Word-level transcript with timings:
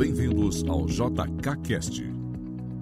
Bem-vindos 0.00 0.64
ao 0.64 0.86
JKCast, 0.86 2.02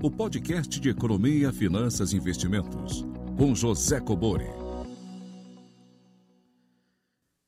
o 0.01 0.09
podcast 0.09 0.79
de 0.79 0.89
economia, 0.89 1.53
finanças 1.53 2.13
e 2.13 2.17
investimentos, 2.17 3.05
com 3.37 3.57
José 3.57 4.01
Cobori. 4.01 4.47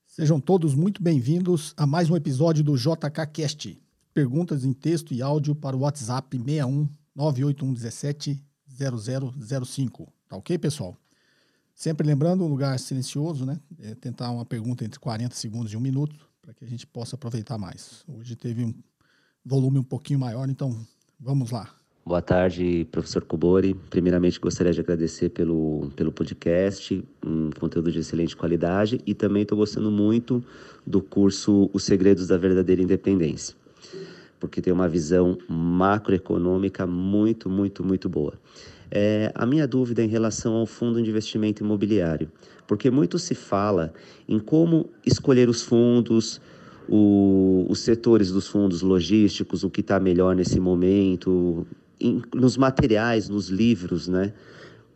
Sejam 0.04 0.40
todos 0.40 0.74
muito 0.74 1.00
bem-vindos 1.00 1.72
a 1.76 1.86
mais 1.86 2.10
um 2.10 2.16
episódio 2.16 2.64
do 2.64 2.76
JKCast. 2.76 3.80
Perguntas 4.12 4.64
em 4.64 4.72
texto 4.72 5.14
e 5.14 5.22
áudio 5.22 5.54
para 5.54 5.76
o 5.76 5.82
WhatsApp 5.82 6.36
61 6.36 6.88
98117 7.14 8.42
0005. 8.66 10.12
Tá 10.28 10.36
ok, 10.36 10.58
pessoal? 10.58 10.96
Sempre 11.76 12.04
lembrando, 12.08 12.44
um 12.44 12.48
lugar 12.48 12.76
silencioso, 12.80 13.46
né? 13.46 13.60
É 13.78 13.94
tentar 13.94 14.32
uma 14.32 14.44
pergunta 14.44 14.84
entre 14.84 14.98
40 14.98 15.32
segundos 15.36 15.72
e 15.72 15.76
um 15.76 15.80
minuto, 15.80 16.28
para 16.42 16.52
que 16.52 16.64
a 16.64 16.68
gente 16.68 16.88
possa 16.88 17.14
aproveitar 17.14 17.56
mais. 17.56 18.02
Hoje 18.08 18.34
teve 18.34 18.64
um 18.64 18.74
volume 19.44 19.78
um 19.78 19.84
pouquinho 19.84 20.18
maior, 20.18 20.48
então 20.48 20.86
vamos 21.18 21.50
lá. 21.50 21.74
Boa 22.04 22.22
tarde, 22.22 22.88
professor 22.90 23.22
Cobori. 23.24 23.74
Primeiramente, 23.88 24.40
gostaria 24.40 24.72
de 24.72 24.80
agradecer 24.80 25.28
pelo, 25.28 25.90
pelo 25.94 26.10
podcast, 26.10 27.04
um 27.24 27.50
conteúdo 27.50 27.92
de 27.92 28.00
excelente 28.00 28.34
qualidade, 28.36 29.00
e 29.06 29.14
também 29.14 29.42
estou 29.42 29.58
gostando 29.58 29.90
muito 29.90 30.42
do 30.86 31.00
curso 31.00 31.70
Os 31.72 31.84
Segredos 31.84 32.26
da 32.26 32.38
Verdadeira 32.38 32.82
Independência, 32.82 33.54
porque 34.40 34.62
tem 34.62 34.72
uma 34.72 34.88
visão 34.88 35.36
macroeconômica 35.48 36.86
muito, 36.86 37.48
muito, 37.48 37.84
muito 37.84 38.08
boa. 38.08 38.34
É, 38.90 39.30
a 39.36 39.46
minha 39.46 39.68
dúvida 39.68 40.02
é 40.02 40.04
em 40.04 40.08
relação 40.08 40.54
ao 40.54 40.66
fundo 40.66 41.00
de 41.00 41.08
investimento 41.08 41.62
imobiliário, 41.62 42.32
porque 42.66 42.90
muito 42.90 43.18
se 43.18 43.34
fala 43.34 43.92
em 44.28 44.40
como 44.40 44.90
escolher 45.06 45.48
os 45.48 45.62
fundos, 45.62 46.40
o, 46.90 47.66
os 47.68 47.78
setores 47.80 48.32
dos 48.32 48.48
fundos 48.48 48.82
logísticos, 48.82 49.62
o 49.62 49.70
que 49.70 49.80
está 49.80 50.00
melhor 50.00 50.34
nesse 50.34 50.58
momento, 50.58 51.64
em, 52.00 52.20
nos 52.34 52.56
materiais, 52.56 53.28
nos 53.28 53.48
livros, 53.48 54.08
né, 54.08 54.32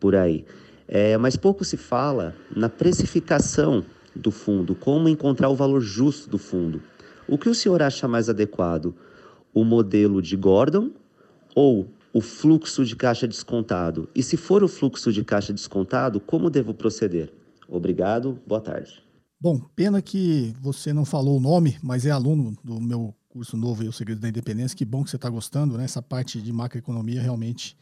por 0.00 0.16
aí. 0.16 0.44
É, 0.88 1.16
mas 1.16 1.36
pouco 1.36 1.64
se 1.64 1.76
fala 1.76 2.34
na 2.54 2.68
precificação 2.68 3.84
do 4.14 4.30
fundo, 4.30 4.74
como 4.74 5.08
encontrar 5.08 5.48
o 5.48 5.54
valor 5.54 5.80
justo 5.80 6.28
do 6.28 6.36
fundo. 6.36 6.82
O 7.28 7.38
que 7.38 7.48
o 7.48 7.54
senhor 7.54 7.80
acha 7.80 8.06
mais 8.08 8.28
adequado? 8.28 8.94
O 9.52 9.64
modelo 9.64 10.20
de 10.20 10.36
Gordon 10.36 10.90
ou 11.54 11.88
o 12.12 12.20
fluxo 12.20 12.84
de 12.84 12.96
caixa 12.96 13.26
descontado? 13.26 14.08
E 14.14 14.22
se 14.22 14.36
for 14.36 14.62
o 14.62 14.68
fluxo 14.68 15.12
de 15.12 15.24
caixa 15.24 15.52
descontado, 15.52 16.20
como 16.20 16.50
devo 16.50 16.74
proceder? 16.74 17.32
Obrigado, 17.68 18.38
boa 18.46 18.60
tarde. 18.60 19.02
Bom, 19.40 19.60
pena 19.76 20.00
que 20.00 20.54
você 20.60 20.92
não 20.92 21.04
falou 21.04 21.36
o 21.36 21.40
nome, 21.40 21.78
mas 21.82 22.06
é 22.06 22.10
aluno 22.10 22.56
do 22.64 22.80
meu 22.80 23.14
curso 23.28 23.56
novo, 23.56 23.82
O 23.84 23.92
Segredo 23.92 24.20
da 24.20 24.28
Independência. 24.28 24.76
Que 24.76 24.84
bom 24.84 25.04
que 25.04 25.10
você 25.10 25.16
está 25.16 25.28
gostando, 25.28 25.76
né? 25.76 25.84
Essa 25.84 26.00
parte 26.00 26.40
de 26.40 26.52
macroeconomia 26.52 27.20
realmente 27.20 27.76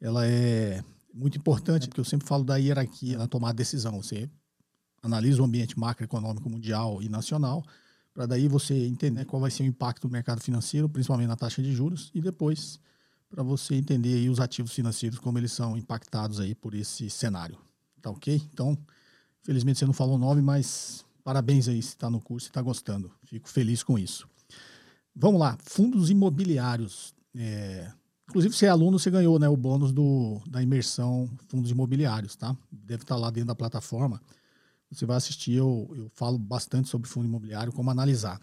ela 0.00 0.26
é 0.26 0.82
muito 1.12 1.38
importante, 1.38 1.88
porque 1.88 2.00
eu 2.00 2.04
sempre 2.04 2.26
falo 2.26 2.44
da 2.44 2.56
hierarquia 2.56 3.18
na 3.18 3.26
tomada 3.26 3.54
de 3.54 3.58
decisão. 3.58 4.02
Você 4.02 4.30
analisa 5.02 5.42
o 5.42 5.44
ambiente 5.44 5.78
macroeconômico 5.78 6.48
mundial 6.48 7.02
e 7.02 7.08
nacional, 7.08 7.64
para 8.14 8.26
daí 8.26 8.46
você 8.46 8.74
entender 8.86 9.24
qual 9.24 9.40
vai 9.40 9.50
ser 9.50 9.62
o 9.64 9.66
impacto 9.66 10.06
do 10.06 10.12
mercado 10.12 10.40
financeiro, 10.40 10.88
principalmente 10.88 11.28
na 11.28 11.36
taxa 11.36 11.62
de 11.62 11.72
juros, 11.72 12.10
e 12.14 12.20
depois 12.20 12.78
para 13.28 13.42
você 13.42 13.74
entender 13.74 14.14
aí 14.14 14.28
os 14.28 14.40
ativos 14.40 14.72
financeiros, 14.72 15.18
como 15.18 15.38
eles 15.38 15.52
são 15.52 15.76
impactados 15.76 16.38
aí 16.38 16.54
por 16.54 16.74
esse 16.74 17.08
cenário. 17.08 17.58
Tá 18.00 18.10
ok? 18.10 18.42
Então, 18.52 18.76
felizmente 19.42 19.78
você 19.78 19.86
não 19.86 19.92
falou 19.92 20.16
o 20.16 20.18
nome, 20.18 20.40
mas 20.40 21.04
parabéns 21.24 21.68
aí 21.68 21.82
se 21.82 21.90
está 21.90 22.10
no 22.10 22.20
curso 22.20 22.48
e 22.48 22.50
está 22.50 22.62
gostando. 22.62 23.10
Fico 23.24 23.48
feliz 23.48 23.82
com 23.82 23.98
isso. 23.98 24.28
Vamos 25.14 25.40
lá, 25.40 25.58
fundos 25.62 26.10
imobiliários. 26.10 27.14
É, 27.34 27.90
inclusive, 28.28 28.54
se 28.54 28.66
é 28.66 28.68
aluno, 28.68 28.98
você 28.98 29.10
ganhou 29.10 29.38
né, 29.38 29.48
o 29.48 29.56
bônus 29.56 29.92
do, 29.92 30.40
da 30.46 30.62
imersão 30.62 31.28
fundos 31.48 31.70
imobiliários, 31.70 32.34
tá? 32.34 32.56
Deve 32.70 33.02
estar 33.02 33.16
tá 33.16 33.20
lá 33.20 33.30
dentro 33.30 33.48
da 33.48 33.54
plataforma. 33.54 34.20
Você 34.90 35.06
vai 35.06 35.16
assistir, 35.16 35.52
eu, 35.52 35.90
eu 35.96 36.10
falo 36.14 36.38
bastante 36.38 36.88
sobre 36.88 37.08
fundo 37.08 37.26
imobiliário, 37.26 37.72
como 37.72 37.90
analisar. 37.90 38.40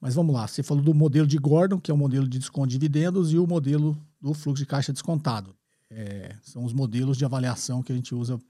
Mas 0.00 0.14
vamos 0.14 0.34
lá, 0.34 0.48
você 0.48 0.64
falou 0.64 0.82
do 0.82 0.92
modelo 0.92 1.28
de 1.28 1.38
Gordon, 1.38 1.78
que 1.78 1.90
é 1.90 1.94
o 1.94 1.96
modelo 1.96 2.26
de 2.26 2.38
desconto 2.38 2.68
de 2.68 2.72
dividendos, 2.72 3.32
e 3.32 3.38
o 3.38 3.46
modelo 3.46 3.96
do 4.20 4.34
fluxo 4.34 4.62
de 4.62 4.66
caixa 4.66 4.92
descontado. 4.92 5.54
É, 5.88 6.34
são 6.42 6.64
os 6.64 6.72
modelos 6.72 7.16
de 7.16 7.24
avaliação 7.24 7.82
que 7.82 7.92
a 7.92 7.94
gente 7.94 8.14
usa 8.14 8.40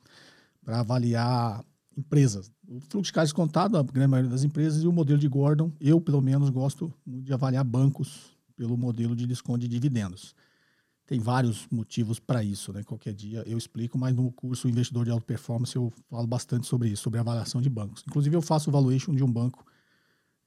para 0.64 0.80
avaliar 0.80 1.64
empresas. 1.96 2.50
O 2.66 2.80
fluxo 2.80 3.10
de 3.10 3.12
caixa 3.12 3.26
descontado, 3.26 3.76
a 3.76 3.82
grande 3.82 4.08
maioria 4.08 4.30
das 4.30 4.44
empresas, 4.44 4.82
e 4.82 4.86
o 4.86 4.92
modelo 4.92 5.18
de 5.18 5.28
Gordon, 5.28 5.70
eu 5.80 6.00
pelo 6.00 6.20
menos 6.20 6.48
gosto 6.48 6.92
de 7.06 7.32
avaliar 7.32 7.64
bancos 7.64 8.36
pelo 8.56 8.76
modelo 8.76 9.14
de 9.14 9.26
desconto 9.26 9.60
de 9.60 9.68
dividendos. 9.68 10.34
Tem 11.06 11.18
vários 11.18 11.66
motivos 11.70 12.18
para 12.18 12.42
isso, 12.42 12.72
né? 12.72 12.82
Qualquer 12.84 13.12
dia 13.12 13.42
eu 13.46 13.58
explico, 13.58 13.98
mas 13.98 14.14
no 14.14 14.30
curso 14.32 14.68
Investidor 14.68 15.04
de 15.04 15.10
Alta 15.10 15.26
Performance 15.26 15.74
eu 15.76 15.92
falo 16.08 16.26
bastante 16.26 16.66
sobre 16.66 16.88
isso, 16.88 17.02
sobre 17.02 17.18
avaliação 17.18 17.60
de 17.60 17.68
bancos. 17.68 18.04
Inclusive 18.06 18.34
eu 18.34 18.40
faço 18.40 18.70
o 18.70 18.72
valuation 18.72 19.14
de 19.14 19.22
um 19.22 19.30
banco 19.30 19.66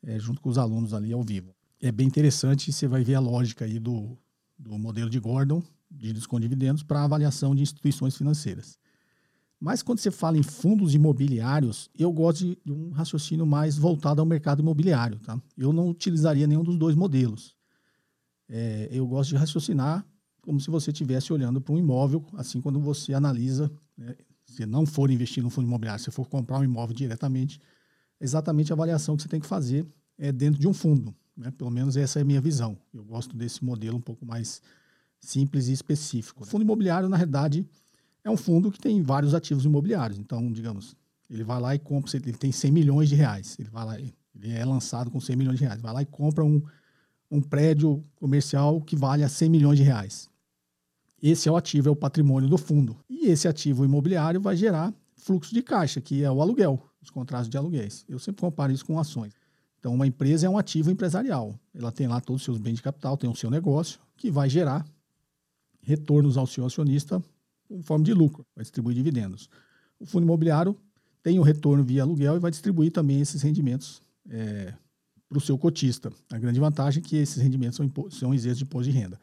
é, 0.01 0.17
junto 0.17 0.41
com 0.41 0.49
os 0.49 0.57
alunos 0.57 0.93
ali 0.93 1.11
ao 1.11 1.21
vivo. 1.21 1.53
É 1.81 1.91
bem 1.91 2.07
interessante, 2.07 2.71
você 2.71 2.87
vai 2.87 3.03
ver 3.03 3.15
a 3.15 3.19
lógica 3.19 3.65
aí 3.65 3.79
do, 3.79 4.17
do 4.57 4.77
modelo 4.79 5.09
de 5.09 5.19
Gordon, 5.19 5.61
de 5.91 6.13
desconto 6.13 6.41
de 6.41 6.47
dividendos, 6.47 6.83
para 6.83 7.03
avaliação 7.03 7.53
de 7.53 7.61
instituições 7.61 8.15
financeiras. 8.15 8.79
Mas 9.59 9.81
quando 9.81 9.99
você 9.99 10.11
fala 10.11 10.37
em 10.37 10.43
fundos 10.43 10.93
imobiliários, 10.93 11.89
eu 11.97 12.11
gosto 12.11 12.55
de, 12.63 12.71
um 12.71 12.89
raciocínio 12.91 13.45
mais 13.45 13.77
voltado 13.77 14.21
ao 14.21 14.25
mercado 14.25 14.61
imobiliário. 14.61 15.19
Tá? 15.19 15.41
Eu 15.57 15.71
não 15.71 15.89
utilizaria 15.89 16.45
nenhum 16.45 16.63
dos 16.63 16.77
dois 16.77 16.95
modelos. 16.95 17.55
É, 18.49 18.89
eu 18.91 19.07
gosto 19.07 19.29
de 19.29 19.37
raciocinar 19.37 20.05
como 20.41 20.59
se 20.59 20.69
você 20.69 20.91
estivesse 20.91 21.33
olhando 21.33 21.59
para 21.59 21.73
um 21.73 21.77
imóvel, 21.77 22.23
assim 22.33 22.61
quando 22.61 22.79
você 22.79 23.13
analisa, 23.13 23.71
né, 23.97 24.15
se 24.45 24.65
não 24.65 24.85
for 24.85 25.09
investir 25.09 25.41
no 25.41 25.49
fundo 25.49 25.65
imobiliário, 25.65 26.03
se 26.03 26.11
for 26.11 26.27
comprar 26.27 26.59
um 26.59 26.63
imóvel 26.63 26.95
diretamente, 26.95 27.59
exatamente 28.21 28.71
a 28.71 28.75
avaliação 28.75 29.17
que 29.17 29.23
você 29.23 29.29
tem 29.29 29.39
que 29.39 29.47
fazer 29.47 29.87
é 30.17 30.31
dentro 30.31 30.61
de 30.61 30.67
um 30.67 30.73
fundo. 30.73 31.15
Né? 31.35 31.51
Pelo 31.51 31.71
menos 31.71 31.97
essa 31.97 32.19
é 32.19 32.21
a 32.21 32.25
minha 32.25 32.39
visão. 32.39 32.77
Eu 32.93 33.03
gosto 33.03 33.35
desse 33.35 33.65
modelo 33.65 33.97
um 33.97 34.01
pouco 34.01 34.25
mais 34.25 34.61
simples 35.19 35.67
e 35.67 35.73
específico. 35.73 36.43
O 36.43 36.45
fundo 36.45 36.61
imobiliário, 36.61 37.09
na 37.09 37.17
realidade, 37.17 37.67
é 38.25 38.29
um 38.29 38.35
fundo 38.35 38.71
que 38.71 38.79
tem 38.79 39.01
vários 39.03 39.33
ativos 39.33 39.63
imobiliários. 39.63 40.17
Então, 40.19 40.51
digamos, 40.51 40.95
ele 41.29 41.43
vai 41.43 41.61
lá 41.61 41.75
e 41.75 41.79
compra, 41.79 42.17
ele 42.17 42.33
tem 42.33 42.51
100 42.51 42.71
milhões 42.71 43.07
de 43.07 43.15
reais. 43.15 43.55
Ele 43.59 43.69
vai 43.69 43.85
lá, 43.85 43.99
ele 43.99 44.13
é 44.51 44.65
lançado 44.65 45.11
com 45.11 45.21
100 45.21 45.35
milhões 45.35 45.59
de 45.59 45.63
reais. 45.63 45.79
Vai 45.79 45.93
lá 45.93 46.01
e 46.01 46.05
compra 46.05 46.43
um, 46.43 46.61
um 47.29 47.39
prédio 47.39 48.03
comercial 48.15 48.81
que 48.81 48.95
vale 48.95 49.23
a 49.23 49.29
100 49.29 49.49
milhões 49.49 49.77
de 49.77 49.83
reais. 49.83 50.27
Esse 51.21 51.47
é 51.47 51.51
o 51.51 51.55
ativo, 51.55 51.87
é 51.87 51.91
o 51.91 51.95
patrimônio 51.95 52.49
do 52.49 52.57
fundo. 52.57 52.97
E 53.07 53.27
esse 53.27 53.47
ativo 53.47 53.85
imobiliário 53.85 54.41
vai 54.41 54.55
gerar 54.57 54.93
fluxo 55.15 55.53
de 55.53 55.61
caixa, 55.61 56.01
que 56.01 56.23
é 56.23 56.31
o 56.31 56.41
aluguel 56.41 56.83
os 57.01 57.11
contratos 57.11 57.47
de 57.47 57.55
aluguéis. 57.55 58.03
Eu 58.09 58.17
sempre 58.17 58.41
comparo 58.41 58.71
isso 58.71 58.85
com 58.85 58.99
ações. 58.99 59.33
Então, 59.79 59.93
uma 59.93 60.07
empresa 60.07 60.47
é 60.47 60.49
um 60.49 60.57
ativo 60.57 60.89
empresarial. 60.89 61.53
Ela 61.73 61.91
tem 61.91 62.07
lá 62.07 62.19
todos 62.19 62.41
os 62.41 62.45
seus 62.45 62.57
bens 62.57 62.75
de 62.75 62.81
capital, 62.81 63.15
tem 63.15 63.29
o 63.29 63.35
seu 63.35 63.51
negócio, 63.51 63.99
que 64.17 64.31
vai 64.31 64.49
gerar 64.49 64.83
retornos 65.83 66.37
ao 66.37 66.47
seu 66.47 66.65
acionista 66.65 67.23
em 67.69 67.81
forma 67.81 68.03
de 68.03 68.13
lucro, 68.13 68.45
vai 68.55 68.63
distribuir 68.63 68.95
dividendos. 68.95 69.49
O 69.99 70.05
fundo 70.05 70.23
imobiliário 70.23 70.77
tem 71.23 71.39
o 71.39 71.41
retorno 71.41 71.83
via 71.83 72.03
aluguel 72.03 72.35
e 72.35 72.39
vai 72.39 72.51
distribuir 72.51 72.91
também 72.91 73.21
esses 73.21 73.41
rendimentos 73.41 74.01
é, 74.29 74.73
para 75.27 75.37
o 75.37 75.41
seu 75.41 75.57
cotista. 75.57 76.11
A 76.31 76.37
grande 76.37 76.59
vantagem 76.59 77.01
é 77.03 77.07
que 77.07 77.15
esses 77.17 77.41
rendimentos 77.41 77.77
são, 77.77 78.09
são 78.11 78.33
isentos 78.33 78.59
de 78.59 78.63
imposto 78.63 78.91
de 78.91 78.97
renda. 78.97 79.19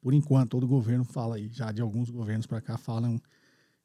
Por 0.00 0.14
enquanto, 0.14 0.50
todo 0.50 0.66
governo 0.66 1.04
fala 1.04 1.36
aí, 1.36 1.48
já 1.52 1.70
de 1.70 1.80
alguns 1.80 2.10
governos 2.10 2.46
para 2.46 2.60
cá 2.60 2.76
falam 2.76 3.20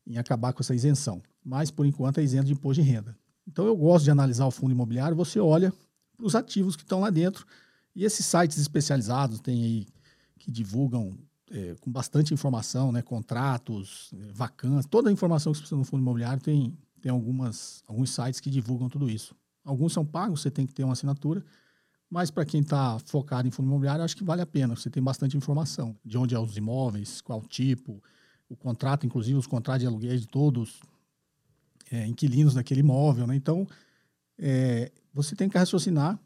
em 0.05 0.17
acabar 0.17 0.53
com 0.53 0.61
essa 0.61 0.73
isenção. 0.73 1.21
Mas, 1.43 1.69
por 1.69 1.85
enquanto, 1.85 2.19
é 2.19 2.23
isento 2.23 2.45
de 2.45 2.53
imposto 2.53 2.81
de 2.81 2.89
renda. 2.89 3.15
Então 3.47 3.65
eu 3.65 3.75
gosto 3.75 4.05
de 4.05 4.11
analisar 4.11 4.45
o 4.45 4.51
fundo 4.51 4.71
imobiliário, 4.71 5.15
você 5.15 5.39
olha 5.39 5.71
para 6.15 6.25
os 6.25 6.35
ativos 6.35 6.75
que 6.75 6.83
estão 6.83 6.99
lá 6.99 7.09
dentro. 7.09 7.45
E 7.95 8.03
esses 8.03 8.25
sites 8.25 8.57
especializados 8.57 9.39
tem 9.39 9.63
aí 9.63 9.87
que 10.37 10.51
divulgam 10.51 11.17
é, 11.51 11.75
com 11.79 11.91
bastante 11.91 12.33
informação, 12.33 12.91
né, 12.91 13.01
contratos, 13.01 14.11
vacantes, 14.33 14.85
toda 14.85 15.09
a 15.09 15.13
informação 15.13 15.51
que 15.51 15.57
você 15.57 15.61
precisa 15.61 15.77
no 15.77 15.85
fundo 15.85 16.01
imobiliário 16.01 16.41
tem, 16.41 16.77
tem 17.01 17.11
algumas, 17.11 17.83
alguns 17.87 18.09
sites 18.09 18.39
que 18.39 18.49
divulgam 18.49 18.89
tudo 18.89 19.09
isso. 19.09 19.35
Alguns 19.63 19.93
são 19.93 20.05
pagos, 20.05 20.41
você 20.41 20.51
tem 20.51 20.65
que 20.65 20.73
ter 20.73 20.83
uma 20.83 20.93
assinatura, 20.93 21.43
mas 22.09 22.31
para 22.31 22.45
quem 22.45 22.61
está 22.61 22.97
focado 22.99 23.47
em 23.47 23.51
fundo 23.51 23.67
imobiliário, 23.67 24.03
acho 24.03 24.15
que 24.15 24.23
vale 24.23 24.41
a 24.41 24.45
pena. 24.45 24.75
Você 24.75 24.89
tem 24.89 25.03
bastante 25.03 25.35
informação 25.35 25.95
de 26.05 26.17
onde 26.17 26.33
é 26.33 26.39
os 26.39 26.55
imóveis, 26.55 27.19
qual 27.19 27.41
tipo, 27.41 28.01
o 28.47 28.55
contrato, 28.55 29.05
inclusive 29.05 29.37
os 29.37 29.47
contratos 29.47 29.81
de 29.81 29.87
aluguel 29.87 30.17
de 30.17 30.27
todos, 30.27 30.79
é, 31.91 32.05
inquilinos 32.07 32.53
daquele 32.53 32.79
imóvel, 32.79 33.27
né? 33.27 33.35
Então, 33.35 33.67
é, 34.37 34.91
você 35.13 35.35
tem 35.35 35.49
que 35.49 35.57
raciocinar 35.57 36.17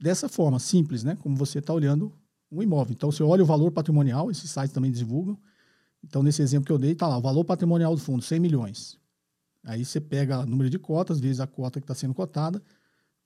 dessa 0.00 0.28
forma, 0.28 0.58
simples, 0.58 1.04
né? 1.04 1.16
Como 1.16 1.36
você 1.36 1.58
está 1.60 1.72
olhando 1.72 2.12
um 2.50 2.62
imóvel. 2.62 2.92
Então, 2.92 3.10
você 3.10 3.22
olha 3.22 3.42
o 3.42 3.46
valor 3.46 3.70
patrimonial, 3.70 4.30
esses 4.30 4.50
sites 4.50 4.72
também 4.72 4.90
divulgam. 4.90 5.38
Então, 6.02 6.22
nesse 6.22 6.42
exemplo 6.42 6.66
que 6.66 6.72
eu 6.72 6.78
dei, 6.78 6.92
está 6.92 7.06
lá, 7.06 7.18
o 7.18 7.20
valor 7.20 7.44
patrimonial 7.44 7.94
do 7.94 8.00
fundo, 8.00 8.22
100 8.22 8.40
milhões. 8.40 8.98
Aí 9.64 9.84
você 9.84 10.00
pega 10.00 10.40
o 10.40 10.46
número 10.46 10.70
de 10.70 10.78
cotas, 10.78 11.20
vezes 11.20 11.40
a 11.40 11.46
cota 11.46 11.80
que 11.80 11.84
está 11.84 11.94
sendo 11.94 12.14
cotada, 12.14 12.62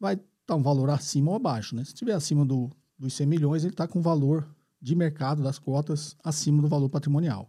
vai 0.00 0.14
estar 0.14 0.26
tá 0.46 0.56
um 0.56 0.62
valor 0.62 0.90
acima 0.90 1.30
ou 1.30 1.36
abaixo, 1.36 1.76
né? 1.76 1.84
Se 1.84 1.90
estiver 1.90 2.14
acima 2.14 2.44
do, 2.44 2.70
dos 2.98 3.14
100 3.14 3.26
milhões, 3.26 3.64
ele 3.64 3.72
está 3.72 3.86
com 3.86 4.00
valor 4.00 4.48
de 4.80 4.96
mercado 4.96 5.42
das 5.42 5.58
cotas 5.58 6.16
acima 6.24 6.60
do 6.60 6.68
valor 6.68 6.88
patrimonial. 6.88 7.48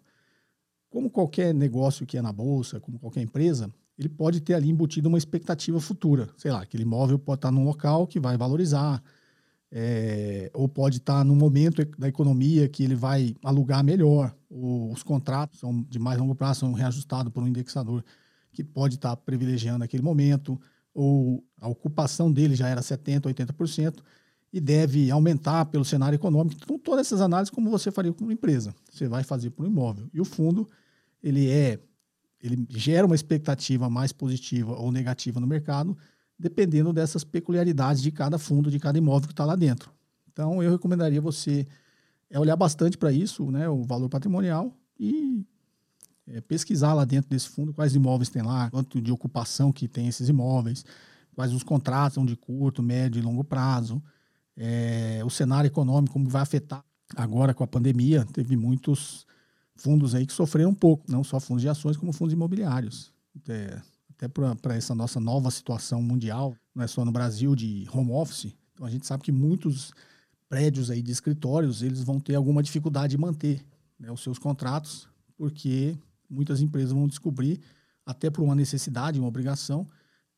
Como 0.89 1.09
qualquer 1.09 1.53
negócio 1.53 2.05
que 2.05 2.17
é 2.17 2.21
na 2.21 2.31
bolsa, 2.31 2.79
como 2.79 2.99
qualquer 2.99 3.21
empresa, 3.21 3.73
ele 3.97 4.09
pode 4.09 4.41
ter 4.41 4.53
ali 4.53 4.69
embutido 4.69 5.09
uma 5.09 5.17
expectativa 5.17 5.79
futura. 5.79 6.29
Sei 6.37 6.51
lá, 6.51 6.61
aquele 6.61 6.83
imóvel 6.83 7.17
pode 7.17 7.39
estar 7.39 7.51
num 7.51 7.65
local 7.65 8.05
que 8.05 8.19
vai 8.19 8.37
valorizar, 8.37 9.03
é, 9.75 10.51
ou 10.53 10.69
pode 10.69 10.97
estar 10.97 11.25
num 11.25 11.35
momento 11.35 11.83
da 11.97 12.07
economia 12.07 12.69
que 12.69 12.83
ele 12.83 12.93
vai 12.93 13.35
alugar 13.43 13.83
melhor, 13.83 14.31
os 14.47 15.01
contratos 15.01 15.59
são 15.59 15.81
de 15.89 15.97
mais 15.97 16.19
longo 16.19 16.35
prazo, 16.35 16.59
são 16.59 16.73
reajustados 16.73 17.33
por 17.33 17.41
um 17.41 17.47
indexador 17.47 18.05
que 18.51 18.63
pode 18.63 18.95
estar 18.95 19.15
privilegiando 19.17 19.83
aquele 19.83 20.03
momento, 20.03 20.61
ou 20.93 21.43
a 21.59 21.67
ocupação 21.67 22.31
dele 22.31 22.55
já 22.55 22.67
era 22.67 22.81
70%, 22.81 23.21
80%, 23.21 23.95
e 24.53 24.61
deve 24.61 25.09
aumentar 25.09 25.65
pelo 25.65 25.83
cenário 25.83 26.15
econômico. 26.15 26.61
Então, 26.63 26.77
todas 26.77 27.07
essas 27.07 27.19
análises, 27.19 27.49
como 27.49 27.71
você 27.71 27.89
faria 27.89 28.13
com 28.13 28.25
uma 28.25 28.33
empresa, 28.33 28.75
você 28.91 29.07
vai 29.07 29.23
fazer 29.23 29.49
para 29.49 29.65
um 29.65 29.67
imóvel. 29.67 30.07
E 30.13 30.21
o 30.21 30.25
fundo, 30.25 30.69
ele 31.23 31.49
é, 31.49 31.79
ele 32.39 32.63
gera 32.69 33.07
uma 33.07 33.15
expectativa 33.15 33.89
mais 33.89 34.11
positiva 34.11 34.73
ou 34.73 34.91
negativa 34.91 35.39
no 35.39 35.47
mercado, 35.47 35.97
dependendo 36.37 36.91
dessas 36.91 37.23
peculiaridades 37.23 38.01
de 38.01 38.11
cada 38.11 38.37
fundo, 38.37 38.71
de 38.71 38.79
cada 38.79 38.97
imóvel 38.97 39.27
que 39.27 39.33
está 39.33 39.45
lá 39.45 39.55
dentro. 39.55 39.91
Então, 40.31 40.61
eu 40.61 40.71
recomendaria 40.71 41.21
você 41.21 41.67
é 42.29 42.39
olhar 42.39 42.55
bastante 42.55 42.97
para 42.97 43.11
isso, 43.11 43.51
né, 43.51 43.69
o 43.69 43.83
valor 43.83 44.09
patrimonial, 44.09 44.75
e 44.99 45.45
é, 46.27 46.41
pesquisar 46.41 46.93
lá 46.93 47.05
dentro 47.05 47.29
desse 47.29 47.47
fundo 47.47 47.73
quais 47.73 47.93
imóveis 47.93 48.29
tem 48.29 48.41
lá, 48.41 48.71
quanto 48.71 48.99
de 48.99 49.11
ocupação 49.11 49.71
que 49.71 49.87
tem 49.87 50.07
esses 50.07 50.29
imóveis, 50.29 50.83
quais 51.35 51.53
os 51.53 51.61
contratos 51.61 52.15
são 52.15 52.25
de 52.25 52.35
curto, 52.35 52.81
médio 52.81 53.19
e 53.19 53.21
longo 53.21 53.43
prazo, 53.43 54.01
é, 54.57 55.21
o 55.23 55.29
cenário 55.29 55.67
econômico, 55.67 56.13
como 56.13 56.27
vai 56.27 56.41
afetar. 56.41 56.83
Agora, 57.15 57.53
com 57.53 57.63
a 57.63 57.67
pandemia, 57.67 58.25
teve 58.33 58.55
muitos 58.57 59.25
fundos 59.75 60.15
aí 60.15 60.25
que 60.25 60.33
sofreram 60.33 60.71
um 60.71 60.75
pouco, 60.75 61.11
não 61.11 61.23
só 61.23 61.39
fundos 61.39 61.61
de 61.61 61.69
ações, 61.69 61.97
como 61.97 62.13
fundos 62.13 62.33
imobiliários. 62.33 63.11
É, 63.47 63.79
até 64.15 64.27
para 64.27 64.75
essa 64.75 64.93
nossa 64.93 65.19
nova 65.19 65.49
situação 65.51 66.01
mundial, 66.01 66.55
não 66.73 66.83
é 66.83 66.87
só 66.87 67.03
no 67.03 67.11
Brasil 67.11 67.55
de 67.55 67.87
home 67.91 68.11
office, 68.11 68.55
então 68.73 68.85
a 68.85 68.89
gente 68.89 69.05
sabe 69.05 69.23
que 69.23 69.31
muitos 69.31 69.91
prédios 70.47 70.91
aí 70.91 71.01
de 71.01 71.11
escritórios, 71.11 71.81
eles 71.81 72.03
vão 72.03 72.19
ter 72.19 72.35
alguma 72.35 72.61
dificuldade 72.61 73.11
de 73.11 73.17
manter 73.17 73.65
né, 73.99 74.11
os 74.11 74.21
seus 74.21 74.37
contratos, 74.37 75.07
porque 75.35 75.97
muitas 76.29 76.61
empresas 76.61 76.91
vão 76.91 77.07
descobrir, 77.07 77.59
até 78.05 78.29
por 78.29 78.43
uma 78.43 78.55
necessidade, 78.55 79.19
uma 79.19 79.27
obrigação, 79.27 79.87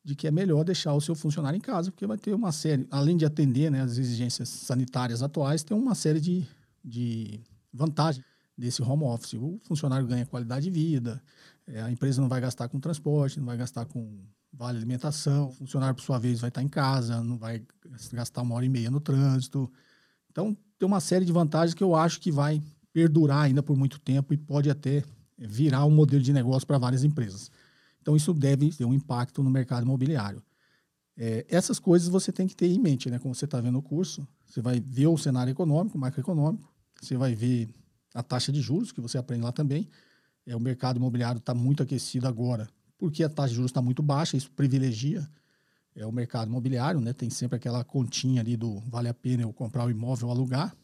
de 0.02 0.14
que 0.14 0.26
é 0.26 0.30
melhor 0.30 0.64
deixar 0.64 0.94
o 0.94 1.00
seu 1.00 1.14
funcionário 1.14 1.56
em 1.56 1.60
casa, 1.60 1.90
porque 1.90 2.06
vai 2.06 2.16
ter 2.16 2.32
uma 2.32 2.52
série, 2.52 2.86
além 2.90 3.16
de 3.16 3.26
atender 3.26 3.70
né, 3.70 3.82
as 3.82 3.98
exigências 3.98 4.48
sanitárias 4.48 5.22
atuais, 5.22 5.64
tem 5.64 5.76
uma 5.76 5.94
série 5.94 6.20
de, 6.20 6.46
de 6.84 7.40
vantagens 7.72 8.24
desse 8.56 8.82
home 8.82 9.04
office. 9.04 9.34
O 9.34 9.60
funcionário 9.64 10.06
ganha 10.06 10.24
qualidade 10.26 10.64
de 10.64 10.70
vida, 10.70 11.22
é, 11.66 11.82
a 11.82 11.90
empresa 11.90 12.20
não 12.20 12.28
vai 12.28 12.40
gastar 12.40 12.68
com 12.68 12.78
transporte, 12.80 13.38
não 13.38 13.46
vai 13.46 13.56
gastar 13.56 13.84
com 13.86 14.24
vale 14.52 14.78
alimentação, 14.78 15.48
o 15.48 15.52
funcionário, 15.52 15.94
por 15.94 16.02
sua 16.02 16.18
vez, 16.18 16.40
vai 16.40 16.48
estar 16.48 16.62
em 16.62 16.68
casa, 16.68 17.22
não 17.22 17.36
vai 17.36 17.62
gastar 18.12 18.42
uma 18.42 18.54
hora 18.54 18.64
e 18.64 18.68
meia 18.68 18.90
no 18.90 19.00
trânsito. 19.00 19.70
Então, 20.30 20.56
tem 20.78 20.86
uma 20.86 21.00
série 21.00 21.24
de 21.24 21.32
vantagens 21.32 21.74
que 21.74 21.84
eu 21.84 21.94
acho 21.94 22.20
que 22.20 22.32
vai 22.32 22.62
perdurar 22.92 23.42
ainda 23.42 23.62
por 23.62 23.76
muito 23.76 23.98
tempo 23.98 24.32
e 24.32 24.36
pode 24.36 24.70
até 24.70 25.04
virar 25.36 25.84
um 25.84 25.90
modelo 25.90 26.22
de 26.22 26.32
negócio 26.32 26.66
para 26.66 26.78
várias 26.78 27.04
empresas. 27.04 27.50
Então, 28.00 28.16
isso 28.16 28.32
deve 28.32 28.70
ter 28.70 28.84
um 28.84 28.94
impacto 28.94 29.42
no 29.42 29.50
mercado 29.50 29.82
imobiliário. 29.82 30.42
É, 31.18 31.44
essas 31.48 31.78
coisas 31.78 32.08
você 32.08 32.30
tem 32.30 32.46
que 32.46 32.54
ter 32.54 32.68
em 32.68 32.78
mente, 32.78 33.10
né? 33.10 33.18
Como 33.18 33.34
você 33.34 33.46
está 33.46 33.60
vendo 33.60 33.78
o 33.78 33.82
curso, 33.82 34.26
você 34.46 34.60
vai 34.60 34.80
ver 34.80 35.06
o 35.06 35.18
cenário 35.18 35.50
econômico, 35.50 35.98
macroeconômico, 35.98 36.72
você 37.00 37.16
vai 37.16 37.34
ver 37.34 37.68
a 38.16 38.22
taxa 38.22 38.50
de 38.50 38.60
juros, 38.60 38.90
que 38.90 39.00
você 39.00 39.18
aprende 39.18 39.44
lá 39.44 39.52
também. 39.52 39.88
É, 40.46 40.56
o 40.56 40.60
mercado 40.60 40.96
imobiliário 40.96 41.38
está 41.38 41.54
muito 41.54 41.82
aquecido 41.82 42.26
agora, 42.26 42.68
porque 42.96 43.22
a 43.22 43.28
taxa 43.28 43.50
de 43.50 43.56
juros 43.56 43.70
está 43.70 43.82
muito 43.82 44.02
baixa, 44.02 44.36
isso 44.36 44.50
privilegia 44.50 45.28
é, 45.94 46.06
o 46.06 46.12
mercado 46.12 46.48
imobiliário, 46.48 47.00
né? 47.00 47.12
Tem 47.12 47.28
sempre 47.28 47.56
aquela 47.56 47.84
continha 47.84 48.40
ali 48.40 48.56
do 48.56 48.80
vale 48.80 49.08
a 49.08 49.14
pena 49.14 49.42
eu 49.42 49.52
comprar 49.52 49.84
o 49.84 49.90
imóvel 49.90 50.28
ou 50.28 50.34
alugar. 50.34 50.74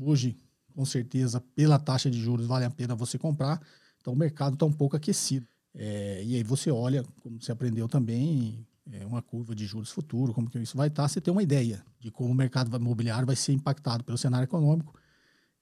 Hoje, 0.00 0.36
com 0.74 0.84
certeza, 0.84 1.40
pela 1.54 1.78
taxa 1.78 2.10
de 2.10 2.20
juros, 2.20 2.46
vale 2.46 2.64
a 2.64 2.70
pena 2.70 2.94
você 2.94 3.18
comprar. 3.18 3.60
Então, 4.00 4.12
o 4.12 4.16
mercado 4.16 4.54
está 4.54 4.66
um 4.66 4.72
pouco 4.72 4.96
aquecido. 4.96 5.46
É, 5.74 6.22
e 6.24 6.36
aí 6.36 6.42
você 6.42 6.70
olha, 6.70 7.04
como 7.22 7.40
você 7.40 7.52
aprendeu 7.52 7.88
também, 7.88 8.66
é, 8.90 9.06
uma 9.06 9.22
curva 9.22 9.54
de 9.54 9.66
juros 9.66 9.90
futuro, 9.90 10.32
como 10.34 10.50
que 10.50 10.58
isso 10.58 10.76
vai 10.76 10.88
estar, 10.88 11.02
tá, 11.02 11.08
você 11.08 11.20
tem 11.20 11.30
uma 11.30 11.42
ideia 11.42 11.84
de 11.98 12.10
como 12.10 12.30
o 12.30 12.34
mercado 12.34 12.74
imobiliário 12.74 13.26
vai 13.26 13.36
ser 13.36 13.52
impactado 13.52 14.02
pelo 14.02 14.18
cenário 14.18 14.44
econômico 14.44 14.99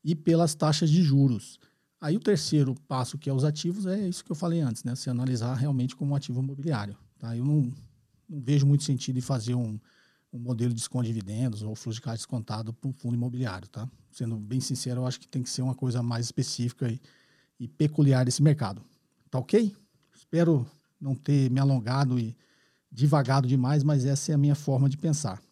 e 0.05 0.15
pelas 0.15 0.55
taxas 0.55 0.91
de 0.91 1.03
juros. 1.03 1.59
Aí 2.01 2.17
o 2.17 2.21
terceiro 2.21 2.75
passo, 2.87 3.19
que 3.19 3.29
é 3.29 3.33
os 3.33 3.45
ativos, 3.45 3.87
é 3.87 4.09
isso 4.09 4.25
que 4.25 4.31
eu 4.31 4.37
falei 4.37 4.61
antes, 4.61 4.85
né? 4.85 4.95
Se 4.95 5.11
analisar 5.11 5.55
realmente 5.55 5.97
como 5.97 6.13
um 6.13 6.15
ativo 6.15 6.41
imobiliário. 6.41 6.97
Tá? 7.19 7.37
Eu 7.37 7.45
não, 7.45 7.73
não 8.29 8.41
vejo 8.41 8.65
muito 8.65 8.85
sentido 8.85 9.19
em 9.19 9.23
fazer 9.23 9.55
um, 9.55 9.79
um 10.33 10.39
modelo 10.39 10.71
de 10.71 10.77
desconto 10.77 11.07
de 11.07 11.13
dividendos 11.13 11.63
ou 11.63 11.75
fluxo 11.75 11.99
de 11.99 12.03
caixa 12.03 12.19
descontado 12.19 12.73
para 12.73 12.89
um 12.89 12.93
fundo 12.93 13.15
imobiliário, 13.15 13.67
tá? 13.69 13.89
Sendo 14.13 14.37
bem 14.37 14.61
sincero, 14.61 15.01
eu 15.01 15.07
acho 15.07 15.19
que 15.19 15.27
tem 15.27 15.43
que 15.43 15.51
ser 15.51 15.63
uma 15.63 15.75
coisa 15.75 16.03
mais 16.03 16.27
específica 16.27 16.89
e, 16.89 17.01
e 17.59 17.67
peculiar 17.67 18.25
desse 18.25 18.43
mercado. 18.43 18.83
Tá 19.31 19.39
ok? 19.39 19.75
Espero 20.15 20.67
não 21.01 21.15
ter 21.15 21.51
me 21.51 21.59
alongado 21.59 22.19
e 22.19 22.37
divagado 22.91 23.47
demais, 23.47 23.83
mas 23.83 24.05
essa 24.05 24.33
é 24.33 24.35
a 24.35 24.39
minha 24.39 24.55
forma 24.55 24.89
de 24.89 24.97
pensar. 24.97 25.43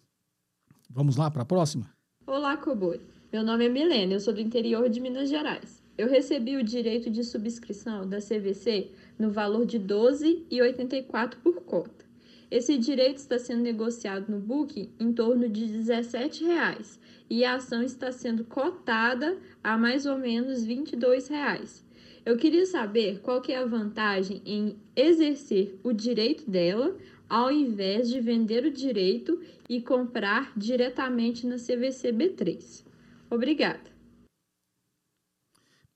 Vamos 0.88 1.16
lá 1.16 1.30
para 1.30 1.42
a 1.42 1.46
próxima? 1.46 1.90
Olá, 2.26 2.56
Coboi. 2.56 3.15
Meu 3.32 3.42
nome 3.42 3.66
é 3.66 3.68
Milena, 3.68 4.12
eu 4.12 4.20
sou 4.20 4.32
do 4.32 4.40
interior 4.40 4.88
de 4.88 5.00
Minas 5.00 5.28
Gerais. 5.28 5.82
Eu 5.98 6.08
recebi 6.08 6.56
o 6.56 6.62
direito 6.62 7.10
de 7.10 7.24
subscrição 7.24 8.08
da 8.08 8.18
CVC 8.18 8.92
no 9.18 9.30
valor 9.30 9.66
de 9.66 9.78
R$ 9.78 9.84
12,84 9.84 11.34
por 11.42 11.60
cota. 11.62 12.04
Esse 12.48 12.78
direito 12.78 13.16
está 13.16 13.36
sendo 13.36 13.62
negociado 13.62 14.30
no 14.30 14.38
book 14.38 14.88
em 15.00 15.12
torno 15.12 15.48
de 15.48 15.66
17 15.66 16.44
reais, 16.44 17.00
e 17.28 17.44
a 17.44 17.56
ação 17.56 17.82
está 17.82 18.12
sendo 18.12 18.44
cotada 18.44 19.36
a 19.62 19.76
mais 19.76 20.06
ou 20.06 20.16
menos 20.16 20.64
22 20.64 21.26
reais. 21.26 21.84
Eu 22.24 22.36
queria 22.36 22.64
saber 22.64 23.18
qual 23.18 23.40
que 23.40 23.50
é 23.50 23.58
a 23.58 23.66
vantagem 23.66 24.40
em 24.46 24.76
exercer 24.94 25.76
o 25.82 25.92
direito 25.92 26.48
dela 26.48 26.96
ao 27.28 27.50
invés 27.50 28.08
de 28.08 28.20
vender 28.20 28.64
o 28.64 28.70
direito 28.70 29.40
e 29.68 29.80
comprar 29.80 30.52
diretamente 30.56 31.44
na 31.44 31.56
CVC 31.56 32.12
B3. 32.12 32.85
Obrigada. 33.30 33.90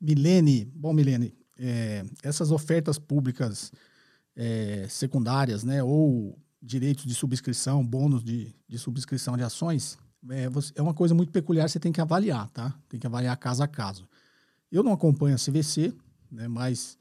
Milene, 0.00 0.64
bom 0.64 0.92
Milene, 0.92 1.34
é, 1.58 2.04
essas 2.22 2.50
ofertas 2.50 2.98
públicas 2.98 3.70
é, 4.34 4.86
secundárias, 4.88 5.62
né, 5.62 5.82
ou 5.82 6.38
direitos 6.62 7.04
de 7.04 7.14
subscrição, 7.14 7.86
bônus 7.86 8.24
de, 8.24 8.54
de 8.66 8.78
subscrição 8.78 9.36
de 9.36 9.42
ações, 9.42 9.98
é, 10.30 10.48
é 10.74 10.82
uma 10.82 10.94
coisa 10.94 11.14
muito 11.14 11.32
peculiar, 11.32 11.68
você 11.68 11.78
tem 11.78 11.92
que 11.92 12.00
avaliar, 12.00 12.48
tá? 12.50 12.74
Tem 12.88 13.00
que 13.00 13.06
avaliar 13.06 13.36
caso 13.36 13.62
a 13.62 13.68
caso. 13.68 14.08
Eu 14.70 14.82
não 14.82 14.92
acompanho 14.92 15.34
a 15.34 15.38
CVC, 15.38 15.94
né, 16.30 16.48
mas 16.48 16.98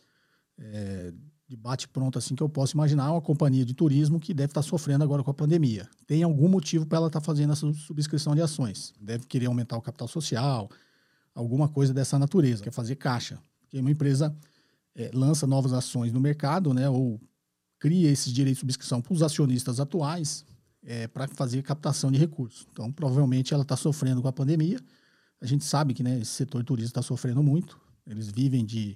é, 0.58 1.14
de 1.50 1.58
bate-pronto 1.58 2.20
assim 2.20 2.36
que 2.36 2.44
eu 2.44 2.48
posso 2.48 2.76
imaginar 2.76 3.08
é 3.08 3.10
uma 3.10 3.22
companhia 3.22 3.66
de 3.66 3.74
turismo 3.74 4.20
que 4.20 4.36
deve 4.36 4.52
estar 4.52 4.62
sofrendo 4.62 5.04
agora 5.04 5.24
com 5.24 5.32
a 5.32 5.34
pandemia. 5.34 5.90
Tem 6.06 6.22
algum 6.22 6.48
motivo 6.48 6.86
para 6.86 7.00
ela 7.00 7.08
estar 7.08 7.22
fazendo 7.22 7.52
essa 7.52 7.74
subscrição 7.74 8.36
de 8.36 8.42
ações. 8.42 8.94
Deve 9.02 9.26
querer 9.26 9.48
aumentar 9.48 9.76
o 9.76 9.82
capital 9.82 10.08
social, 10.08 10.70
alguma 11.34 11.68
coisa 11.68 11.92
dessa 11.92 12.20
natureza, 12.20 12.64
quer 12.64 12.72
fazer 12.72 12.98
caixa. 12.98 13.40
Porque 13.62 13.80
uma 13.80 13.90
empresa 13.90 14.36
é, 14.96 15.10
lança 15.12 15.48
novas 15.48 15.74
ações 15.74 16.14
no 16.14 16.20
mercado, 16.20 16.72
né, 16.72 16.88
ou 16.88 17.20
cria 17.80 18.12
esses 18.12 18.32
direitos 18.32 18.58
de 18.58 18.62
subscrição 18.62 19.02
para 19.02 19.14
os 19.14 19.24
acionistas 19.24 19.80
atuais 19.80 20.46
é, 20.84 21.08
para 21.08 21.28
fazer 21.30 21.64
captação 21.64 22.12
de 22.12 22.20
recursos. 22.20 22.68
Então, 22.72 22.92
provavelmente 22.92 23.56
ela 23.56 23.64
está 23.64 23.76
sofrendo 23.76 24.22
com 24.22 24.28
a 24.28 24.34
pandemia. 24.34 24.80
A 25.42 25.48
gente 25.48 25.66
sabe 25.66 25.96
que 25.96 26.04
né, 26.04 26.20
esse 26.20 26.32
setor 26.32 26.62
de 26.62 26.68
turismo 26.68 26.90
está 26.90 27.02
sofrendo 27.02 27.42
muito. 27.42 27.80
Eles 28.06 28.30
vivem 28.30 28.64
de, 28.64 28.96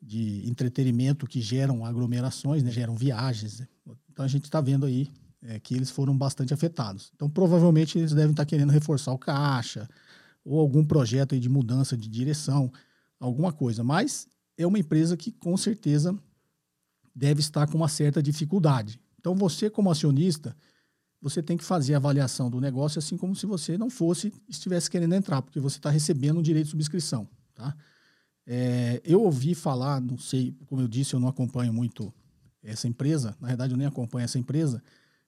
de 0.00 0.48
entretenimento 0.48 1.26
que 1.26 1.40
geram 1.40 1.84
aglomerações, 1.84 2.62
né, 2.62 2.70
geram 2.70 2.94
viagens. 2.94 3.60
Né? 3.60 3.68
Então, 4.10 4.24
a 4.24 4.28
gente 4.28 4.44
está 4.44 4.60
vendo 4.60 4.86
aí 4.86 5.10
é, 5.42 5.58
que 5.58 5.74
eles 5.74 5.90
foram 5.90 6.16
bastante 6.16 6.54
afetados. 6.54 7.10
Então, 7.14 7.28
provavelmente 7.28 7.98
eles 7.98 8.12
devem 8.12 8.30
estar 8.30 8.44
tá 8.44 8.48
querendo 8.48 8.70
reforçar 8.70 9.12
o 9.12 9.18
caixa 9.18 9.88
ou 10.44 10.60
algum 10.60 10.84
projeto 10.84 11.38
de 11.38 11.48
mudança 11.48 11.96
de 11.96 12.08
direção, 12.08 12.72
alguma 13.20 13.52
coisa. 13.52 13.84
Mas 13.84 14.26
é 14.56 14.66
uma 14.66 14.78
empresa 14.78 15.16
que, 15.16 15.32
com 15.32 15.56
certeza, 15.56 16.16
deve 17.14 17.40
estar 17.40 17.66
com 17.66 17.76
uma 17.76 17.88
certa 17.88 18.22
dificuldade. 18.22 19.00
Então, 19.18 19.34
você, 19.34 19.68
como 19.68 19.90
acionista, 19.90 20.56
você 21.20 21.42
tem 21.42 21.56
que 21.56 21.64
fazer 21.64 21.94
a 21.94 21.96
avaliação 21.96 22.48
do 22.48 22.60
negócio 22.60 22.98
assim 22.98 23.16
como 23.16 23.34
se 23.34 23.44
você 23.44 23.76
não 23.76 23.90
fosse, 23.90 24.32
estivesse 24.48 24.88
querendo 24.88 25.14
entrar, 25.14 25.42
porque 25.42 25.58
você 25.58 25.78
está 25.78 25.90
recebendo 25.90 26.38
um 26.38 26.42
direito 26.42 26.66
de 26.66 26.70
subscrição. 26.70 27.28
Tá? 27.54 27.76
É, 28.50 29.02
eu 29.04 29.22
ouvi 29.22 29.54
falar, 29.54 30.00
não 30.00 30.16
sei, 30.16 30.56
como 30.64 30.80
eu 30.80 30.88
disse, 30.88 31.12
eu 31.12 31.20
não 31.20 31.28
acompanho 31.28 31.70
muito 31.70 32.10
essa 32.62 32.88
empresa, 32.88 33.36
na 33.38 33.48
verdade 33.48 33.74
eu 33.74 33.76
nem 33.76 33.86
acompanho 33.86 34.24
essa 34.24 34.38
empresa, 34.38 34.82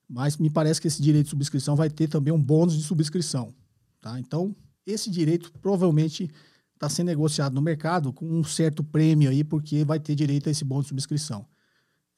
mas 0.09 0.39
me 0.39 0.49
parece 0.49 0.81
que 0.81 0.89
esse 0.89 1.03
direito 1.03 1.27
de 1.27 1.31
subscrição 1.31 1.77
vai 1.77 1.91
ter 1.91 2.09
também 2.09 2.33
um 2.33 2.43
bônus 2.43 2.75
de 2.75 2.83
subscrição. 2.83 3.55
Tá? 4.01 4.19
Então, 4.19 4.57
esse 4.87 5.11
direito 5.11 5.53
provavelmente 5.61 6.31
está 6.75 6.89
sendo 6.89 7.09
negociado 7.09 7.53
no 7.53 7.61
mercado 7.61 8.11
com 8.11 8.27
um 8.27 8.43
certo 8.43 8.83
prêmio 8.83 9.29
aí, 9.29 9.45
porque 9.45 9.85
vai 9.85 10.01
ter 10.01 10.15
direito 10.15 10.49
a 10.49 10.51
esse 10.51 10.65
bônus 10.65 10.87
de 10.87 10.89
subscrição. 10.89 11.47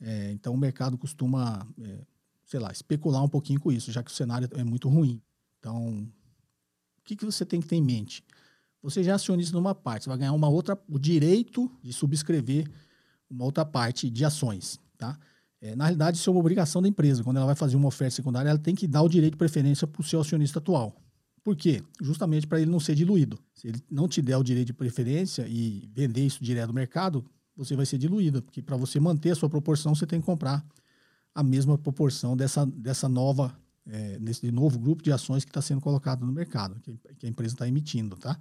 É, 0.01 0.31
então, 0.31 0.55
o 0.55 0.57
mercado 0.57 0.97
costuma, 0.97 1.67
é, 1.83 2.07
sei 2.45 2.61
lá, 2.61 2.71
especular 2.71 3.25
um 3.25 3.29
pouquinho 3.29 3.59
com 3.59 3.73
isso, 3.73 3.91
já 3.91 4.05
que 4.05 4.11
o 4.11 4.15
cenário 4.15 4.49
é 4.53 4.63
muito 4.63 4.89
ruim. 4.89 5.21
Então, 5.59 6.09
o 6.97 7.03
que, 7.03 7.17
que 7.17 7.25
você 7.25 7.45
tem 7.45 7.61
que 7.61 7.67
ter 7.67 7.77
em 7.77 7.83
mente? 7.83 8.25
Você 8.83 9.03
já 9.03 9.13
é 9.13 9.15
acionista 9.15 9.57
numa 9.57 9.75
parte, 9.75 10.05
você 10.05 10.11
vai 10.11 10.19
ganhar 10.19 10.33
uma 10.33 10.49
outra, 10.49 10.79
o 10.89 10.99
direito 10.99 11.71
de 11.83 11.93
subscrever 11.93 12.69
uma 13.31 13.45
outra 13.45 13.65
parte 13.65 14.11
de 14.11 14.25
ações, 14.25 14.79
tá? 14.99 15.19
É, 15.61 15.77
na 15.77 15.85
realidade, 15.85 16.19
isso 16.19 16.29
é 16.29 16.33
uma 16.33 16.41
obrigação 16.41 16.83
da 16.83 16.89
empresa. 16.89 17.23
Quando 17.23 17.37
ela 17.37 17.47
vai 17.47 17.55
fazer 17.55 17.77
uma 17.77 17.87
oferta 17.87 18.17
secundária, 18.17 18.51
ela 18.51 18.59
tem 18.59 18.75
que 18.75 18.89
dar 18.89 19.01
o 19.03 19.09
direito 19.09 19.35
de 19.35 19.39
preferência 19.39 19.87
para 19.87 20.01
o 20.01 20.05
seu 20.05 20.21
acionista 20.21 20.59
atual. 20.59 21.01
Por 21.45 21.57
quê? 21.57 21.83
Justamente 22.01 22.49
para 22.49 22.61
ele 22.61 22.71
não 22.71 22.81
ser 22.81 22.97
diluído. 22.97 23.39
Se 23.55 23.69
ele 23.69 23.81
não 23.89 24.09
te 24.09 24.21
der 24.21 24.37
o 24.37 24.43
direito 24.43 24.67
de 24.67 24.73
preferência 24.73 25.47
e 25.49 25.89
vender 25.93 26.27
isso 26.27 26.43
direto 26.43 26.69
do 26.69 26.75
mercado, 26.75 27.25
você 27.57 27.77
vai 27.77 27.87
ser 27.87 27.99
diluído, 27.99 28.43
porque 28.43 28.61
para 28.61 28.77
você 28.77 28.99
manter 28.99 29.31
a 29.31 29.35
sua 29.37 29.49
proporção, 29.49 29.95
você 29.95 30.07
tem 30.07 30.21
que 30.21 30.27
comprar 30.27 30.65
a 31.35 31.43
mesma 31.43 31.79
proporção 31.79 32.37
dessa, 32.37 32.67
dessa 32.67 33.09
nova, 33.09 33.57
é, 33.87 34.19
desse 34.19 34.51
novo 34.51 34.79
grupo 34.79 35.03
de 35.03 35.13
ações 35.13 35.45
que 35.45 35.51
está 35.51 35.63
sendo 35.63 35.81
colocado 35.81 36.27
no 36.27 36.33
mercado, 36.33 36.81
que, 36.81 36.99
que 37.19 37.27
a 37.27 37.29
empresa 37.29 37.55
está 37.55 37.69
emitindo, 37.69 38.17
tá? 38.17 38.39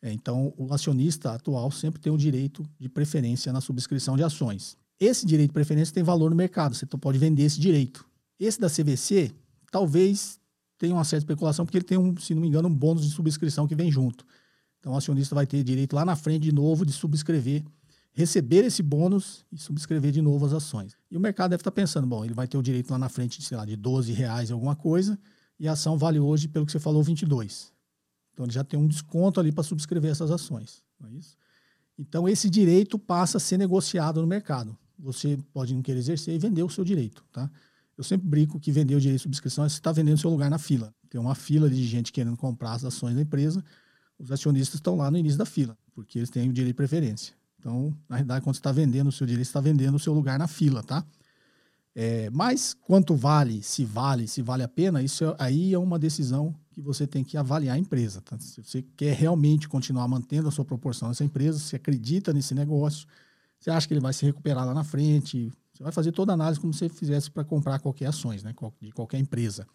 É, 0.00 0.12
então, 0.12 0.54
o 0.56 0.72
acionista 0.72 1.32
atual 1.32 1.70
sempre 1.70 2.00
tem 2.00 2.12
o 2.12 2.16
direito 2.16 2.64
de 2.78 2.88
preferência 2.88 3.52
na 3.52 3.60
subscrição 3.60 4.16
de 4.16 4.22
ações. 4.22 4.76
Esse 5.00 5.26
direito 5.26 5.50
de 5.50 5.54
preferência 5.54 5.92
tem 5.92 6.02
valor 6.02 6.30
no 6.30 6.36
mercado, 6.36 6.74
você 6.74 6.86
pode 6.86 7.18
vender 7.18 7.42
esse 7.42 7.60
direito. 7.60 8.04
Esse 8.38 8.60
da 8.60 8.68
CVC, 8.68 9.32
talvez 9.70 10.38
tenha 10.78 10.94
uma 10.94 11.04
certa 11.04 11.24
especulação, 11.24 11.64
porque 11.64 11.78
ele 11.78 11.84
tem, 11.84 11.98
um, 11.98 12.16
se 12.16 12.34
não 12.34 12.42
me 12.42 12.48
engano, 12.48 12.68
um 12.68 12.74
bônus 12.74 13.04
de 13.04 13.10
subscrição 13.10 13.66
que 13.66 13.74
vem 13.74 13.90
junto. 13.90 14.24
Então, 14.78 14.92
o 14.92 14.96
acionista 14.96 15.34
vai 15.34 15.46
ter 15.46 15.62
direito 15.64 15.94
lá 15.94 16.04
na 16.04 16.14
frente 16.14 16.42
de 16.42 16.52
novo 16.52 16.86
de 16.86 16.92
subscrever, 16.92 17.64
receber 18.12 18.64
esse 18.64 18.82
bônus 18.82 19.44
e 19.50 19.58
subscrever 19.58 20.12
de 20.12 20.22
novo 20.22 20.46
as 20.46 20.52
ações. 20.52 20.96
E 21.10 21.16
o 21.16 21.20
mercado 21.20 21.50
deve 21.50 21.60
estar 21.60 21.72
pensando, 21.72 22.06
bom, 22.06 22.24
ele 22.24 22.34
vai 22.34 22.46
ter 22.46 22.56
o 22.56 22.62
direito 22.62 22.90
lá 22.90 22.98
na 22.98 23.08
frente, 23.08 23.40
de, 23.40 23.44
sei 23.44 23.56
lá, 23.56 23.64
de 23.64 23.74
12 23.74 24.12
reais 24.12 24.52
alguma 24.52 24.76
coisa, 24.76 25.18
e 25.58 25.66
a 25.66 25.72
ação 25.72 25.98
vale 25.98 26.20
hoje, 26.20 26.46
pelo 26.46 26.64
que 26.64 26.70
você 26.70 26.78
falou, 26.78 27.02
22. 27.02 27.72
Então 28.38 28.46
ele 28.46 28.52
já 28.52 28.62
tem 28.62 28.78
um 28.78 28.86
desconto 28.86 29.40
ali 29.40 29.50
para 29.50 29.64
subscrever 29.64 30.12
essas 30.12 30.30
ações. 30.30 30.80
Não 31.00 31.08
é 31.08 31.12
isso? 31.14 31.36
Então 31.98 32.28
esse 32.28 32.48
direito 32.48 32.96
passa 32.96 33.38
a 33.38 33.40
ser 33.40 33.58
negociado 33.58 34.20
no 34.20 34.28
mercado. 34.28 34.78
Você 34.96 35.36
pode 35.52 35.74
não 35.74 35.82
querer 35.82 35.98
exercer 35.98 36.36
e 36.36 36.38
vender 36.38 36.62
o 36.62 36.70
seu 36.70 36.84
direito. 36.84 37.24
Tá? 37.32 37.50
Eu 37.96 38.04
sempre 38.04 38.28
brinco 38.28 38.60
que 38.60 38.70
vender 38.70 38.94
o 38.94 39.00
direito 39.00 39.18
de 39.18 39.22
subscrição 39.24 39.64
é 39.64 39.68
você 39.68 39.74
está 39.74 39.90
vendendo 39.90 40.18
seu 40.18 40.30
lugar 40.30 40.48
na 40.48 40.56
fila. 40.56 40.94
Tem 41.10 41.20
uma 41.20 41.34
fila 41.34 41.68
de 41.68 41.84
gente 41.84 42.12
querendo 42.12 42.36
comprar 42.36 42.74
as 42.74 42.84
ações 42.84 43.16
da 43.16 43.22
empresa. 43.22 43.64
Os 44.16 44.30
acionistas 44.30 44.76
estão 44.76 44.94
lá 44.94 45.10
no 45.10 45.18
início 45.18 45.36
da 45.38 45.44
fila, 45.44 45.76
porque 45.92 46.20
eles 46.20 46.30
têm 46.30 46.48
o 46.48 46.52
direito 46.52 46.74
de 46.74 46.76
preferência. 46.76 47.34
Então, 47.58 47.92
na 48.08 48.16
realidade, 48.16 48.44
quando 48.44 48.54
você 48.54 48.60
está 48.60 48.70
vendendo 48.70 49.08
o 49.08 49.12
seu 49.12 49.26
direito, 49.26 49.46
você 49.46 49.50
está 49.50 49.60
vendendo 49.60 49.96
o 49.96 49.98
seu 49.98 50.12
lugar 50.12 50.38
na 50.38 50.46
fila, 50.46 50.80
tá? 50.84 51.04
É, 51.92 52.30
mas 52.30 52.72
quanto 52.72 53.16
vale, 53.16 53.64
se 53.64 53.84
vale, 53.84 54.28
se 54.28 54.42
vale 54.42 54.62
a 54.62 54.68
pena, 54.68 55.02
isso 55.02 55.24
é, 55.24 55.36
aí 55.40 55.74
é 55.74 55.78
uma 55.78 55.98
decisão 55.98 56.54
que 56.78 56.82
você 56.82 57.08
tem 57.08 57.24
que 57.24 57.36
avaliar 57.36 57.74
a 57.74 57.78
empresa. 57.78 58.20
Tá? 58.20 58.38
Se 58.38 58.62
você 58.62 58.82
quer 58.96 59.12
realmente 59.12 59.68
continuar 59.68 60.06
mantendo 60.06 60.46
a 60.46 60.50
sua 60.52 60.64
proporção 60.64 61.08
nessa 61.08 61.24
empresa, 61.24 61.58
se 61.58 61.74
acredita 61.74 62.32
nesse 62.32 62.54
negócio, 62.54 63.06
você 63.58 63.68
acha 63.68 63.88
que 63.88 63.94
ele 63.94 64.00
vai 64.00 64.12
se 64.12 64.24
recuperar 64.24 64.64
lá 64.64 64.72
na 64.72 64.84
frente, 64.84 65.52
você 65.72 65.82
vai 65.82 65.90
fazer 65.90 66.12
toda 66.12 66.32
a 66.32 66.34
análise 66.34 66.60
como 66.60 66.72
você 66.72 66.88
fizesse 66.88 67.32
para 67.32 67.42
comprar 67.42 67.80
qualquer 67.80 68.06
ações, 68.06 68.44
né, 68.44 68.54
de 68.80 68.92
qualquer 68.92 69.18
empresa. 69.18 69.66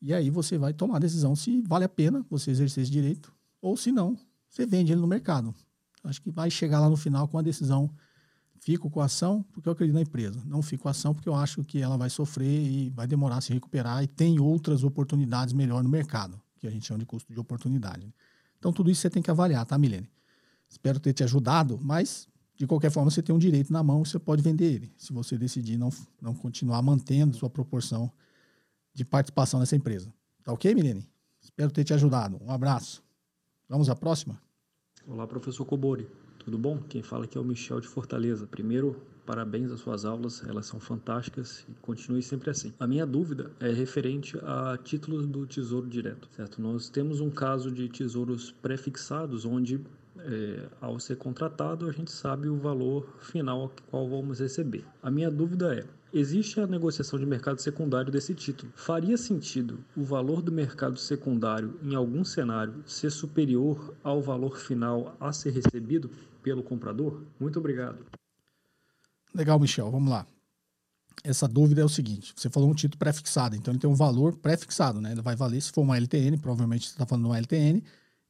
E 0.00 0.14
aí 0.14 0.30
você 0.30 0.56
vai 0.56 0.72
tomar 0.72 0.96
a 0.96 1.00
decisão 1.00 1.34
se 1.34 1.62
vale 1.62 1.84
a 1.84 1.88
pena 1.88 2.24
você 2.30 2.52
exercer 2.52 2.84
esse 2.84 2.92
direito 2.92 3.32
ou 3.60 3.76
se 3.76 3.90
não, 3.90 4.16
você 4.48 4.64
vende 4.64 4.92
ele 4.92 5.00
no 5.00 5.08
mercado. 5.08 5.52
Acho 6.04 6.22
que 6.22 6.30
vai 6.30 6.48
chegar 6.48 6.78
lá 6.78 6.88
no 6.88 6.96
final 6.96 7.26
com 7.26 7.38
a 7.38 7.42
decisão 7.42 7.90
Fico 8.60 8.90
com 8.90 9.00
a 9.00 9.06
ação 9.06 9.42
porque 9.52 9.66
eu 9.68 9.72
acredito 9.72 9.94
na 9.94 10.02
empresa. 10.02 10.42
Não 10.44 10.60
fico 10.60 10.82
com 10.82 10.88
a 10.88 10.90
ação 10.90 11.14
porque 11.14 11.28
eu 11.28 11.34
acho 11.34 11.64
que 11.64 11.80
ela 11.80 11.96
vai 11.96 12.10
sofrer 12.10 12.46
e 12.46 12.90
vai 12.90 13.06
demorar 13.06 13.38
a 13.38 13.40
se 13.40 13.54
recuperar 13.54 14.04
e 14.04 14.06
tem 14.06 14.38
outras 14.38 14.84
oportunidades 14.84 15.54
melhor 15.54 15.82
no 15.82 15.88
mercado, 15.88 16.38
que 16.58 16.66
a 16.66 16.70
gente 16.70 16.86
chama 16.86 16.98
de 16.98 17.06
custo 17.06 17.32
de 17.32 17.40
oportunidade. 17.40 18.14
Então, 18.58 18.70
tudo 18.70 18.90
isso 18.90 19.00
você 19.00 19.08
tem 19.08 19.22
que 19.22 19.30
avaliar, 19.30 19.64
tá, 19.64 19.78
Milene? 19.78 20.10
Espero 20.68 21.00
ter 21.00 21.14
te 21.14 21.24
ajudado, 21.24 21.80
mas 21.82 22.28
de 22.54 22.66
qualquer 22.66 22.90
forma 22.90 23.10
você 23.10 23.22
tem 23.22 23.34
um 23.34 23.38
direito 23.38 23.72
na 23.72 23.82
mão, 23.82 24.04
você 24.04 24.18
pode 24.18 24.42
vender 24.42 24.70
ele, 24.70 24.92
se 24.98 25.10
você 25.10 25.38
decidir 25.38 25.78
não, 25.78 25.88
não 26.20 26.34
continuar 26.34 26.82
mantendo 26.82 27.34
sua 27.34 27.48
proporção 27.48 28.12
de 28.92 29.06
participação 29.06 29.58
nessa 29.58 29.74
empresa. 29.74 30.12
Tá 30.44 30.52
ok, 30.52 30.74
Milene? 30.74 31.08
Espero 31.40 31.70
ter 31.70 31.84
te 31.84 31.94
ajudado. 31.94 32.38
Um 32.44 32.50
abraço. 32.50 33.02
Vamos 33.66 33.88
à 33.88 33.96
próxima? 33.96 34.38
Olá, 35.06 35.26
professor 35.26 35.64
Cobori. 35.64 36.06
Tudo 36.44 36.56
bom? 36.56 36.78
Quem 36.88 37.02
fala 37.02 37.24
aqui 37.24 37.36
é 37.36 37.40
o 37.40 37.44
Michel 37.44 37.80
de 37.80 37.86
Fortaleza. 37.86 38.46
Primeiro, 38.46 38.96
parabéns 39.26 39.70
às 39.70 39.80
suas 39.80 40.06
aulas, 40.06 40.42
elas 40.48 40.64
são 40.64 40.80
fantásticas 40.80 41.66
e 41.68 41.72
continue 41.82 42.22
sempre 42.22 42.48
assim. 42.48 42.72
A 42.80 42.86
minha 42.86 43.06
dúvida 43.06 43.50
é 43.60 43.70
referente 43.70 44.38
a 44.42 44.78
títulos 44.82 45.26
do 45.26 45.46
Tesouro 45.46 45.86
Direto, 45.86 46.28
certo? 46.34 46.60
Nós 46.62 46.88
temos 46.88 47.20
um 47.20 47.30
caso 47.30 47.70
de 47.70 47.88
tesouros 47.88 48.50
prefixados 48.50 49.44
onde 49.44 49.80
é, 50.18 50.68
ao 50.80 50.98
ser 50.98 51.16
contratado, 51.16 51.88
a 51.88 51.92
gente 51.92 52.10
sabe 52.10 52.48
o 52.48 52.56
valor 52.56 53.06
final 53.20 53.60
ao 53.60 53.72
qual 53.90 54.08
vamos 54.08 54.40
receber. 54.40 54.84
A 55.02 55.10
minha 55.10 55.30
dúvida 55.30 55.74
é: 55.74 55.84
existe 56.12 56.60
a 56.60 56.66
negociação 56.66 57.18
de 57.18 57.26
mercado 57.26 57.60
secundário 57.60 58.10
desse 58.10 58.34
título? 58.34 58.72
Faria 58.74 59.16
sentido 59.16 59.78
o 59.96 60.02
valor 60.02 60.42
do 60.42 60.52
mercado 60.52 60.98
secundário, 60.98 61.74
em 61.82 61.94
algum 61.94 62.24
cenário, 62.24 62.74
ser 62.84 63.10
superior 63.10 63.94
ao 64.02 64.20
valor 64.20 64.58
final 64.58 65.16
a 65.20 65.32
ser 65.32 65.52
recebido 65.52 66.10
pelo 66.42 66.62
comprador? 66.62 67.24
Muito 67.38 67.58
obrigado. 67.58 68.04
Legal, 69.34 69.58
Michel. 69.58 69.90
Vamos 69.90 70.10
lá. 70.10 70.26
Essa 71.22 71.46
dúvida 71.46 71.80
é 71.80 71.84
o 71.84 71.88
seguinte: 71.88 72.32
você 72.36 72.48
falou 72.48 72.70
um 72.70 72.74
título 72.74 72.98
prefixado, 72.98 73.56
então 73.56 73.72
ele 73.72 73.80
tem 73.80 73.90
um 73.90 73.94
valor 73.94 74.36
prefixado, 74.36 75.00
né? 75.00 75.12
Ele 75.12 75.22
vai 75.22 75.36
valer, 75.36 75.60
se 75.60 75.70
for 75.70 75.82
uma 75.82 75.96
LTN, 75.96 76.38
provavelmente 76.38 76.86
você 76.86 76.92
está 76.92 77.06
falando 77.06 77.24
de 77.24 77.30
uma 77.30 77.38
LTN, 77.38 77.82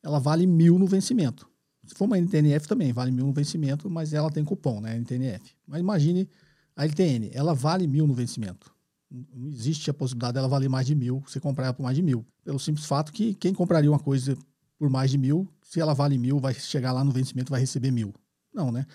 ela 0.03 0.19
vale 0.19 0.47
mil 0.47 0.79
no 0.79 0.87
vencimento. 0.87 1.49
Se 1.85 1.95
for 1.95 2.05
uma 2.05 2.19
NTNF 2.19 2.69
também, 2.69 2.93
vale 2.93 3.11
mil 3.11 3.27
no 3.27 3.33
vencimento, 3.33 3.89
mas 3.89 4.13
ela 4.13 4.31
tem 4.31 4.45
cupom, 4.45 4.81
né? 4.81 4.97
NTNF. 4.97 5.55
Mas 5.67 5.81
imagine 5.81 6.29
a 6.77 6.85
LTN, 6.85 7.31
ela 7.33 7.55
vale 7.55 7.87
mil 7.87 8.07
no 8.07 8.15
vencimento. 8.15 8.73
Não 9.11 9.49
existe 9.49 9.91
a 9.91 9.95
possibilidade 9.95 10.35
dela 10.35 10.47
valer 10.47 10.69
mais 10.69 10.87
de 10.87 10.95
mil, 10.95 11.21
você 11.27 11.41
comprar 11.41 11.65
ela 11.65 11.75
por 11.75 11.83
mais 11.83 11.97
de 11.97 12.03
mil. 12.03 12.25
Pelo 12.45 12.61
simples 12.61 12.87
fato 12.87 13.13
que 13.13 13.35
quem 13.35 13.53
compraria 13.53 13.91
uma 13.91 13.99
coisa 13.99 14.37
por 14.81 14.89
mais 14.89 15.11
de 15.11 15.19
mil, 15.19 15.47
se 15.63 15.79
ela 15.79 15.93
vale 15.93 16.17
mil, 16.17 16.39
vai 16.39 16.55
chegar 16.55 16.91
lá 16.91 17.05
no 17.05 17.11
vencimento 17.11 17.51
vai 17.51 17.61
receber 17.61 17.91
mil. 17.91 18.15
Não, 18.53 18.73
né? 18.73 18.87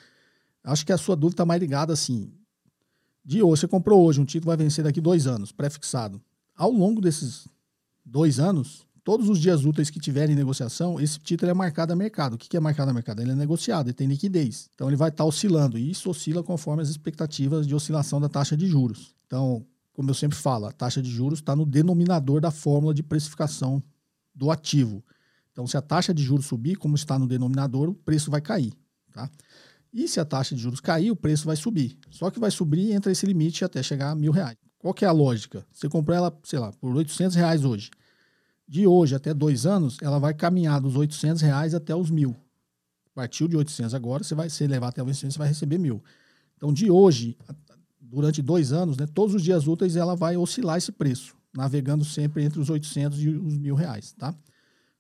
Acho 0.64 0.84
que 0.84 0.92
a 0.92 0.98
sua 0.98 1.16
dúvida 1.16 1.36
está 1.36 1.46
mais 1.46 1.62
ligada 1.62 1.94
assim. 1.94 2.34
De 3.24 3.44
hoje, 3.44 3.62
você 3.62 3.68
comprou 3.68 4.04
hoje, 4.04 4.20
um 4.20 4.26
título 4.26 4.48
vai 4.48 4.58
vencer 4.58 4.84
daqui 4.84 5.00
dois 5.00 5.28
anos, 5.28 5.52
pré-fixado. 5.52 6.20
Ao 6.56 6.72
longo 6.72 7.00
desses 7.00 7.48
dois 8.04 8.40
anos, 8.40 8.88
todos 9.04 9.30
os 9.30 9.38
dias 9.38 9.64
úteis 9.64 9.92
que 9.92 10.00
tiverem 10.00 10.36
negociação, 10.36 11.00
esse 11.00 11.20
título 11.20 11.52
é 11.52 11.54
marcado 11.54 11.94
a 11.94 11.96
mercado. 11.96 12.34
O 12.34 12.38
que 12.40 12.58
é 12.58 12.60
marcado 12.60 12.90
a 12.90 12.94
mercado? 12.94 13.22
Ele 13.22 13.34
é 13.34 13.36
negociado, 13.36 13.86
ele 13.86 13.94
tem 13.94 14.08
liquidez. 14.08 14.68
Então 14.74 14.88
ele 14.88 14.98
vai 14.98 15.10
estar 15.10 15.24
tá 15.24 15.28
oscilando, 15.28 15.78
e 15.78 15.92
isso 15.92 16.10
oscila 16.10 16.42
conforme 16.42 16.82
as 16.82 16.90
expectativas 16.90 17.68
de 17.68 17.76
oscilação 17.76 18.20
da 18.20 18.28
taxa 18.28 18.58
de 18.58 18.66
juros. 18.66 19.16
Então, 19.28 19.64
como 19.94 20.10
eu 20.10 20.16
sempre 20.16 20.36
falo, 20.36 20.66
a 20.66 20.72
taxa 20.72 21.00
de 21.00 21.12
juros 21.12 21.38
está 21.38 21.56
no 21.56 21.64
denominador 21.64 22.42
da 22.42 22.50
fórmula 22.50 22.92
de 22.92 23.04
precificação 23.04 23.84
do 24.34 24.50
ativo. 24.50 25.04
Então, 25.56 25.66
se 25.66 25.78
a 25.78 25.82
taxa 25.82 26.14
de 26.14 26.22
juros 26.22 26.46
subir, 26.46 26.76
como 26.76 26.96
está 26.96 27.18
no 27.18 27.26
denominador, 27.26 27.88
o 27.88 27.94
preço 27.94 28.30
vai 28.30 28.42
cair. 28.42 28.74
Tá? 29.14 29.30
E 29.94 30.08
se 30.08 30.20
a 30.20 30.26
taxa 30.26 30.54
de 30.54 30.62
juros 30.62 30.82
cair, 30.82 31.10
o 31.10 31.16
preço 31.16 31.46
vai 31.46 31.56
subir. 31.56 31.98
Só 32.12 32.30
que 32.30 32.40
vai 32.40 32.52
subir 32.52 32.92
entre 32.92 33.12
esse 33.12 33.26
limite 33.26 33.64
até 33.64 33.82
chegar 33.82 34.12
a 34.12 34.16
mil 34.16 34.34
reais. 34.34 34.58
Qual 34.78 34.94
que 34.94 35.06
é 35.06 35.08
a 35.08 35.14
lógica? 35.14 35.66
Você 35.72 35.88
comprou 35.88 36.16
ela, 36.16 36.38
sei 36.44 36.60
lá, 36.60 36.72
por 36.74 36.94
800 36.94 37.36
reais 37.36 37.64
hoje 37.64 37.90
de 38.68 38.88
hoje 38.88 39.16
até 39.16 39.34
dois 39.34 39.66
anos, 39.66 39.98
ela 40.02 40.20
vai 40.20 40.34
caminhar 40.34 40.82
dos 40.82 40.96
800 40.96 41.42
reais 41.42 41.74
até 41.74 41.96
os 41.96 42.10
mil. 42.10 42.36
Partiu 43.14 43.48
de 43.48 43.56
800 43.56 43.94
agora, 43.94 44.24
você 44.24 44.36
vai 44.36 44.50
ser 44.50 44.68
levar 44.68 44.90
até 44.90 45.02
o 45.02 45.06
vencimento, 45.06 45.34
você 45.34 45.40
vai 45.40 45.48
receber 45.48 45.78
mil. 45.78 46.04
Então, 46.58 46.74
de 46.74 46.90
hoje, 46.90 47.38
durante 48.00 48.42
dois 48.42 48.74
anos, 48.74 48.98
né, 48.98 49.06
todos 49.06 49.36
os 49.36 49.44
dias 49.44 49.68
úteis, 49.68 49.96
ela 49.96 50.16
vai 50.16 50.36
oscilar 50.36 50.78
esse 50.78 50.92
preço, 50.92 51.36
navegando 51.56 52.04
sempre 52.04 52.44
entre 52.44 52.60
os 52.60 52.70
800 52.70 53.22
e 53.22 53.30
os 53.30 53.58
mil 53.58 53.76
reais, 53.76 54.14
tá? 54.14 54.36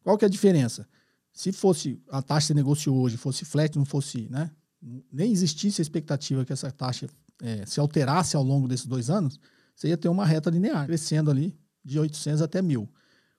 Qual 0.05 0.19
que 0.19 0.23
é 0.23 0.27
a 0.27 0.29
diferença? 0.29 0.87
Se 1.33 1.51
fosse 1.51 1.99
a 2.09 2.21
taxa 2.21 2.41
que 2.41 2.47
você 2.49 2.53
negociou 2.53 2.95
hoje, 2.95 3.17
fosse 3.17 3.43
flat, 3.43 3.75
não 3.75 3.85
fosse, 3.85 4.29
né, 4.29 4.51
nem 5.11 5.31
existisse 5.31 5.81
a 5.81 5.83
expectativa 5.83 6.45
que 6.45 6.53
essa 6.53 6.69
taxa 6.69 7.09
é, 7.41 7.65
se 7.65 7.79
alterasse 7.79 8.35
ao 8.35 8.43
longo 8.43 8.67
desses 8.67 8.85
dois 8.85 9.09
anos, 9.09 9.39
você 9.75 9.87
ia 9.87 9.97
ter 9.97 10.07
uma 10.07 10.23
reta 10.23 10.51
linear, 10.51 10.85
crescendo 10.85 11.31
ali 11.31 11.57
de 11.83 11.97
800 11.99 12.43
até 12.43 12.61
mil. 12.61 12.87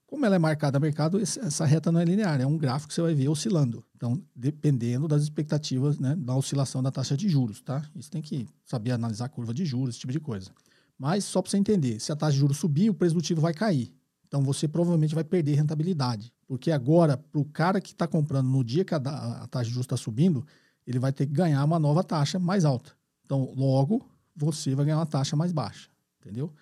Como 0.08 0.26
ela 0.26 0.35
é 0.35 0.38
marcada 0.40 0.76
a 0.76 0.80
mercado, 0.80 1.20
essa 1.20 1.64
reta 1.64 1.92
não 1.92 2.00
é 2.00 2.04
linear, 2.04 2.40
é 2.40 2.46
um 2.46 2.58
gráfico 2.58 2.88
que 2.88 2.94
você 2.94 3.02
vai 3.02 3.14
ver 3.14 3.28
oscilando. 3.28 3.85
Então, 3.94 4.20
dependendo 4.35 5.06
das 5.06 5.23
expectativas 5.23 6.00
né, 6.00 6.16
da 6.16 6.35
oscilação 6.35 6.82
da 6.82 6.90
taxa 6.90 7.16
de 7.16 7.28
juros, 7.28 7.61
tá? 7.61 7.88
Isso 7.94 8.11
tem 8.11 8.20
que 8.20 8.49
saber 8.64 8.90
analisar 8.90 9.26
a 9.26 9.28
curva 9.28 9.54
de 9.54 9.64
juros, 9.64 9.90
esse 9.90 10.00
tipo 10.00 10.12
de 10.12 10.20
coisa. 10.20 10.50
Mas, 10.99 11.25
só 11.25 11.40
para 11.40 11.50
você 11.50 11.58
entender, 11.58 12.00
se 12.00 12.11
a 12.11 12.16
taxa 12.16 12.32
de 12.32 12.38
juros 12.40 12.56
subir, 12.56 12.90
o 12.90 12.94
preço 12.94 13.14
do 13.14 13.23
título 13.23 13.42
vai 13.42 13.54
cair. 13.54 13.95
Então 14.26 14.42
você 14.42 14.66
provavelmente 14.66 15.14
vai 15.14 15.25
perder 15.25 15.54
rentabilidade. 15.54 16.33
Porque 16.47 16.71
agora, 16.71 17.16
para 17.16 17.40
o 17.40 17.45
cara 17.45 17.80
que 17.80 17.92
está 17.92 18.06
comprando 18.06 18.49
no 18.49 18.62
dia 18.62 18.85
que 18.85 18.95
a, 18.95 18.99
a 18.99 19.47
taxa 19.49 19.64
de 19.66 19.71
juros 19.71 19.85
está 19.85 19.97
subindo, 19.97 20.47
ele 20.87 20.99
vai 20.99 21.12
ter 21.12 21.26
que 21.26 21.33
ganhar 21.33 21.64
uma 21.64 21.78
nova 21.78 22.04
taxa 22.04 22.38
mais 22.38 22.64
alta. 22.64 22.92
Então, 23.25 23.52
logo, 23.56 24.09
você 24.35 24.75
vai 24.75 24.85
ganhar 24.85 24.99
uma 24.99 25.06
taxa 25.06 25.35
mais 25.35 25.52
baixa, 25.52 25.88
entendeu? 26.21 26.52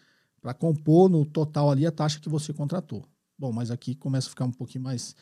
Para 0.40 0.54
compor 0.54 1.10
no 1.10 1.24
total 1.26 1.70
ali 1.70 1.86
a 1.86 1.92
taxa 1.92 2.18
que 2.20 2.28
você 2.28 2.52
contratou. 2.52 3.04
Bom, 3.38 3.52
mas 3.52 3.70
aqui 3.70 3.94
começa 3.94 4.28
a 4.28 4.30
ficar 4.30 4.44
um 4.44 4.52
pouquinho 4.52 4.84
mais 4.84 5.14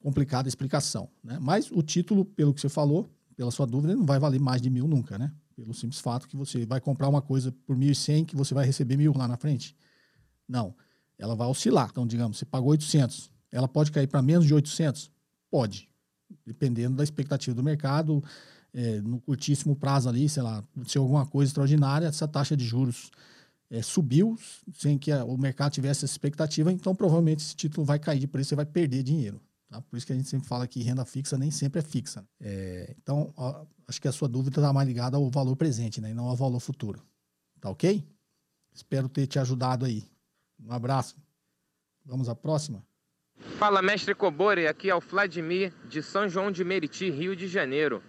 complicada 0.00 0.48
a 0.48 0.50
explicação, 0.50 1.08
né? 1.22 1.38
Mas 1.40 1.70
o 1.70 1.82
título, 1.82 2.24
pelo 2.24 2.52
que 2.52 2.60
você 2.60 2.68
falou, 2.68 3.08
pela 3.36 3.50
sua 3.50 3.66
dúvida, 3.66 3.94
não 3.94 4.04
vai 4.04 4.18
valer 4.18 4.40
mais 4.40 4.60
de 4.60 4.68
mil 4.68 4.86
nunca, 4.86 5.16
né? 5.16 5.32
Pelo 5.54 5.72
simples 5.72 6.00
fato 6.00 6.26
que 6.26 6.36
você 6.36 6.66
vai 6.66 6.80
comprar 6.80 7.08
uma 7.08 7.22
coisa 7.22 7.52
por 7.64 7.76
1.100 7.76 8.26
que 8.26 8.36
você 8.36 8.52
vai 8.52 8.66
receber 8.66 8.96
mil 8.96 9.12
lá 9.16 9.28
na 9.28 9.36
frente. 9.36 9.76
Não, 10.48 10.74
ela 11.18 11.34
vai 11.34 11.46
oscilar. 11.46 11.88
Então, 11.90 12.06
digamos, 12.06 12.38
você 12.38 12.44
pagou 12.44 12.70
800, 12.70 13.30
ela 13.50 13.68
pode 13.68 13.92
cair 13.92 14.06
para 14.06 14.22
menos 14.22 14.46
de 14.46 14.54
800? 14.54 15.10
Pode, 15.50 15.88
dependendo 16.46 16.96
da 16.96 17.04
expectativa 17.04 17.54
do 17.54 17.62
mercado, 17.62 18.22
é, 18.72 19.00
no 19.00 19.20
curtíssimo 19.20 19.76
prazo 19.76 20.08
ali, 20.08 20.28
sei 20.28 20.42
lá, 20.42 20.64
se 20.86 20.96
alguma 20.98 21.26
coisa 21.26 21.50
extraordinária, 21.50 22.06
essa 22.06 22.26
taxa 22.26 22.56
de 22.56 22.64
juros 22.64 23.10
é, 23.70 23.82
subiu 23.82 24.38
sem 24.74 24.98
que 24.98 25.10
a, 25.12 25.24
o 25.24 25.36
mercado 25.36 25.72
tivesse 25.72 26.04
essa 26.04 26.14
expectativa, 26.14 26.72
então 26.72 26.94
provavelmente 26.94 27.42
esse 27.42 27.54
título 27.54 27.84
vai 27.84 27.98
cair 27.98 28.18
de 28.18 28.26
preço 28.26 28.54
e 28.54 28.56
vai 28.56 28.66
perder 28.66 29.02
dinheiro. 29.02 29.40
Tá? 29.68 29.80
Por 29.80 29.96
isso 29.96 30.06
que 30.06 30.12
a 30.12 30.16
gente 30.16 30.28
sempre 30.28 30.46
fala 30.46 30.66
que 30.66 30.82
renda 30.82 31.04
fixa 31.04 31.38
nem 31.38 31.50
sempre 31.50 31.80
é 31.80 31.82
fixa. 31.82 32.26
É, 32.40 32.94
então, 33.02 33.32
ó, 33.36 33.64
acho 33.88 34.00
que 34.00 34.08
a 34.08 34.12
sua 34.12 34.28
dúvida 34.28 34.60
está 34.60 34.72
mais 34.72 34.86
ligada 34.86 35.16
ao 35.16 35.30
valor 35.30 35.56
presente, 35.56 36.00
né, 36.00 36.10
e 36.10 36.14
não 36.14 36.26
ao 36.26 36.36
valor 36.36 36.60
futuro. 36.60 37.02
Tá 37.60 37.70
ok? 37.70 38.04
Espero 38.74 39.08
ter 39.08 39.26
te 39.26 39.38
ajudado 39.38 39.84
aí. 39.84 40.04
Um 40.66 40.72
abraço. 40.72 41.16
Vamos 42.04 42.28
à 42.28 42.34
próxima? 42.34 42.84
Fala, 43.58 43.82
mestre 43.82 44.14
Cobori, 44.14 44.66
aqui 44.66 44.90
é 44.90 44.94
o 44.94 45.00
Vladimir, 45.00 45.72
de 45.88 46.02
São 46.02 46.28
João 46.28 46.50
de 46.50 46.64
Meriti, 46.64 47.10
Rio 47.10 47.34
de 47.34 47.48
Janeiro. 47.48 48.02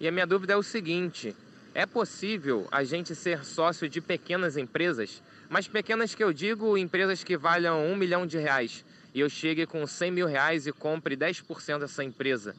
E 0.00 0.08
a 0.08 0.12
minha 0.12 0.26
dúvida 0.26 0.54
é 0.54 0.56
o 0.56 0.62
seguinte: 0.62 1.34
é 1.74 1.84
possível 1.84 2.66
a 2.70 2.84
gente 2.84 3.14
ser 3.14 3.44
sócio 3.44 3.88
de 3.88 4.00
pequenas 4.00 4.56
empresas? 4.56 5.22
Mas 5.48 5.68
pequenas 5.68 6.14
que 6.14 6.22
eu 6.22 6.32
digo, 6.32 6.76
empresas 6.76 7.24
que 7.24 7.36
valham 7.36 7.86
um 7.86 7.96
milhão 7.96 8.26
de 8.26 8.38
reais. 8.38 8.84
E 9.14 9.20
eu 9.20 9.30
chegue 9.30 9.66
com 9.66 9.86
100 9.86 10.10
mil 10.10 10.26
reais 10.26 10.66
e 10.66 10.72
compre 10.72 11.16
10% 11.16 11.80
dessa 11.80 12.04
empresa. 12.04 12.54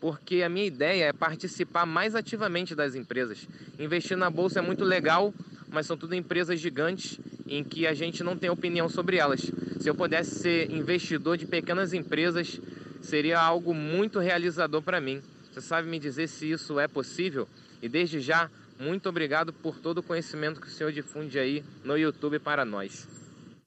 Porque 0.00 0.42
a 0.42 0.48
minha 0.48 0.66
ideia 0.66 1.04
é 1.06 1.12
participar 1.12 1.84
mais 1.84 2.14
ativamente 2.14 2.74
das 2.74 2.94
empresas. 2.94 3.46
Investir 3.78 4.16
na 4.16 4.30
bolsa 4.30 4.60
é 4.60 4.62
muito 4.62 4.82
legal, 4.82 5.34
mas 5.72 5.86
são 5.86 5.96
tudo 5.96 6.14
empresas 6.14 6.60
gigantes 6.60 7.18
em 7.46 7.64
que 7.64 7.86
a 7.86 7.94
gente 7.94 8.22
não 8.22 8.36
tem 8.36 8.50
opinião 8.50 8.88
sobre 8.88 9.16
elas. 9.16 9.40
Se 9.80 9.88
eu 9.88 9.94
pudesse 9.94 10.36
ser 10.40 10.70
investidor 10.70 11.36
de 11.36 11.46
pequenas 11.46 11.92
empresas, 11.92 12.60
seria 13.02 13.40
algo 13.40 13.74
muito 13.74 14.18
realizador 14.18 14.82
para 14.82 15.00
mim. 15.00 15.22
Você 15.52 15.60
sabe 15.60 15.88
me 15.88 15.98
dizer 15.98 16.28
se 16.28 16.50
isso 16.50 16.78
é 16.78 16.86
possível? 16.86 17.48
E 17.82 17.88
desde 17.88 18.20
já, 18.20 18.50
muito 18.78 19.08
obrigado 19.08 19.52
por 19.52 19.78
todo 19.78 19.98
o 19.98 20.02
conhecimento 20.02 20.60
que 20.60 20.68
o 20.68 20.70
senhor 20.70 20.92
difunde 20.92 21.38
aí 21.38 21.64
no 21.84 21.96
YouTube 21.96 22.38
para 22.38 22.64
nós. 22.64 23.06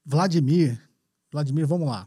Vladimir, 0.04 0.80
Vladimir, 1.30 1.66
vamos 1.66 1.88
lá. 1.88 2.06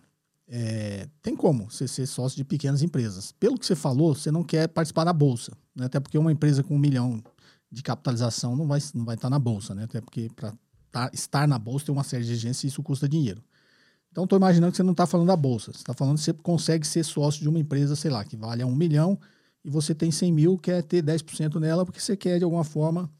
É, 0.50 1.08
tem 1.22 1.36
como 1.36 1.70
você 1.70 1.88
ser 1.88 2.06
sócio 2.06 2.38
de 2.38 2.46
pequenas 2.46 2.82
empresas. 2.82 3.34
Pelo 3.34 3.58
que 3.58 3.66
você 3.66 3.76
falou, 3.76 4.16
você 4.16 4.32
não 4.32 4.44
quer 4.44 4.68
participar 4.68 5.04
da 5.04 5.12
bolsa, 5.12 5.52
né? 5.76 5.86
até 5.86 6.00
porque 6.00 6.18
uma 6.18 6.32
empresa 6.32 6.64
com 6.64 6.76
um 6.76 6.80
milhão 6.80 7.22
de 7.72 7.84
capitalização 7.84 8.56
não 8.56 8.68
vai, 8.68 8.80
não 8.94 9.06
vai 9.06 9.16
estar 9.16 9.30
na 9.30 9.40
bolsa, 9.40 9.76
né? 9.76 9.84
até 9.84 10.02
porque 10.02 10.30
para 10.36 10.54
tá, 10.92 11.10
estar 11.14 11.48
na 11.48 11.60
bolsa 11.60 11.86
tem 11.86 11.94
uma 11.94 12.04
série 12.04 12.24
de 12.24 12.32
exigências 12.32 12.64
e 12.64 12.68
isso 12.68 12.82
custa 12.82 13.08
dinheiro. 13.08 13.44
Então, 14.12 14.24
estou 14.24 14.38
imaginando 14.38 14.72
que 14.72 14.78
você 14.78 14.84
não 14.84 14.94
está 14.94 15.06
falando 15.06 15.28
da 15.28 15.36
bolsa, 15.36 15.72
você 15.72 15.80
está 15.80 15.94
falando 15.94 16.18
que 16.18 16.24
você 16.24 16.34
consegue 16.34 16.88
ser 16.88 17.04
sócio 17.04 17.42
de 17.42 17.50
uma 17.50 17.60
empresa, 17.60 17.96
sei 17.96 18.10
lá, 18.10 18.24
que 18.24 18.36
vale 18.36 18.64
a 18.64 18.66
um 18.66 18.76
milhão 18.76 19.20
e 19.64 19.70
você 19.70 19.94
tem 19.94 20.10
100 20.10 20.32
mil, 20.32 20.58
quer 20.58 20.82
ter 20.82 21.04
10% 21.04 21.60
nela 21.60 21.86
porque 21.86 22.00
você 22.00 22.16
quer, 22.16 22.38
de 22.38 22.44
alguma 22.44 22.64
forma, 22.64 23.12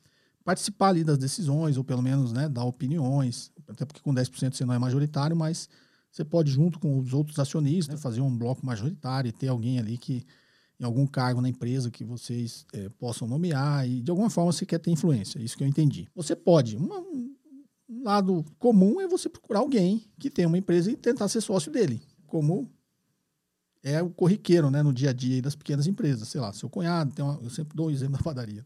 participar 0.44 0.90
ali 0.90 1.04
das 1.04 1.18
decisões, 1.18 1.78
ou 1.78 1.84
pelo 1.84 2.02
menos 2.02 2.32
né, 2.32 2.48
dar 2.48 2.64
opiniões, 2.64 3.52
até 3.68 3.86
porque 3.86 4.02
com 4.02 4.14
10% 4.14 4.56
você 4.56 4.66
não 4.66 4.74
é 4.74 4.80
majoritário, 4.80 5.36
mas 5.36 5.70
você 6.10 6.24
pode, 6.24 6.50
junto 6.50 6.80
com 6.80 6.98
os 6.98 7.14
outros 7.14 7.38
acionistas, 7.38 8.02
fazer 8.02 8.22
um 8.22 8.36
bloco 8.36 8.66
majoritário 8.66 9.30
e 9.30 9.32
ter 9.32 9.50
alguém 9.50 9.78
ali 9.78 9.98
que, 9.98 10.26
em 10.80 10.84
algum 10.84 11.08
cargo 11.08 11.42
na 11.42 11.50
empresa 11.50 11.90
que 11.90 12.04
vocês 12.04 12.66
é, 12.74 12.90
possam 12.90 13.28
nomear, 13.28 13.88
e 13.88 14.02
de 14.02 14.12
alguma 14.12 14.30
forma 14.30 14.52
você 14.52 14.66
quer 14.66 14.80
ter 14.80 14.92
influência, 14.92 15.40
é 15.40 15.42
isso 15.42 15.58
que 15.58 15.64
eu 15.64 15.68
entendi. 15.68 16.08
Você 16.16 16.36
pode, 16.36 16.78
uma, 16.78 17.00
um 17.90 18.04
lado 18.04 18.46
comum 18.60 19.02
é 19.02 19.08
você 19.08 19.28
procurar 19.28 19.60
alguém 19.60 20.06
que 20.20 20.30
tem 20.30 20.46
uma 20.46 20.58
empresa 20.58 20.92
e 20.92 20.96
tentar 20.96 21.28
ser 21.30 21.42
sócio 21.42 21.72
dele, 21.72 22.02
como 22.28 22.72
é 23.84 24.02
o 24.02 24.10
corriqueiro, 24.10 24.70
né, 24.70 24.84
no 24.84 24.94
dia 24.94 25.12
a 25.12 25.14
dia 25.14 25.42
das 25.42 25.56
pequenas 25.56 25.88
empresas. 25.88 26.28
Sei 26.28 26.42
lá, 26.42 26.52
seu 26.54 26.70
cunhado 26.70 27.14
tem 27.14 27.24
uma, 27.24 27.40
eu 27.42 27.50
sempre 27.50 27.76
dou 27.76 27.88
o 27.88 27.90
um 27.90 27.92
exemplo 27.92 28.18
da 28.18 28.24
padaria. 28.24 28.64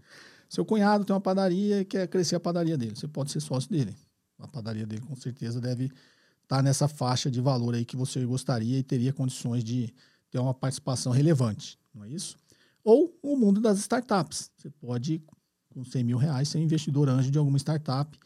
Seu 0.50 0.66
cunhado 0.66 1.06
tem 1.06 1.14
uma 1.14 1.22
padaria 1.22 1.82
e 1.82 1.86
quer 1.86 2.08
crescer 2.08 2.36
a 2.36 2.40
padaria 2.40 2.78
dele. 2.78 2.96
Você 2.96 3.08
pode 3.08 3.32
ser 3.32 3.40
sócio 3.40 3.70
dele. 3.70 3.96
A 4.40 4.48
padaria 4.48 4.86
dele 4.86 5.02
com 5.02 5.16
certeza 5.16 5.62
deve 5.62 5.86
estar 5.86 6.58
tá 6.58 6.64
nessa 6.64 6.88
faixa 6.88 7.30
de 7.30 7.40
valor 7.40 7.76
aí 7.76 7.86
que 7.86 7.96
você 7.96 8.26
gostaria 8.26 8.80
e 8.80 8.84
teria 8.84 9.14
condições 9.14 9.64
de 9.64 9.94
ter 10.32 10.40
uma 10.40 10.54
participação 10.54 11.12
relevante, 11.12 11.78
não 11.94 12.04
é 12.04 12.10
isso? 12.10 12.38
Ou 12.84 13.16
o 13.22 13.36
mundo 13.36 13.62
das 13.62 13.78
startups. 13.78 14.50
Você 14.58 14.70
pode, 14.70 15.22
com 15.70 15.84
100 15.84 16.04
mil 16.04 16.18
reais, 16.18 16.48
ser 16.48 16.60
investidor 16.60 17.10
anjo 17.10 17.30
de 17.30 17.38
alguma 17.38 17.58
startup 17.60 18.18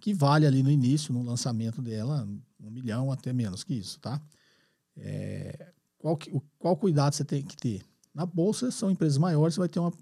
que 0.00 0.12
vale 0.12 0.46
ali 0.46 0.62
no 0.62 0.70
início, 0.70 1.14
no 1.14 1.22
lançamento 1.22 1.80
dela, 1.80 2.28
um 2.60 2.70
milhão 2.70 3.10
até 3.12 3.32
menos 3.32 3.62
que 3.62 3.72
isso, 3.72 4.00
tá? 4.00 4.20
É, 4.96 5.72
qual, 5.96 6.16
que, 6.16 6.32
qual 6.58 6.76
cuidado 6.76 7.14
você 7.14 7.24
tem 7.24 7.42
que 7.42 7.56
ter? 7.56 7.82
Na 8.12 8.26
bolsa, 8.26 8.70
são 8.70 8.90
empresas 8.90 9.16
maiores, 9.16 9.54
você 9.54 9.60
vai 9.60 9.68
ter 9.68 9.78
uma, 9.78 9.92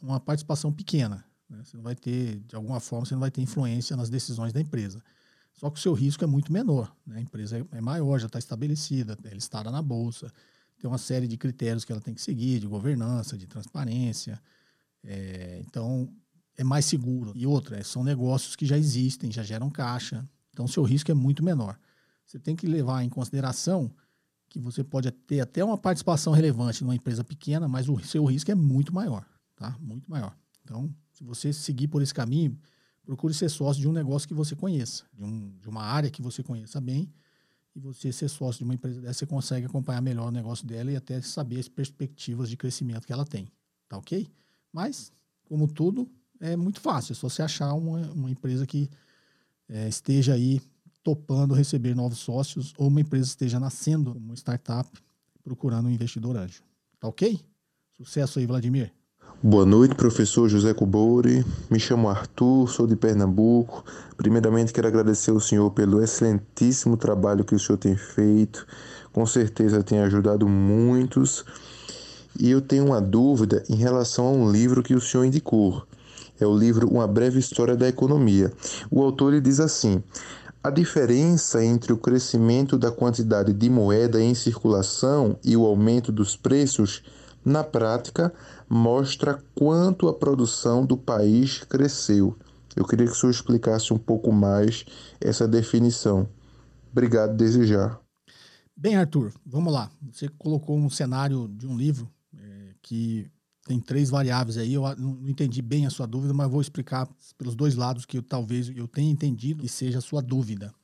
uma 0.00 0.18
participação 0.18 0.72
pequena. 0.72 1.24
Né? 1.48 1.62
Você 1.62 1.76
não 1.76 1.84
vai 1.84 1.94
ter, 1.94 2.40
de 2.40 2.56
alguma 2.56 2.80
forma, 2.80 3.04
você 3.04 3.14
não 3.14 3.20
vai 3.20 3.30
ter 3.30 3.42
influência 3.42 3.96
nas 3.96 4.08
decisões 4.08 4.52
da 4.52 4.60
empresa. 4.60 5.02
Só 5.52 5.70
que 5.70 5.78
o 5.78 5.82
seu 5.82 5.92
risco 5.92 6.24
é 6.24 6.26
muito 6.26 6.52
menor. 6.52 6.92
Né? 7.06 7.18
A 7.18 7.20
empresa 7.20 7.58
é, 7.58 7.76
é 7.76 7.80
maior, 7.80 8.18
já 8.18 8.26
está 8.26 8.38
estabelecida, 8.38 9.16
ela 9.22 9.36
está 9.36 9.62
na 9.62 9.82
bolsa, 9.82 10.32
tem 10.84 10.90
uma 10.90 10.98
série 10.98 11.26
de 11.26 11.38
critérios 11.38 11.82
que 11.82 11.90
ela 11.90 12.00
tem 12.00 12.12
que 12.12 12.20
seguir, 12.20 12.60
de 12.60 12.66
governança, 12.66 13.38
de 13.38 13.46
transparência. 13.46 14.38
É, 15.02 15.62
então, 15.66 16.12
é 16.58 16.62
mais 16.62 16.84
seguro. 16.84 17.32
E 17.34 17.46
outra, 17.46 17.82
são 17.82 18.04
negócios 18.04 18.54
que 18.54 18.66
já 18.66 18.76
existem, 18.76 19.32
já 19.32 19.42
geram 19.42 19.70
caixa. 19.70 20.28
Então, 20.50 20.68
seu 20.68 20.82
risco 20.82 21.10
é 21.10 21.14
muito 21.14 21.42
menor. 21.42 21.78
Você 22.26 22.38
tem 22.38 22.54
que 22.54 22.66
levar 22.66 23.02
em 23.02 23.08
consideração 23.08 23.90
que 24.46 24.58
você 24.60 24.84
pode 24.84 25.10
ter 25.10 25.40
até 25.40 25.64
uma 25.64 25.78
participação 25.78 26.34
relevante 26.34 26.84
numa 26.84 26.94
empresa 26.94 27.24
pequena, 27.24 27.66
mas 27.66 27.88
o 27.88 27.98
seu 28.00 28.22
risco 28.26 28.50
é 28.50 28.54
muito 28.54 28.92
maior, 28.92 29.24
tá? 29.56 29.74
Muito 29.80 30.10
maior. 30.10 30.36
Então, 30.62 30.94
se 31.14 31.24
você 31.24 31.50
seguir 31.50 31.88
por 31.88 32.02
esse 32.02 32.12
caminho, 32.12 32.58
procure 33.06 33.32
ser 33.32 33.48
sócio 33.48 33.80
de 33.80 33.88
um 33.88 33.92
negócio 33.92 34.28
que 34.28 34.34
você 34.34 34.54
conheça, 34.54 35.04
de, 35.14 35.24
um, 35.24 35.50
de 35.58 35.66
uma 35.66 35.82
área 35.82 36.10
que 36.10 36.20
você 36.20 36.42
conheça 36.42 36.78
bem, 36.78 37.10
e 37.74 37.80
você 37.80 38.12
ser 38.12 38.28
sócio 38.28 38.58
de 38.58 38.64
uma 38.64 38.74
empresa 38.74 39.00
dessa, 39.00 39.20
você 39.20 39.26
consegue 39.26 39.66
acompanhar 39.66 40.00
melhor 40.00 40.28
o 40.28 40.30
negócio 40.30 40.66
dela 40.66 40.92
e 40.92 40.96
até 40.96 41.20
saber 41.20 41.58
as 41.58 41.68
perspectivas 41.68 42.48
de 42.48 42.56
crescimento 42.56 43.06
que 43.06 43.12
ela 43.12 43.24
tem, 43.24 43.48
tá 43.88 43.98
ok? 43.98 44.30
Mas, 44.72 45.12
como 45.44 45.66
tudo, 45.66 46.08
é 46.40 46.56
muito 46.56 46.80
fácil, 46.80 47.12
é 47.12 47.14
só 47.14 47.28
você 47.28 47.42
achar 47.42 47.72
uma, 47.74 48.00
uma 48.12 48.30
empresa 48.30 48.66
que 48.66 48.88
é, 49.68 49.88
esteja 49.88 50.34
aí 50.34 50.60
topando 51.02 51.52
receber 51.52 51.94
novos 51.94 52.18
sócios 52.18 52.72
ou 52.78 52.88
uma 52.88 53.00
empresa 53.00 53.28
esteja 53.28 53.60
nascendo 53.60 54.12
uma 54.12 54.34
startup 54.34 54.88
procurando 55.42 55.86
um 55.86 55.90
investidor 55.90 56.36
anjo. 56.36 56.62
Tá 56.98 57.08
ok? 57.08 57.40
Sucesso 57.92 58.38
aí, 58.38 58.46
Vladimir. 58.46 58.92
Boa 59.42 59.66
noite, 59.66 59.94
professor 59.94 60.48
José 60.48 60.72
Cobori. 60.72 61.44
Me 61.70 61.78
chamo 61.78 62.08
Arthur, 62.08 62.68
sou 62.68 62.86
de 62.86 62.96
Pernambuco. 62.96 63.84
Primeiramente, 64.16 64.72
quero 64.72 64.88
agradecer 64.88 65.30
ao 65.30 65.40
senhor 65.40 65.70
pelo 65.70 66.02
excelentíssimo 66.02 66.96
trabalho 66.96 67.44
que 67.44 67.54
o 67.54 67.58
senhor 67.58 67.76
tem 67.76 67.96
feito. 67.96 68.66
Com 69.12 69.26
certeza 69.26 69.82
tem 69.82 70.00
ajudado 70.00 70.48
muitos. 70.48 71.44
E 72.38 72.50
eu 72.50 72.60
tenho 72.60 72.86
uma 72.86 73.00
dúvida 73.00 73.62
em 73.68 73.76
relação 73.76 74.26
a 74.26 74.30
um 74.30 74.50
livro 74.50 74.82
que 74.82 74.94
o 74.94 75.00
senhor 75.00 75.24
indicou. 75.24 75.86
É 76.40 76.46
o 76.46 76.56
livro 76.56 76.88
Uma 76.88 77.06
Breve 77.06 77.38
História 77.38 77.76
da 77.76 77.88
Economia. 77.88 78.50
O 78.90 79.02
autor 79.02 79.38
diz 79.40 79.60
assim: 79.60 80.02
a 80.64 80.70
diferença 80.70 81.62
entre 81.62 81.92
o 81.92 81.98
crescimento 81.98 82.78
da 82.78 82.90
quantidade 82.90 83.52
de 83.52 83.68
moeda 83.68 84.18
em 84.18 84.34
circulação 84.34 85.36
e 85.44 85.54
o 85.54 85.66
aumento 85.66 86.10
dos 86.10 86.36
preços, 86.36 87.02
na 87.44 87.62
prática, 87.62 88.32
mostra 88.68 89.42
quanto 89.54 90.08
a 90.08 90.14
produção 90.14 90.86
do 90.86 90.96
país 90.96 91.62
cresceu. 91.64 92.36
Eu 92.74 92.84
queria 92.84 93.06
que 93.06 93.12
o 93.12 93.14
senhor 93.14 93.30
explicasse 93.30 93.92
um 93.92 93.98
pouco 93.98 94.32
mais 94.32 94.84
essa 95.20 95.46
definição. 95.46 96.28
Obrigado 96.90 97.36
desde 97.36 97.66
já. 97.66 97.98
Bem, 98.76 98.96
Arthur, 98.96 99.32
vamos 99.46 99.72
lá. 99.72 99.90
Você 100.12 100.28
colocou 100.28 100.76
um 100.76 100.90
cenário 100.90 101.48
de 101.48 101.66
um 101.66 101.76
livro 101.76 102.10
é, 102.36 102.74
que 102.82 103.30
tem 103.64 103.80
três 103.80 104.10
variáveis 104.10 104.58
aí. 104.58 104.74
Eu 104.74 104.82
não 104.96 105.28
entendi 105.28 105.62
bem 105.62 105.86
a 105.86 105.90
sua 105.90 106.06
dúvida, 106.06 106.34
mas 106.34 106.50
vou 106.50 106.60
explicar 106.60 107.08
pelos 107.38 107.54
dois 107.54 107.74
lados 107.74 108.04
que 108.04 108.18
eu, 108.18 108.22
talvez 108.22 108.70
eu 108.74 108.88
tenha 108.88 109.10
entendido 109.10 109.64
e 109.64 109.68
seja 109.68 109.98
a 109.98 110.02
sua 110.02 110.20
dúvida. 110.20 110.74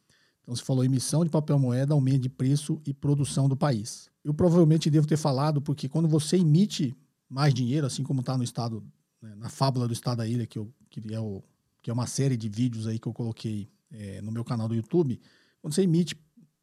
Então, 0.42 0.54
você 0.54 0.64
falou 0.64 0.84
emissão 0.84 1.24
de 1.24 1.30
papel 1.30 1.58
moeda, 1.58 1.94
aumento 1.94 2.22
de 2.22 2.28
preço 2.28 2.80
e 2.84 2.92
produção 2.92 3.48
do 3.48 3.56
país. 3.56 4.09
Eu 4.24 4.34
provavelmente 4.34 4.90
devo 4.90 5.06
ter 5.06 5.16
falado, 5.16 5.60
porque 5.62 5.88
quando 5.88 6.08
você 6.08 6.36
emite 6.36 6.96
mais 7.28 7.54
dinheiro, 7.54 7.86
assim 7.86 8.02
como 8.02 8.20
está 8.20 8.36
no 8.36 8.44
estado, 8.44 8.84
né, 9.22 9.34
na 9.36 9.48
fábula 9.48 9.86
do 9.86 9.92
estado 9.92 10.18
da 10.18 10.26
ilha, 10.26 10.46
que, 10.46 10.58
eu, 10.58 10.72
que, 10.90 11.00
é 11.14 11.20
o, 11.20 11.42
que 11.82 11.90
é 11.90 11.92
uma 11.92 12.06
série 12.06 12.36
de 12.36 12.48
vídeos 12.48 12.86
aí 12.86 12.98
que 12.98 13.06
eu 13.06 13.12
coloquei 13.12 13.70
é, 13.90 14.20
no 14.20 14.30
meu 14.30 14.44
canal 14.44 14.68
do 14.68 14.74
YouTube, 14.74 15.20
quando 15.60 15.74
você 15.74 15.82
emite 15.82 16.16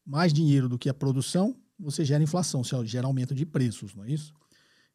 mais 0.05 0.31
dinheiro 0.31 0.69
do 0.69 0.77
que 0.77 0.89
a 0.89 0.93
produção, 0.93 1.55
você 1.79 2.03
gera 2.03 2.23
inflação, 2.23 2.63
você 2.63 2.85
gera 2.85 3.07
aumento 3.07 3.35
de 3.35 3.45
preços, 3.45 3.93
não 3.93 4.03
é 4.03 4.11
isso? 4.11 4.33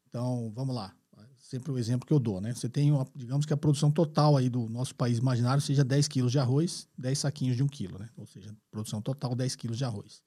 Então, 0.09 0.53
vamos 0.55 0.75
lá. 0.75 0.95
Sempre 1.39 1.71
o 1.71 1.79
exemplo 1.79 2.07
que 2.07 2.13
eu 2.13 2.19
dou, 2.19 2.41
né? 2.41 2.55
Você 2.55 2.69
tem, 2.69 2.91
uma, 2.91 3.07
digamos 3.15 3.45
que 3.45 3.53
a 3.53 3.57
produção 3.57 3.91
total 3.91 4.37
aí 4.37 4.49
do 4.49 4.69
nosso 4.71 4.95
país 4.95 5.19
imaginário 5.19 5.61
seja 5.61 5.85
10 5.85 6.09
quilos 6.09 6.33
de 6.33 6.39
arroz, 6.39 6.89
10 6.97 7.19
saquinhos 7.19 7.57
de 7.57 7.63
1 7.63 7.69
quilo, 7.69 7.99
né? 7.99 8.09
Ou 8.17 8.25
seja, 8.25 8.57
produção 8.71 9.03
total 9.03 9.35
10 9.35 9.55
quilos 9.57 9.77
de 9.77 9.85
arroz. 9.85 10.23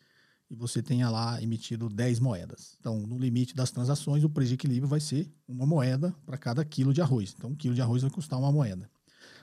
E 0.50 0.56
você 0.56 0.82
tenha 0.82 1.10
lá 1.10 1.42
emitido 1.42 1.90
10 1.90 2.20
moedas. 2.20 2.76
Então, 2.80 3.00
no 3.00 3.18
limite 3.18 3.56
das 3.56 3.72
transações, 3.72 4.24
o 4.24 4.30
preço 4.30 4.50
de 4.50 4.56
equilíbrio 4.56 4.88
vai 4.88 5.00
ser 5.00 5.32
uma 5.48 5.66
moeda 5.66 6.14
para 6.26 6.38
cada 6.38 6.64
quilo 6.64 6.94
de 6.94 7.02
arroz. 7.02 7.34
Então, 7.36 7.50
um 7.50 7.56
quilo 7.56 7.74
de 7.74 7.82
arroz 7.82 8.04
vai 8.04 8.12
custar 8.12 8.40
uma 8.40 8.52
moeda. 8.52 8.90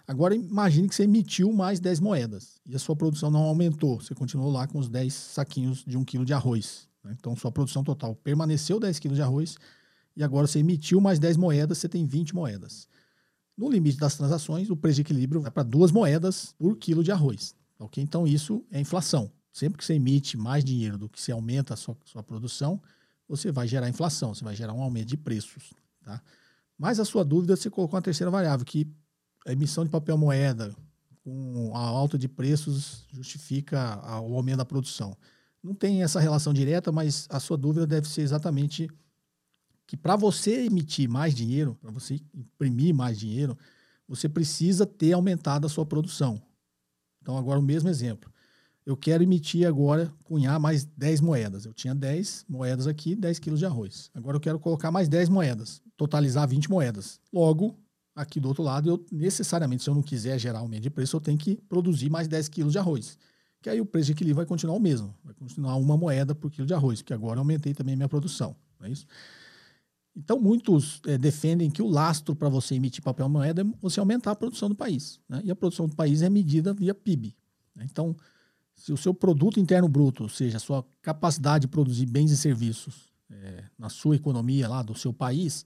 Agora, 0.06 0.34
imagine 0.34 0.88
que 0.88 0.94
você 0.94 1.04
emitiu 1.04 1.52
mais 1.52 1.80
10 1.80 2.00
moedas 2.00 2.60
e 2.66 2.74
a 2.74 2.78
sua 2.78 2.96
produção 2.96 3.30
não 3.30 3.42
aumentou. 3.42 4.00
Você 4.00 4.14
continuou 4.14 4.50
lá 4.50 4.66
com 4.66 4.78
os 4.78 4.88
10 4.88 5.12
saquinhos 5.12 5.84
de 5.84 5.96
1 5.96 6.04
quilo 6.04 6.24
de 6.24 6.32
arroz. 6.32 6.88
Né? 7.04 7.14
Então, 7.18 7.36
sua 7.36 7.52
produção 7.52 7.84
total 7.84 8.14
permaneceu 8.14 8.80
10 8.80 8.98
quilos 8.98 9.16
de 9.16 9.22
arroz 9.22 9.56
e 10.16 10.22
agora 10.22 10.46
você 10.46 10.58
emitiu 10.58 11.00
mais 11.00 11.18
10 11.18 11.36
moedas, 11.36 11.78
você 11.78 11.88
tem 11.88 12.06
20 12.06 12.34
moedas. 12.34 12.88
No 13.56 13.70
limite 13.70 13.98
das 13.98 14.16
transações, 14.16 14.70
o 14.70 14.76
preço 14.76 14.96
de 14.96 15.02
equilíbrio 15.02 15.40
vai 15.40 15.50
para 15.50 15.62
duas 15.62 15.92
moedas 15.92 16.54
por 16.58 16.76
quilo 16.76 17.04
de 17.04 17.12
arroz. 17.12 17.54
Ok? 17.78 18.02
Então, 18.02 18.26
isso 18.26 18.64
é 18.70 18.80
inflação. 18.80 19.30
Sempre 19.52 19.78
que 19.78 19.84
você 19.84 19.94
emite 19.94 20.36
mais 20.36 20.64
dinheiro 20.64 20.96
do 20.96 21.08
que 21.08 21.20
você 21.20 21.30
aumenta 21.30 21.74
a 21.74 21.76
sua, 21.76 21.96
sua 22.04 22.22
produção, 22.22 22.80
você 23.28 23.52
vai 23.52 23.68
gerar 23.68 23.88
inflação, 23.88 24.34
você 24.34 24.42
vai 24.42 24.56
gerar 24.56 24.72
um 24.72 24.80
aumento 24.80 25.08
de 25.08 25.16
preços. 25.16 25.72
Tá? 26.02 26.22
Mas 26.78 26.98
a 26.98 27.04
sua 27.04 27.24
dúvida, 27.24 27.54
você 27.54 27.70
colocou 27.70 27.96
uma 27.96 28.02
terceira 28.02 28.30
variável, 28.30 28.64
que 28.64 28.90
a 29.46 29.52
emissão 29.52 29.84
de 29.84 29.90
papel 29.90 30.16
moeda 30.16 30.74
com 31.22 31.72
a 31.74 31.80
alta 31.80 32.18
de 32.18 32.28
preços 32.28 33.06
justifica 33.12 34.00
o 34.20 34.34
aumento 34.34 34.58
da 34.58 34.64
produção. 34.64 35.16
Não 35.62 35.74
tem 35.74 36.02
essa 36.02 36.18
relação 36.18 36.52
direta, 36.52 36.90
mas 36.90 37.28
a 37.30 37.38
sua 37.38 37.56
dúvida 37.56 37.86
deve 37.86 38.08
ser 38.08 38.22
exatamente 38.22 38.90
que 39.86 39.96
para 39.96 40.16
você 40.16 40.64
emitir 40.64 41.08
mais 41.08 41.34
dinheiro, 41.34 41.76
para 41.80 41.90
você 41.90 42.20
imprimir 42.34 42.94
mais 42.94 43.18
dinheiro, 43.18 43.56
você 44.08 44.28
precisa 44.28 44.84
ter 44.86 45.12
aumentado 45.12 45.66
a 45.66 45.70
sua 45.70 45.86
produção. 45.86 46.42
Então, 47.20 47.36
agora 47.36 47.60
o 47.60 47.62
mesmo 47.62 47.88
exemplo. 47.88 48.32
Eu 48.84 48.96
quero 48.96 49.22
emitir 49.22 49.66
agora, 49.66 50.12
cunhar 50.24 50.58
mais 50.58 50.84
10 50.84 51.20
moedas. 51.20 51.64
Eu 51.64 51.72
tinha 51.72 51.94
10 51.94 52.46
moedas 52.48 52.86
aqui, 52.86 53.14
10 53.14 53.38
quilos 53.38 53.60
de 53.60 53.66
arroz. 53.66 54.10
Agora 54.12 54.36
eu 54.36 54.40
quero 54.40 54.58
colocar 54.58 54.90
mais 54.90 55.08
10 55.08 55.28
moedas, 55.28 55.80
totalizar 55.96 56.48
20 56.48 56.68
moedas. 56.68 57.20
Logo, 57.32 57.78
aqui 58.14 58.40
do 58.40 58.48
outro 58.48 58.62
lado, 58.62 58.88
eu 58.88 59.06
necessariamente, 59.12 59.84
se 59.84 59.90
eu 59.90 59.94
não 59.94 60.02
quiser 60.02 60.38
gerar 60.38 60.58
aumento 60.58 60.82
de 60.82 60.90
preço, 60.90 61.16
eu 61.16 61.20
tenho 61.20 61.38
que 61.38 61.56
produzir 61.68 62.10
mais 62.10 62.26
10 62.26 62.48
quilos 62.48 62.72
de 62.72 62.78
arroz. 62.78 63.16
Que 63.60 63.70
aí 63.70 63.80
o 63.80 63.86
preço 63.86 64.06
de 64.06 64.12
equilíbrio 64.12 64.36
vai 64.36 64.46
continuar 64.46 64.74
o 64.74 64.80
mesmo. 64.80 65.14
Vai 65.22 65.34
continuar 65.34 65.76
uma 65.76 65.96
moeda 65.96 66.34
por 66.34 66.50
quilo 66.50 66.66
de 66.66 66.74
arroz, 66.74 67.00
porque 67.00 67.14
agora 67.14 67.36
eu 67.36 67.42
aumentei 67.42 67.72
também 67.72 67.94
a 67.94 67.96
minha 67.96 68.08
produção. 68.08 68.56
Não 68.80 68.88
é 68.88 68.90
isso? 68.90 69.06
Então, 70.14 70.38
muitos 70.40 71.00
é, 71.06 71.16
defendem 71.16 71.70
que 71.70 71.80
o 71.80 71.86
lastro 71.86 72.34
para 72.34 72.48
você 72.48 72.74
emitir 72.74 73.02
papel 73.02 73.28
moeda 73.28 73.62
é 73.62 73.64
você 73.80 73.98
aumentar 73.98 74.32
a 74.32 74.36
produção 74.36 74.68
do 74.68 74.74
país. 74.74 75.20
Né? 75.28 75.40
E 75.44 75.50
a 75.50 75.56
produção 75.56 75.86
do 75.86 75.94
país 75.94 76.20
é 76.20 76.28
medida 76.28 76.74
via 76.74 76.94
PIB. 76.94 77.34
Né? 77.74 77.86
Então, 77.90 78.14
se 78.82 78.92
o 78.92 78.96
seu 78.96 79.14
produto 79.14 79.60
interno 79.60 79.88
bruto, 79.88 80.24
ou 80.24 80.28
seja, 80.28 80.56
a 80.56 80.60
sua 80.60 80.84
capacidade 81.00 81.62
de 81.62 81.68
produzir 81.68 82.04
bens 82.04 82.32
e 82.32 82.36
serviços 82.36 83.12
é, 83.30 83.62
na 83.78 83.88
sua 83.88 84.16
economia 84.16 84.68
lá 84.68 84.82
do 84.82 84.92
seu 84.92 85.12
país, 85.12 85.64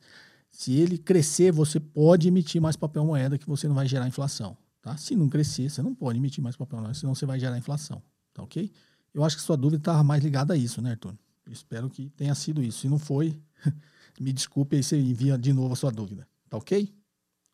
se 0.51 0.75
ele 0.75 0.99
crescer, 0.99 1.51
você 1.51 1.81
pode 1.81 2.29
emitir 2.29 2.61
mais 2.61 2.77
papel 2.77 3.07
moeda 3.07 3.39
que 3.39 3.47
você 3.47 3.67
não 3.67 3.75
vai 3.75 3.89
gerar 3.89 4.07
inflação. 4.07 4.55
Tá? 4.83 4.99
Se 4.99 5.17
não 5.17 5.31
crescer, 5.31 5.71
você 5.71 5.81
não 5.81 5.95
pode 5.95 6.19
emitir 6.19 6.45
mais 6.45 6.57
papel 6.57 6.79
moeda, 6.79 6.93
senão 6.93 7.15
você 7.15 7.25
vai 7.25 7.41
gerar 7.41 7.57
inflação. 7.57 8.03
Tá 8.35 8.43
ok? 8.43 8.71
Eu 9.15 9.25
acho 9.25 9.37
que 9.37 9.43
sua 9.43 9.57
dúvida 9.57 9.81
estava 9.81 10.05
mais 10.05 10.23
ligada 10.23 10.53
a 10.53 10.57
isso, 10.57 10.83
né, 10.83 10.91
Arthur? 10.91 11.15
Eu 11.47 11.53
espero 11.53 11.89
que 11.89 12.11
tenha 12.11 12.35
sido 12.35 12.63
isso. 12.63 12.81
Se 12.81 12.89
não 12.89 12.99
foi, 12.99 13.41
me 14.21 14.31
desculpe 14.31 14.77
aí 14.77 14.83
você 14.83 15.01
envia 15.01 15.39
de 15.39 15.55
novo 15.55 15.73
a 15.73 15.77
sua 15.77 15.91
dúvida. 15.91 16.29
Tá 16.51 16.59
ok? 16.59 16.95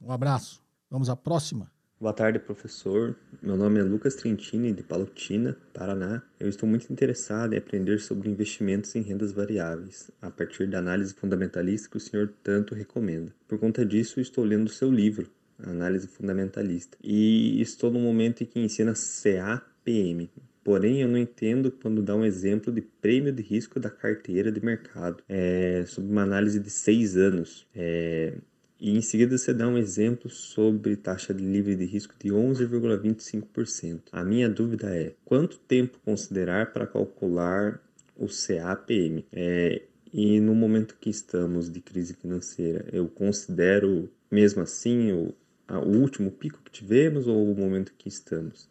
Um 0.00 0.10
abraço. 0.10 0.60
Vamos 0.90 1.08
à 1.08 1.14
próxima. 1.14 1.71
Boa 2.02 2.12
tarde, 2.12 2.40
professor. 2.40 3.14
Meu 3.40 3.56
nome 3.56 3.78
é 3.78 3.82
Lucas 3.84 4.16
Trentini, 4.16 4.72
de 4.72 4.82
Palotina, 4.82 5.56
Paraná. 5.72 6.20
Eu 6.40 6.48
estou 6.48 6.68
muito 6.68 6.92
interessado 6.92 7.54
em 7.54 7.58
aprender 7.58 8.00
sobre 8.00 8.28
investimentos 8.28 8.96
em 8.96 9.02
rendas 9.02 9.30
variáveis, 9.30 10.10
a 10.20 10.28
partir 10.28 10.66
da 10.66 10.80
análise 10.80 11.14
fundamentalista 11.14 11.88
que 11.88 11.98
o 11.98 12.00
senhor 12.00 12.34
tanto 12.42 12.74
recomenda. 12.74 13.32
Por 13.46 13.56
conta 13.56 13.86
disso, 13.86 14.20
estou 14.20 14.42
lendo 14.42 14.66
o 14.66 14.68
seu 14.68 14.90
livro, 14.90 15.30
Análise 15.56 16.08
Fundamentalista, 16.08 16.98
e 17.04 17.62
estou 17.62 17.88
no 17.88 18.00
momento 18.00 18.42
em 18.42 18.46
que 18.46 18.58
ensina 18.58 18.94
CAPM. 18.94 20.28
Porém, 20.64 21.02
eu 21.02 21.08
não 21.08 21.18
entendo 21.18 21.70
quando 21.70 22.02
dá 22.02 22.16
um 22.16 22.24
exemplo 22.24 22.72
de 22.72 22.80
prêmio 22.80 23.32
de 23.32 23.44
risco 23.44 23.78
da 23.78 23.90
carteira 23.90 24.50
de 24.50 24.60
mercado, 24.60 25.22
é, 25.28 25.84
sobre 25.86 26.10
uma 26.10 26.24
análise 26.24 26.58
de 26.58 26.68
seis 26.68 27.16
anos. 27.16 27.64
É, 27.72 28.34
e 28.82 28.98
em 28.98 29.00
seguida 29.00 29.38
você 29.38 29.54
dá 29.54 29.68
um 29.68 29.78
exemplo 29.78 30.28
sobre 30.28 30.96
taxa 30.96 31.32
livre 31.32 31.76
de 31.76 31.84
risco 31.84 32.16
de 32.18 32.30
11,25%. 32.30 34.00
A 34.10 34.24
minha 34.24 34.48
dúvida 34.48 34.88
é 34.92 35.14
quanto 35.24 35.56
tempo 35.56 36.00
considerar 36.04 36.72
para 36.72 36.84
calcular 36.84 37.80
o 38.16 38.26
CAPM? 38.26 39.24
É, 39.32 39.82
e 40.12 40.40
no 40.40 40.52
momento 40.52 40.96
que 41.00 41.08
estamos 41.08 41.70
de 41.70 41.80
crise 41.80 42.14
financeira, 42.14 42.84
eu 42.92 43.06
considero 43.06 44.10
mesmo 44.28 44.62
assim 44.62 45.12
o, 45.12 45.32
a, 45.68 45.78
o 45.78 46.00
último 46.00 46.32
pico 46.32 46.60
que 46.64 46.72
tivemos 46.72 47.28
ou 47.28 47.52
o 47.52 47.56
momento 47.56 47.94
que 47.96 48.08
estamos? 48.08 48.68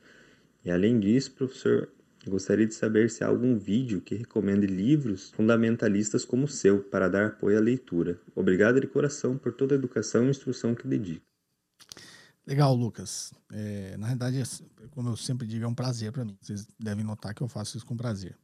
E 0.66 0.70
além 0.70 1.00
disso, 1.00 1.32
professor, 1.32 1.88
Gostaria 2.28 2.68
de 2.68 2.76
saber 2.76 3.10
se 3.10 3.24
há 3.24 3.28
algum 3.28 3.58
vídeo 3.58 4.00
que 4.00 4.14
recomende 4.14 4.68
livros 4.68 5.32
fundamentalistas 5.32 6.24
como 6.24 6.46
o 6.46 6.48
seu 6.48 6.84
para 6.84 7.10
dar 7.10 7.28
apoio 7.28 7.58
à 7.58 7.62
leitura. 7.62 8.20
Obrigado 8.36 8.80
de 8.80 8.86
coração 8.86 9.38
por 9.38 9.54
toda 9.54 9.74
a 9.74 9.78
educação 9.78 10.26
e 10.26 10.30
instrução 10.30 10.76
que 10.76 10.88
dedica. 10.88 11.26
Legal, 12.46 12.76
Lucas. 12.76 13.34
É, 13.52 13.96
na 13.98 14.08
verdade, 14.08 14.44
como 14.92 15.10
eu 15.10 15.18
sempre 15.18 15.48
digo, 15.48 15.66
é 15.66 15.68
um 15.68 15.74
prazer 15.74 16.12
para 16.12 16.24
mim. 16.24 16.38
Vocês 16.40 16.68
devem 16.80 17.04
notar 17.04 17.34
que 17.34 17.42
eu 17.42 17.48
faço 17.48 17.78
isso 17.78 17.86
com 17.86 17.98
prazer. 17.98 18.38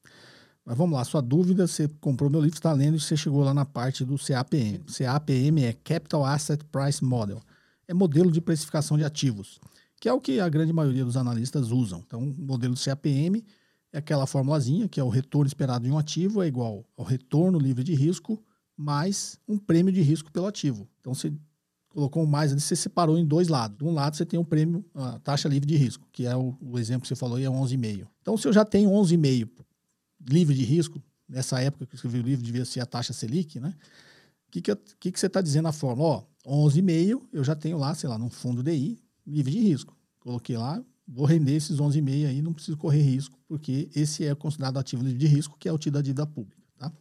Mas 0.65 0.77
vamos 0.77 0.97
lá, 0.97 1.05
sua 1.05 1.21
dúvida, 1.21 1.65
você 1.67 1.87
comprou 2.01 2.29
meu 2.29 2.41
livro, 2.41 2.57
está 2.57 2.73
lendo 2.73 2.97
e 2.97 2.99
você 2.99 3.15
chegou 3.15 3.43
lá 3.43 3.53
na 3.53 3.63
parte 3.63 4.03
do 4.03 4.17
CAPM. 4.17 4.83
CAPM 4.85 5.63
é 5.63 5.73
Capital 5.73 6.25
Asset 6.25 6.63
Price 6.65 7.03
Model. 7.03 7.41
É 7.87 7.93
modelo 7.93 8.31
de 8.31 8.41
precificação 8.41 8.97
de 8.97 9.05
ativos, 9.05 9.61
que 10.01 10.09
é 10.09 10.13
o 10.13 10.19
que 10.19 10.39
a 10.41 10.49
grande 10.49 10.73
maioria 10.73 11.05
dos 11.05 11.15
analistas 11.15 11.71
usam. 11.71 12.03
Então, 12.05 12.35
modelo 12.37 12.75
CAPM 12.75 13.45
é 13.91 13.99
aquela 13.99 14.25
formulazinha 14.25 14.87
que 14.87 14.99
é 14.99 15.03
o 15.03 15.09
retorno 15.09 15.47
esperado 15.47 15.85
de 15.85 15.91
um 15.91 15.97
ativo 15.97 16.41
é 16.41 16.47
igual 16.47 16.85
ao 16.97 17.05
retorno 17.05 17.57
livre 17.57 17.83
de 17.83 17.93
risco 17.93 18.43
mais 18.75 19.39
um 19.47 19.57
prêmio 19.57 19.91
de 19.91 20.01
risco 20.01 20.31
pelo 20.31 20.45
ativo. 20.45 20.87
Então 20.99 21.13
você 21.13 21.33
colocou 21.89 22.25
mais 22.27 22.51
ali, 22.51 22.61
você 22.61 22.75
separou 22.75 23.17
em 23.17 23.25
dois 23.25 23.47
lados. 23.47 23.77
De 23.77 23.83
um 23.83 23.91
lado 23.91 24.15
você 24.15 24.25
tem 24.25 24.37
o 24.37 24.43
um 24.43 24.45
prêmio, 24.45 24.85
a 24.93 25.17
taxa 25.19 25.49
livre 25.49 25.67
de 25.67 25.75
risco, 25.75 26.07
que 26.11 26.27
é 26.27 26.35
o, 26.35 26.55
o 26.61 26.77
exemplo 26.77 27.01
que 27.01 27.07
você 27.07 27.15
falou 27.15 27.37
aí, 27.37 27.45
é 27.45 27.49
11,5. 27.49 28.07
Então 28.21 28.37
se 28.37 28.47
eu 28.47 28.53
já 28.53 28.63
tenho 28.63 28.91
11,5 28.91 29.49
livre 30.29 30.53
de 30.53 30.63
risco, 30.63 31.01
nessa 31.27 31.59
época 31.59 31.85
que 31.85 31.93
eu 31.93 31.97
escrevi 31.97 32.19
o 32.19 32.23
livro 32.23 32.45
devia 32.45 32.65
ser 32.65 32.81
a 32.81 32.85
taxa 32.85 33.13
Selic, 33.13 33.59
né? 33.59 33.73
O 34.47 34.51
que, 34.51 34.61
que, 34.61 34.75
que, 34.75 35.11
que 35.11 35.19
você 35.19 35.27
está 35.27 35.41
dizendo 35.41 35.63
na 35.63 35.71
fórmula? 35.71 36.25
Ó, 36.45 36.67
11,5 36.67 37.21
eu 37.33 37.43
já 37.43 37.55
tenho 37.55 37.77
lá, 37.77 37.93
sei 37.95 38.07
lá, 38.07 38.17
num 38.17 38.29
fundo 38.29 38.63
DI, 38.63 39.01
livre 39.25 39.51
de 39.51 39.59
risco. 39.59 39.97
Coloquei 40.19 40.55
lá, 40.57 40.83
vou 41.07 41.25
render 41.25 41.55
esses 41.55 41.77
11,5 41.77 42.27
aí, 42.27 42.41
não 42.41 42.53
preciso 42.53 42.77
correr 42.77 43.01
risco, 43.01 43.39
porque 43.47 43.89
esse 43.95 44.25
é 44.25 44.35
considerado 44.35 44.77
ativo 44.77 45.03
livre 45.03 45.17
de 45.17 45.27
risco, 45.27 45.55
que 45.57 45.69
é 45.69 45.71
o 45.71 45.77
tido 45.77 45.93
da 45.93 46.01
dívida 46.01 46.25
pública. 46.25 46.61
Tá? 46.77 46.91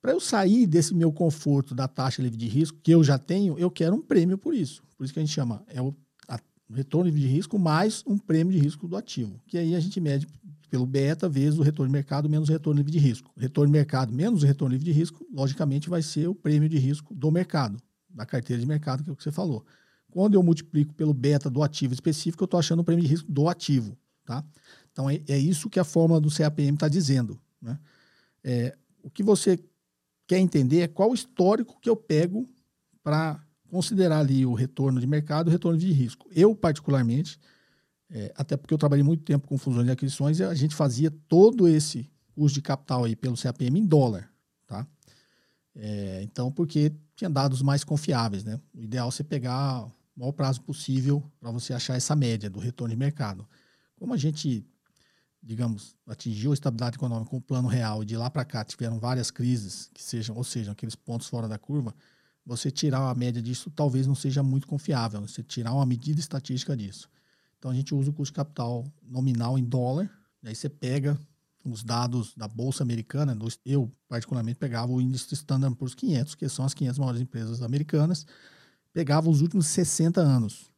Para 0.00 0.12
eu 0.12 0.20
sair 0.20 0.66
desse 0.66 0.94
meu 0.94 1.12
conforto 1.12 1.74
da 1.74 1.86
taxa 1.86 2.22
livre 2.22 2.38
de 2.38 2.48
risco, 2.48 2.78
que 2.82 2.92
eu 2.92 3.04
já 3.04 3.18
tenho, 3.18 3.58
eu 3.58 3.70
quero 3.70 3.94
um 3.94 4.00
prêmio 4.00 4.38
por 4.38 4.54
isso. 4.54 4.82
Por 4.96 5.04
isso 5.04 5.12
que 5.12 5.20
a 5.20 5.22
gente 5.22 5.34
chama, 5.34 5.62
é 5.66 5.82
o, 5.82 5.94
a, 6.26 6.38
retorno 6.72 7.06
livre 7.06 7.20
de 7.20 7.26
risco 7.26 7.58
mais 7.58 8.02
um 8.06 8.16
prêmio 8.16 8.52
de 8.52 8.58
risco 8.58 8.88
do 8.88 8.96
ativo, 8.96 9.40
que 9.46 9.58
aí 9.58 9.74
a 9.74 9.80
gente 9.80 10.00
mede 10.00 10.26
pelo 10.70 10.86
beta 10.86 11.28
vezes 11.28 11.58
o 11.58 11.62
retorno 11.62 11.88
de 11.88 11.92
mercado 11.92 12.28
menos 12.28 12.48
o 12.48 12.52
retorno 12.52 12.78
livre 12.78 12.90
de 12.90 12.98
risco. 12.98 13.30
Retorno 13.36 13.70
de 13.70 13.78
mercado 13.78 14.12
menos 14.12 14.42
o 14.42 14.46
retorno 14.46 14.72
livre 14.72 14.86
de 14.86 14.92
risco, 14.92 15.24
logicamente, 15.32 15.88
vai 15.88 16.02
ser 16.02 16.26
o 16.26 16.34
prêmio 16.34 16.68
de 16.68 16.78
risco 16.78 17.14
do 17.14 17.30
mercado, 17.30 17.78
da 18.10 18.26
carteira 18.26 18.60
de 18.60 18.66
mercado, 18.66 19.04
que 19.04 19.10
é 19.10 19.12
o 19.12 19.16
que 19.16 19.22
você 19.22 19.30
falou. 19.30 19.64
Quando 20.14 20.34
eu 20.34 20.42
multiplico 20.44 20.94
pelo 20.94 21.12
beta 21.12 21.50
do 21.50 21.60
ativo 21.60 21.92
específico, 21.92 22.44
eu 22.44 22.46
estou 22.46 22.60
achando 22.60 22.78
o 22.78 22.84
prêmio 22.84 23.02
de 23.04 23.10
risco 23.10 23.30
do 23.30 23.48
ativo. 23.48 23.98
Tá? 24.24 24.44
Então, 24.92 25.10
é, 25.10 25.20
é 25.26 25.36
isso 25.36 25.68
que 25.68 25.80
a 25.80 25.84
fórmula 25.84 26.20
do 26.20 26.30
CAPM 26.30 26.74
está 26.74 26.88
dizendo. 26.88 27.36
Né? 27.60 27.76
É, 28.44 28.76
o 29.02 29.10
que 29.10 29.24
você 29.24 29.58
quer 30.24 30.38
entender 30.38 30.82
é 30.82 30.88
qual 30.88 31.10
o 31.10 31.14
histórico 31.14 31.80
que 31.80 31.90
eu 31.90 31.96
pego 31.96 32.48
para 33.02 33.44
considerar 33.68 34.20
ali 34.20 34.46
o 34.46 34.54
retorno 34.54 35.00
de 35.00 35.06
mercado 35.08 35.48
e 35.48 35.50
o 35.50 35.52
retorno 35.52 35.76
de 35.76 35.90
risco. 35.90 36.28
Eu, 36.30 36.54
particularmente, 36.54 37.40
É, 38.10 38.30
até 38.36 38.56
porque 38.56 38.72
eu 38.72 38.78
trabalhei 38.78 39.02
muito 39.02 39.24
tempo 39.24 39.48
com 39.48 39.58
fusões 39.58 39.88
e 39.88 39.90
aquisições 39.90 40.40
a 40.40 40.54
gente 40.54 40.74
fazia 40.74 41.10
todo 41.26 41.66
esse 41.66 42.08
custo 42.34 42.54
de 42.54 42.62
capital 42.62 43.04
aí 43.04 43.16
pelo 43.16 43.34
CAPM 43.34 43.78
em 43.80 43.86
dólar, 43.86 44.30
tá? 44.66 44.86
É, 45.74 46.20
então, 46.22 46.52
porque 46.52 46.92
tinha 47.16 47.30
dados 47.30 47.62
mais 47.62 47.82
confiáveis, 47.82 48.44
né? 48.44 48.60
O 48.74 48.82
ideal 48.82 49.08
é 49.08 49.10
você 49.10 49.24
pegar 49.24 49.90
maior 50.16 50.32
prazo 50.32 50.60
possível 50.62 51.22
para 51.40 51.50
você 51.50 51.72
achar 51.72 51.96
essa 51.96 52.14
média 52.14 52.48
do 52.48 52.58
retorno 52.58 52.92
de 52.92 52.98
mercado. 52.98 53.46
Como 53.96 54.14
a 54.14 54.16
gente, 54.16 54.64
digamos, 55.42 55.96
atingiu 56.06 56.50
a 56.50 56.54
estabilidade 56.54 56.96
econômica 56.96 57.30
com 57.30 57.38
o 57.38 57.40
plano 57.40 57.68
real 57.68 58.02
e 58.02 58.06
de 58.06 58.16
lá 58.16 58.30
para 58.30 58.44
cá 58.44 58.64
tiveram 58.64 58.98
várias 58.98 59.30
crises, 59.30 59.90
que 59.92 60.02
sejam, 60.02 60.36
ou 60.36 60.44
seja, 60.44 60.72
aqueles 60.72 60.94
pontos 60.94 61.26
fora 61.26 61.48
da 61.48 61.58
curva, 61.58 61.94
você 62.46 62.70
tirar 62.70 63.08
a 63.08 63.14
média 63.14 63.40
disso 63.40 63.70
talvez 63.70 64.06
não 64.06 64.14
seja 64.14 64.42
muito 64.42 64.66
confiável, 64.66 65.20
né? 65.20 65.26
você 65.26 65.42
tirar 65.42 65.72
uma 65.72 65.86
medida 65.86 66.20
estatística 66.20 66.76
disso. 66.76 67.08
Então 67.58 67.70
a 67.70 67.74
gente 67.74 67.94
usa 67.94 68.10
o 68.10 68.12
custo 68.12 68.32
de 68.32 68.36
capital 68.36 68.84
nominal 69.02 69.58
em 69.58 69.64
dólar, 69.64 70.10
aí 70.44 70.54
você 70.54 70.68
pega 70.68 71.18
os 71.64 71.82
dados 71.82 72.34
da 72.36 72.46
Bolsa 72.46 72.82
Americana, 72.82 73.36
eu 73.64 73.90
particularmente 74.06 74.58
pegava 74.58 74.92
o 74.92 75.00
índice 75.00 75.32
Standard 75.32 75.74
Poor's 75.74 75.94
500, 75.94 76.34
que 76.34 76.46
são 76.48 76.64
as 76.64 76.74
500 76.74 76.98
maiores 76.98 77.20
empresas 77.22 77.62
americanas, 77.62 78.26
pegava 78.94 79.28
os 79.28 79.42
últimos 79.42 79.66
60 79.66 80.20
anos. 80.20 80.70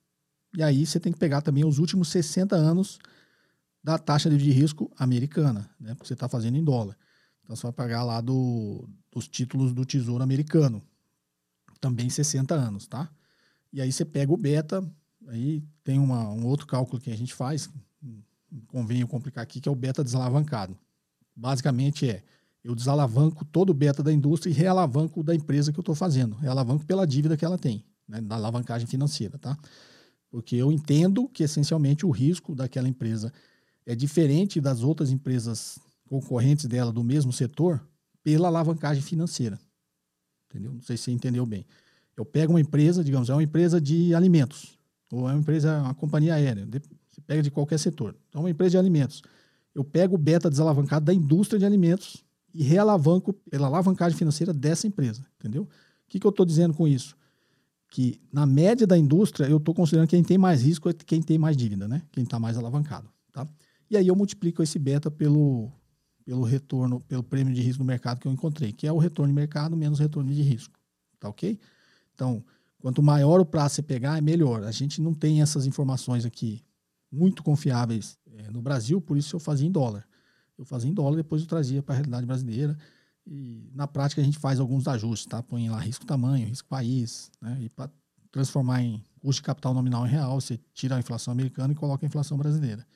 E 0.56 0.62
aí 0.62 0.84
você 0.84 0.98
tem 0.98 1.12
que 1.12 1.18
pegar 1.18 1.42
também 1.42 1.64
os 1.64 1.78
últimos 1.78 2.08
60 2.08 2.56
anos 2.56 2.98
da 3.84 3.98
taxa 3.98 4.28
de 4.30 4.50
risco 4.50 4.90
americana, 4.96 5.70
né? 5.78 5.94
Porque 5.94 6.08
você 6.08 6.14
está 6.14 6.28
fazendo 6.28 6.56
em 6.56 6.64
dólar. 6.64 6.96
Então 7.44 7.54
você 7.54 7.62
vai 7.62 7.72
pagar 7.72 8.02
lá 8.02 8.20
do, 8.20 8.88
dos 9.12 9.28
títulos 9.28 9.72
do 9.72 9.84
Tesouro 9.84 10.24
Americano, 10.24 10.82
também 11.78 12.08
60 12.08 12.54
anos, 12.54 12.88
tá? 12.88 13.08
E 13.72 13.80
aí 13.80 13.92
você 13.92 14.04
pega 14.04 14.32
o 14.32 14.36
beta, 14.36 14.82
aí 15.28 15.62
tem 15.84 15.98
uma, 15.98 16.30
um 16.30 16.46
outro 16.46 16.66
cálculo 16.66 17.00
que 17.00 17.10
a 17.10 17.16
gente 17.16 17.34
faz, 17.34 17.68
convém 18.66 19.02
eu 19.02 19.08
complicar 19.08 19.44
aqui, 19.44 19.60
que 19.60 19.68
é 19.68 19.72
o 19.72 19.76
beta 19.76 20.02
desalavancado. 20.02 20.76
Basicamente 21.36 22.08
é, 22.08 22.24
eu 22.64 22.74
desalavanco 22.74 23.44
todo 23.44 23.70
o 23.70 23.74
beta 23.74 24.02
da 24.02 24.12
indústria 24.12 24.50
e 24.50 24.54
realavanco 24.54 25.22
da 25.22 25.34
empresa 25.34 25.70
que 25.70 25.78
eu 25.78 25.82
estou 25.82 25.94
fazendo. 25.94 26.34
Realavanco 26.36 26.86
pela 26.86 27.06
dívida 27.06 27.36
que 27.36 27.44
ela 27.44 27.58
tem, 27.58 27.84
né, 28.08 28.20
da 28.20 28.36
alavancagem 28.36 28.86
financeira, 28.86 29.38
tá? 29.38 29.56
Porque 30.30 30.56
eu 30.56 30.70
entendo 30.70 31.28
que, 31.28 31.42
essencialmente, 31.42 32.04
o 32.04 32.10
risco 32.10 32.54
daquela 32.54 32.88
empresa 32.88 33.32
é 33.84 33.94
diferente 33.94 34.60
das 34.60 34.82
outras 34.82 35.10
empresas 35.10 35.78
concorrentes 36.08 36.66
dela 36.66 36.92
do 36.92 37.02
mesmo 37.02 37.32
setor 37.32 37.80
pela 38.22 38.48
alavancagem 38.48 39.02
financeira. 39.02 39.58
Entendeu? 40.48 40.72
Não 40.72 40.82
sei 40.82 40.96
se 40.96 41.04
você 41.04 41.12
entendeu 41.12 41.46
bem. 41.46 41.64
Eu 42.16 42.24
pego 42.24 42.52
uma 42.52 42.60
empresa, 42.60 43.04
digamos, 43.04 43.28
é 43.28 43.32
uma 43.32 43.42
empresa 43.42 43.80
de 43.80 44.14
alimentos, 44.14 44.78
ou 45.12 45.28
é 45.28 45.32
uma 45.32 45.40
empresa, 45.40 45.80
uma 45.82 45.94
companhia 45.94 46.34
aérea, 46.34 46.66
você 47.08 47.20
pega 47.20 47.42
de 47.42 47.50
qualquer 47.50 47.78
setor. 47.78 48.16
Então, 48.28 48.40
é 48.40 48.44
uma 48.44 48.50
empresa 48.50 48.72
de 48.72 48.78
alimentos. 48.78 49.22
Eu 49.74 49.84
pego 49.84 50.14
o 50.14 50.18
beta 50.18 50.48
desalavancado 50.48 51.04
da 51.04 51.12
indústria 51.12 51.58
de 51.58 51.66
alimentos 51.66 52.24
e 52.54 52.62
realavanco 52.62 53.32
pela 53.32 53.66
alavancagem 53.66 54.16
financeira 54.16 54.52
dessa 54.52 54.86
empresa, 54.86 55.26
entendeu? 55.38 55.64
O 55.64 55.68
que, 56.08 56.18
que 56.18 56.26
eu 56.26 56.30
estou 56.30 56.46
dizendo 56.46 56.72
com 56.72 56.88
isso? 56.88 57.16
Que 57.96 58.20
na 58.30 58.44
média 58.44 58.86
da 58.86 58.98
indústria, 58.98 59.46
eu 59.46 59.56
estou 59.56 59.74
considerando 59.74 60.06
quem 60.06 60.22
tem 60.22 60.36
mais 60.36 60.60
risco 60.60 60.86
é 60.90 60.92
quem 60.92 61.22
tem 61.22 61.38
mais 61.38 61.56
dívida, 61.56 61.88
né? 61.88 62.02
Quem 62.12 62.24
está 62.24 62.38
mais 62.38 62.58
alavancado, 62.58 63.08
tá? 63.32 63.48
E 63.88 63.96
aí 63.96 64.06
eu 64.06 64.14
multiplico 64.14 64.62
esse 64.62 64.78
beta 64.78 65.10
pelo, 65.10 65.72
pelo 66.22 66.42
retorno, 66.42 67.00
pelo 67.08 67.22
prêmio 67.22 67.54
de 67.54 67.62
risco 67.62 67.82
do 67.82 67.86
mercado 67.86 68.20
que 68.20 68.28
eu 68.28 68.32
encontrei, 68.32 68.70
que 68.70 68.86
é 68.86 68.92
o 68.92 68.98
retorno 68.98 69.32
de 69.32 69.34
mercado 69.34 69.74
menos 69.74 69.98
retorno 69.98 70.30
de 70.30 70.42
risco. 70.42 70.78
Tá 71.18 71.30
ok? 71.30 71.58
Então, 72.12 72.44
quanto 72.78 73.02
maior 73.02 73.40
o 73.40 73.46
prazo 73.46 73.76
você 73.76 73.82
pegar, 73.82 74.18
é 74.18 74.20
melhor. 74.20 74.64
A 74.64 74.72
gente 74.72 75.00
não 75.00 75.14
tem 75.14 75.40
essas 75.40 75.64
informações 75.64 76.26
aqui 76.26 76.62
muito 77.10 77.42
confiáveis 77.42 78.18
é, 78.30 78.50
no 78.50 78.60
Brasil, 78.60 79.00
por 79.00 79.16
isso 79.16 79.36
eu 79.36 79.40
fazia 79.40 79.66
em 79.66 79.72
dólar. 79.72 80.06
Eu 80.58 80.66
fazia 80.66 80.90
em 80.90 80.92
dólar, 80.92 81.16
depois 81.16 81.40
eu 81.40 81.48
trazia 81.48 81.82
para 81.82 81.94
a 81.94 81.96
realidade 81.96 82.26
brasileira. 82.26 82.76
E 83.26 83.70
na 83.74 83.86
prática 83.86 84.20
a 84.20 84.24
gente 84.24 84.38
faz 84.38 84.60
alguns 84.60 84.86
ajustes, 84.86 85.26
tá? 85.26 85.42
Põe 85.42 85.68
lá 85.68 85.80
risco 85.80 86.06
tamanho, 86.06 86.46
risco 86.46 86.68
país, 86.68 87.30
né? 87.40 87.58
E 87.60 87.68
para 87.68 87.90
transformar 88.30 88.82
em 88.82 89.02
custo 89.20 89.40
de 89.40 89.46
capital 89.46 89.74
nominal 89.74 90.06
em 90.06 90.10
real, 90.10 90.40
você 90.40 90.60
tira 90.72 90.96
a 90.96 90.98
inflação 90.98 91.32
americana 91.32 91.72
e 91.72 91.76
coloca 91.76 92.04
a 92.04 92.08
inflação 92.08 92.36
brasileira 92.36 92.86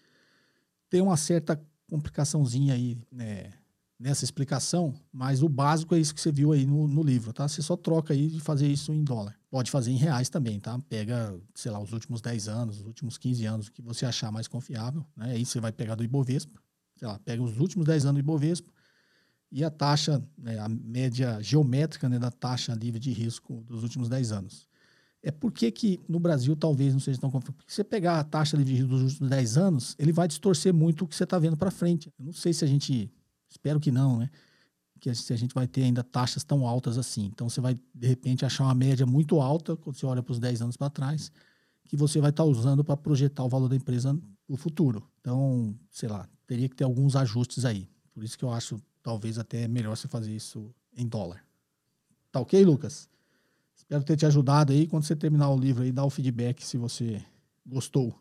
tem 0.90 1.00
uma 1.00 1.16
certa 1.16 1.58
complicaçãozinha 1.88 2.74
aí 2.74 2.98
né, 3.10 3.52
nessa 3.98 4.24
explicação, 4.24 4.92
mas 5.12 5.42
o 5.42 5.48
básico 5.48 5.94
é 5.94 5.98
isso 5.98 6.14
que 6.14 6.20
você 6.20 6.32
viu 6.32 6.52
aí 6.52 6.66
no, 6.66 6.88
no, 6.88 7.02
livro, 7.02 7.32
tá? 7.32 7.46
Você 7.46 7.62
só 7.62 7.76
troca 7.76 8.12
aí 8.12 8.28
de 8.28 8.40
fazer 8.40 8.66
isso 8.66 8.92
em 8.92 9.04
dólar. 9.04 9.38
Pode 9.48 9.70
fazer 9.70 9.92
em 9.92 9.96
reais 9.96 10.28
também, 10.28 10.58
tá? 10.58 10.78
Pega, 10.88 11.38
sei 11.54 11.70
lá, 11.70 11.80
os 11.80 11.92
últimos 11.92 12.20
10 12.20 12.48
anos, 12.48 12.80
os 12.80 12.86
últimos 12.86 13.16
15 13.16 13.46
anos, 13.46 13.68
que 13.68 13.80
você 13.80 14.04
achar 14.04 14.32
mais 14.32 14.48
confiável, 14.48 15.06
né? 15.16 15.32
Aí 15.32 15.46
você 15.46 15.60
vai 15.60 15.72
pegar 15.72 15.94
do 15.94 16.04
Ibovespa, 16.04 16.60
sei 16.96 17.06
lá, 17.06 17.18
pega 17.20 17.42
os 17.42 17.58
últimos 17.58 17.86
10 17.86 18.06
anos 18.06 18.14
do 18.16 18.24
Ibovespa 18.24 18.70
e 19.50 19.64
a 19.64 19.70
taxa, 19.70 20.22
né, 20.38 20.58
a 20.58 20.68
média 20.68 21.38
geométrica 21.42 22.08
né, 22.08 22.18
da 22.18 22.30
taxa 22.30 22.72
livre 22.74 23.00
de 23.00 23.10
risco 23.12 23.64
dos 23.66 23.82
últimos 23.82 24.08
10 24.08 24.32
anos. 24.32 24.68
É 25.22 25.30
por 25.30 25.52
que, 25.52 25.70
que 25.70 26.00
no 26.08 26.18
Brasil 26.18 26.56
talvez 26.56 26.92
não 26.92 27.00
seja 27.00 27.20
tão 27.20 27.30
confiável? 27.30 27.54
Porque 27.54 27.70
se 27.70 27.76
você 27.76 27.84
pegar 27.84 28.20
a 28.20 28.24
taxa 28.24 28.56
de 28.56 28.76
juros 28.76 29.02
dos 29.02 29.12
últimos 29.12 29.30
10 29.30 29.58
anos, 29.58 29.96
ele 29.98 30.12
vai 30.12 30.26
distorcer 30.26 30.72
muito 30.72 31.04
o 31.04 31.08
que 31.08 31.14
você 31.14 31.24
está 31.24 31.38
vendo 31.38 31.56
para 31.56 31.70
frente. 31.70 32.12
Eu 32.18 32.24
não 32.24 32.32
sei 32.32 32.52
se 32.52 32.64
a 32.64 32.68
gente, 32.68 33.12
espero 33.48 33.78
que 33.78 33.90
não, 33.90 34.18
né? 34.18 34.30
Que 34.98 35.14
se 35.14 35.32
a 35.32 35.36
gente 35.36 35.54
vai 35.54 35.66
ter 35.66 35.82
ainda 35.82 36.02
taxas 36.02 36.42
tão 36.42 36.66
altas 36.66 36.96
assim. 36.96 37.26
Então 37.26 37.50
você 37.50 37.60
vai, 37.60 37.78
de 37.94 38.06
repente, 38.06 38.46
achar 38.46 38.64
uma 38.64 38.74
média 38.74 39.04
muito 39.04 39.40
alta, 39.40 39.76
quando 39.76 39.96
você 39.96 40.06
olha 40.06 40.22
para 40.22 40.32
os 40.32 40.38
10 40.38 40.62
anos 40.62 40.76
para 40.76 40.88
trás, 40.88 41.30
que 41.84 41.96
você 41.96 42.20
vai 42.20 42.30
estar 42.30 42.44
tá 42.44 42.48
usando 42.48 42.82
para 42.82 42.96
projetar 42.96 43.44
o 43.44 43.48
valor 43.48 43.68
da 43.68 43.76
empresa 43.76 44.18
no 44.48 44.56
futuro. 44.56 45.06
Então, 45.20 45.74
sei 45.90 46.08
lá, 46.08 46.26
teria 46.46 46.68
que 46.68 46.76
ter 46.76 46.84
alguns 46.84 47.14
ajustes 47.14 47.64
aí. 47.64 47.88
Por 48.14 48.24
isso 48.24 48.38
que 48.38 48.44
eu 48.44 48.52
acho 48.52 48.80
talvez 49.02 49.38
até 49.38 49.66
melhor 49.68 49.96
você 49.96 50.08
fazer 50.08 50.34
isso 50.34 50.74
em 50.96 51.06
dólar. 51.06 51.44
Tá 52.30 52.40
ok, 52.40 52.64
Lucas? 52.64 53.08
Espero 53.74 54.04
ter 54.04 54.16
te 54.16 54.26
ajudado 54.26 54.72
aí. 54.72 54.86
Quando 54.86 55.04
você 55.04 55.16
terminar 55.16 55.50
o 55.50 55.58
livro 55.58 55.82
aí, 55.82 55.90
dá 55.90 56.04
o 56.04 56.10
feedback 56.10 56.64
se 56.64 56.76
você 56.76 57.22
gostou. 57.66 58.14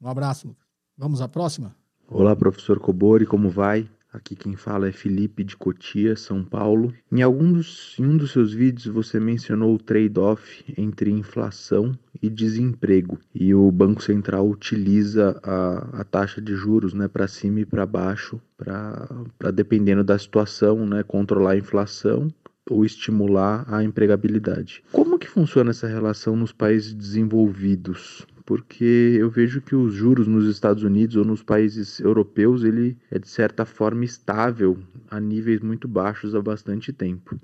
Um 0.00 0.08
abraço. 0.08 0.56
Vamos 0.96 1.20
à 1.20 1.28
próxima? 1.28 1.74
Olá, 2.08 2.34
professor 2.36 2.78
Cobori, 2.78 3.26
como 3.26 3.50
vai? 3.50 3.90
Aqui 4.16 4.34
quem 4.34 4.56
fala 4.56 4.88
é 4.88 4.92
Felipe 4.92 5.44
de 5.44 5.54
Cotia, 5.54 6.16
São 6.16 6.42
Paulo. 6.42 6.90
Em, 7.12 7.20
alguns, 7.20 7.94
em 8.00 8.04
um 8.06 8.16
dos 8.16 8.32
seus 8.32 8.50
vídeos 8.50 8.86
você 8.86 9.20
mencionou 9.20 9.74
o 9.74 9.78
trade-off 9.78 10.64
entre 10.74 11.10
inflação 11.10 11.92
e 12.22 12.30
desemprego. 12.30 13.18
E 13.34 13.54
o 13.54 13.70
Banco 13.70 14.02
Central 14.02 14.48
utiliza 14.48 15.38
a, 15.42 16.00
a 16.00 16.04
taxa 16.04 16.40
de 16.40 16.54
juros 16.54 16.94
né, 16.94 17.06
para 17.08 17.28
cima 17.28 17.60
e 17.60 17.66
para 17.66 17.84
baixo, 17.84 18.40
para 18.56 19.50
dependendo 19.52 20.02
da 20.02 20.18
situação, 20.18 20.86
né, 20.86 21.02
controlar 21.02 21.50
a 21.50 21.58
inflação 21.58 22.28
ou 22.70 22.86
estimular 22.86 23.66
a 23.68 23.84
empregabilidade. 23.84 24.82
Como 24.92 25.18
que 25.18 25.28
funciona 25.28 25.70
essa 25.70 25.86
relação 25.86 26.34
nos 26.34 26.52
países 26.52 26.94
desenvolvidos? 26.94 28.26
Porque 28.46 29.18
eu 29.18 29.28
vejo 29.28 29.60
que 29.60 29.74
os 29.74 29.92
juros 29.92 30.28
nos 30.28 30.48
Estados 30.48 30.84
Unidos 30.84 31.16
ou 31.16 31.24
nos 31.24 31.42
países 31.42 31.98
europeus, 31.98 32.62
ele 32.62 32.96
é 33.10 33.18
de 33.18 33.28
certa 33.28 33.66
forma 33.66 34.04
estável 34.04 34.78
a 35.10 35.18
níveis 35.18 35.60
muito 35.60 35.88
baixos 35.88 36.32
há 36.32 36.40
bastante 36.40 36.92
tempo. 36.92 37.38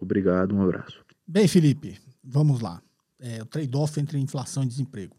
Obrigado, 0.00 0.54
um 0.54 0.62
abraço. 0.62 1.04
Bem, 1.26 1.46
Felipe, 1.46 1.98
vamos 2.24 2.60
lá. 2.60 2.82
É, 3.20 3.42
o 3.42 3.46
trade-off 3.46 4.00
entre 4.00 4.18
inflação 4.18 4.62
e 4.64 4.66
desemprego. 4.66 5.14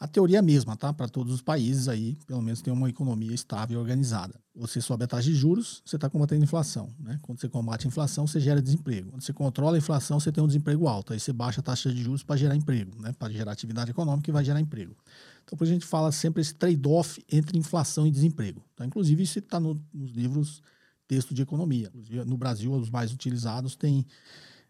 A 0.00 0.08
teoria 0.08 0.38
é 0.38 0.42
mesma, 0.42 0.74
tá? 0.76 0.94
Para 0.94 1.06
todos 1.10 1.30
os 1.30 1.42
países 1.42 1.86
aí, 1.86 2.16
pelo 2.26 2.40
menos 2.40 2.62
tem 2.62 2.72
uma 2.72 2.88
economia 2.88 3.34
estável 3.34 3.76
e 3.76 3.78
organizada. 3.78 4.40
Você 4.54 4.80
sobe 4.80 5.04
a 5.04 5.06
taxa 5.06 5.24
de 5.28 5.34
juros, 5.34 5.82
você 5.84 5.96
está 5.96 6.08
combatendo 6.08 6.40
a 6.40 6.44
inflação. 6.44 6.90
Né? 6.98 7.18
Quando 7.20 7.38
você 7.38 7.50
combate 7.50 7.86
a 7.86 7.88
inflação, 7.88 8.26
você 8.26 8.40
gera 8.40 8.62
desemprego. 8.62 9.10
Quando 9.10 9.20
você 9.20 9.34
controla 9.34 9.76
a 9.76 9.78
inflação, 9.78 10.18
você 10.18 10.32
tem 10.32 10.42
um 10.42 10.46
desemprego 10.46 10.88
alto. 10.88 11.12
Aí 11.12 11.20
você 11.20 11.34
baixa 11.34 11.60
a 11.60 11.62
taxa 11.62 11.92
de 11.92 12.02
juros 12.02 12.22
para 12.22 12.34
gerar 12.36 12.56
emprego, 12.56 12.98
né? 12.98 13.12
para 13.12 13.30
gerar 13.30 13.52
atividade 13.52 13.90
econômica 13.90 14.30
e 14.30 14.32
vai 14.32 14.42
gerar 14.42 14.58
emprego. 14.58 14.96
Então, 15.44 15.58
por 15.58 15.64
isso 15.64 15.72
a 15.72 15.74
gente 15.74 15.86
fala 15.86 16.10
sempre 16.10 16.40
esse 16.40 16.54
trade-off 16.54 17.22
entre 17.30 17.58
inflação 17.58 18.06
e 18.06 18.10
desemprego. 18.10 18.64
Tá? 18.74 18.86
Inclusive, 18.86 19.22
isso 19.22 19.38
está 19.38 19.60
no, 19.60 19.78
nos 19.92 20.12
livros 20.12 20.62
texto 21.06 21.34
de 21.34 21.42
economia. 21.42 21.92
No 22.24 22.38
Brasil, 22.38 22.72
os 22.72 22.88
mais 22.88 23.12
utilizados 23.12 23.76
têm 23.76 24.06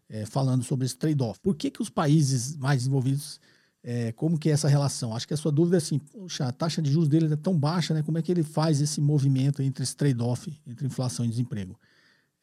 é, 0.09 0.25
falando 0.25 0.61
sobre 0.63 0.85
esse 0.85 0.97
trade-off. 0.97 1.39
Por 1.39 1.55
que, 1.55 1.71
que 1.71 1.81
os 1.81 1.89
países 1.89 2.57
mais 2.57 2.79
desenvolvidos 2.79 3.39
é, 3.83 4.11
como 4.11 4.37
que 4.37 4.49
é 4.49 4.51
essa 4.51 4.67
relação? 4.67 5.15
Acho 5.15 5.27
que 5.27 5.33
a 5.33 5.37
sua 5.37 5.51
dúvida 5.51 5.77
é 5.77 5.79
assim, 5.79 5.97
poxa, 5.97 6.45
a 6.45 6.51
taxa 6.51 6.81
de 6.81 6.91
juros 6.91 7.09
dele 7.09 7.33
é 7.33 7.35
tão 7.35 7.57
baixa, 7.57 7.93
né? 7.93 8.03
Como 8.03 8.17
é 8.17 8.21
que 8.21 8.31
ele 8.31 8.43
faz 8.43 8.79
esse 8.79 9.01
movimento 9.01 9.61
entre 9.61 9.83
esse 9.83 9.95
trade-off, 9.95 10.51
entre 10.67 10.85
inflação 10.85 11.25
e 11.25 11.27
desemprego? 11.27 11.79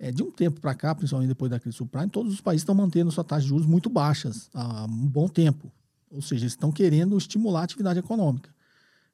É, 0.01 0.11
de 0.11 0.23
um 0.23 0.31
tempo 0.31 0.61
para 0.61 0.75
cá, 0.75 0.95
principalmente 0.95 1.29
depois 1.29 1.51
da 1.51 1.59
crise 1.59 1.77
subprime, 1.77 2.09
todos 2.09 2.33
os 2.33 2.41
países 2.41 2.63
estão 2.63 2.75
mantendo 2.75 3.11
sua 3.11 3.25
taxa 3.25 3.43
de 3.43 3.49
juros 3.49 3.67
muito 3.67 3.89
baixas 3.89 4.49
há 4.53 4.85
um 4.85 5.09
bom 5.09 5.29
tempo. 5.29 5.73
Ou 6.11 6.23
seja, 6.23 6.45
eles 6.45 6.53
estão 6.53 6.73
querendo 6.73 7.17
estimular 7.17 7.61
a 7.61 7.65
atividade 7.65 7.99
econômica. 7.99 8.51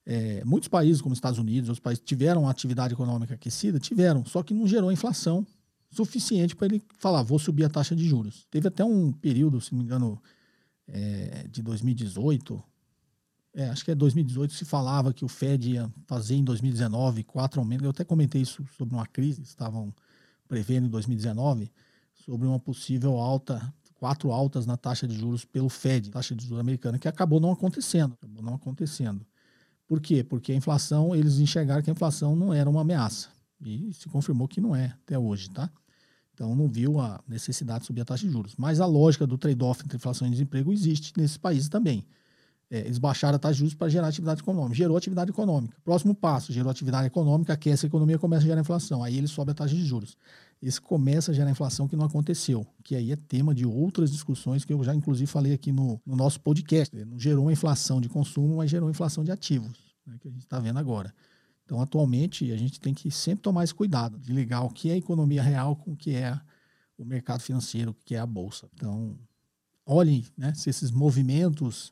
É, 0.06 0.42
muitos 0.44 0.68
países, 0.68 1.00
como 1.00 1.12
os 1.12 1.18
Estados 1.18 1.38
Unidos, 1.38 1.70
os 1.70 1.80
países 1.80 2.02
tiveram 2.04 2.48
atividade 2.48 2.92
econômica 2.92 3.34
aquecida, 3.34 3.78
tiveram, 3.78 4.24
só 4.24 4.42
que 4.42 4.52
não 4.52 4.66
gerou 4.66 4.92
inflação 4.92 5.46
suficiente 5.90 6.54
para 6.54 6.66
ele 6.66 6.82
falar, 6.98 7.22
vou 7.22 7.38
subir 7.38 7.64
a 7.64 7.68
taxa 7.68 7.94
de 7.94 8.06
juros. 8.06 8.46
Teve 8.50 8.68
até 8.68 8.84
um 8.84 9.12
período, 9.12 9.60
se 9.60 9.72
não 9.72 9.78
me 9.78 9.84
engano, 9.84 10.20
é, 10.88 11.46
de 11.48 11.62
2018, 11.62 12.62
é, 13.54 13.68
acho 13.68 13.84
que 13.84 13.90
é 13.90 13.94
2018, 13.94 14.52
se 14.52 14.64
falava 14.64 15.12
que 15.12 15.24
o 15.24 15.28
Fed 15.28 15.70
ia 15.70 15.92
fazer 16.06 16.34
em 16.34 16.44
2019 16.44 17.22
quatro 17.22 17.60
aumentos. 17.60 17.84
Eu 17.84 17.90
até 17.90 18.04
comentei 18.04 18.42
isso 18.42 18.66
sobre 18.76 18.94
uma 18.94 19.06
crise, 19.06 19.42
estavam 19.42 19.94
prevendo 20.48 20.86
em 20.86 20.90
2019 20.90 21.70
sobre 22.14 22.46
uma 22.46 22.58
possível 22.58 23.18
alta, 23.18 23.72
quatro 23.94 24.32
altas 24.32 24.66
na 24.66 24.76
taxa 24.76 25.06
de 25.06 25.16
juros 25.16 25.44
pelo 25.44 25.68
Fed, 25.68 26.10
taxa 26.10 26.34
de 26.34 26.44
juros 26.44 26.60
americana, 26.60 26.98
que 26.98 27.08
acabou 27.08 27.38
não 27.38 27.52
acontecendo. 27.52 28.14
Acabou 28.14 28.42
não 28.42 28.54
acontecendo. 28.54 29.24
Por 29.86 30.00
quê? 30.00 30.24
Porque 30.24 30.52
a 30.52 30.54
inflação, 30.56 31.14
eles 31.14 31.38
enxergaram 31.38 31.82
que 31.82 31.90
a 31.90 31.92
inflação 31.92 32.34
não 32.34 32.52
era 32.52 32.68
uma 32.68 32.80
ameaça. 32.80 33.28
E 33.60 33.92
se 33.94 34.08
confirmou 34.08 34.48
que 34.48 34.60
não 34.60 34.74
é 34.74 34.86
até 35.02 35.18
hoje, 35.18 35.48
tá? 35.50 35.70
Então 36.34 36.54
não 36.54 36.68
viu 36.68 36.98
a 36.98 37.20
necessidade 37.28 37.80
de 37.80 37.86
subir 37.86 38.00
a 38.00 38.04
taxa 38.04 38.26
de 38.26 38.32
juros. 38.32 38.54
Mas 38.58 38.80
a 38.80 38.86
lógica 38.86 39.26
do 39.26 39.38
trade-off 39.38 39.82
entre 39.84 39.96
inflação 39.96 40.26
e 40.26 40.30
desemprego 40.30 40.72
existe 40.72 41.12
nesses 41.16 41.36
países 41.36 41.68
também. 41.68 42.04
É, 42.70 42.80
eles 42.80 42.98
baixaram 42.98 43.36
a 43.36 43.38
taxa 43.38 43.54
de 43.54 43.58
juros 43.60 43.74
para 43.74 43.88
gerar 43.88 44.08
atividade 44.08 44.40
econômica. 44.40 44.74
Gerou 44.74 44.96
atividade 44.96 45.30
econômica. 45.30 45.76
Próximo 45.84 46.14
passo, 46.14 46.52
gerou 46.52 46.70
atividade 46.70 47.06
econômica, 47.06 47.52
aquece 47.52 47.86
a 47.86 47.88
economia 47.88 48.18
começa 48.18 48.42
a 48.42 48.48
gerar 48.48 48.60
inflação. 48.60 49.04
Aí 49.04 49.16
ele 49.16 49.28
sobe 49.28 49.52
a 49.52 49.54
taxa 49.54 49.74
de 49.74 49.84
juros. 49.84 50.16
Esse 50.60 50.80
começa 50.80 51.30
a 51.30 51.34
gerar 51.34 51.50
inflação 51.50 51.86
que 51.86 51.94
não 51.94 52.06
aconteceu, 52.06 52.66
que 52.82 52.96
aí 52.96 53.12
é 53.12 53.16
tema 53.16 53.54
de 53.54 53.66
outras 53.66 54.10
discussões 54.10 54.64
que 54.64 54.72
eu 54.72 54.82
já 54.82 54.94
inclusive 54.94 55.26
falei 55.26 55.52
aqui 55.52 55.70
no, 55.70 56.00
no 56.06 56.16
nosso 56.16 56.40
podcast. 56.40 56.96
Não 57.04 57.18
gerou 57.18 57.44
uma 57.44 57.52
inflação 57.52 58.00
de 58.00 58.08
consumo, 58.08 58.56
mas 58.56 58.70
gerou 58.70 58.88
inflação 58.90 59.22
de 59.22 59.30
ativos, 59.30 59.78
né, 60.06 60.16
que 60.18 60.28
a 60.28 60.30
gente 60.30 60.42
está 60.42 60.58
vendo 60.58 60.78
agora. 60.78 61.14
Então, 61.64 61.80
atualmente, 61.80 62.52
a 62.52 62.56
gente 62.56 62.78
tem 62.78 62.92
que 62.92 63.10
sempre 63.10 63.42
tomar 63.42 63.64
esse 63.64 63.74
cuidado 63.74 64.18
de 64.18 64.32
ligar 64.32 64.62
o 64.62 64.70
que 64.70 64.90
é 64.90 64.96
economia 64.96 65.42
real 65.42 65.76
com 65.76 65.92
o 65.92 65.96
que 65.96 66.14
é 66.14 66.38
o 66.98 67.04
mercado 67.04 67.40
financeiro, 67.40 67.92
o 67.92 67.96
que 68.04 68.14
é 68.14 68.18
a 68.18 68.26
bolsa. 68.26 68.68
Então, 68.74 69.18
olhem 69.86 70.24
né, 70.36 70.52
se 70.54 70.68
esses 70.68 70.90
movimentos 70.90 71.88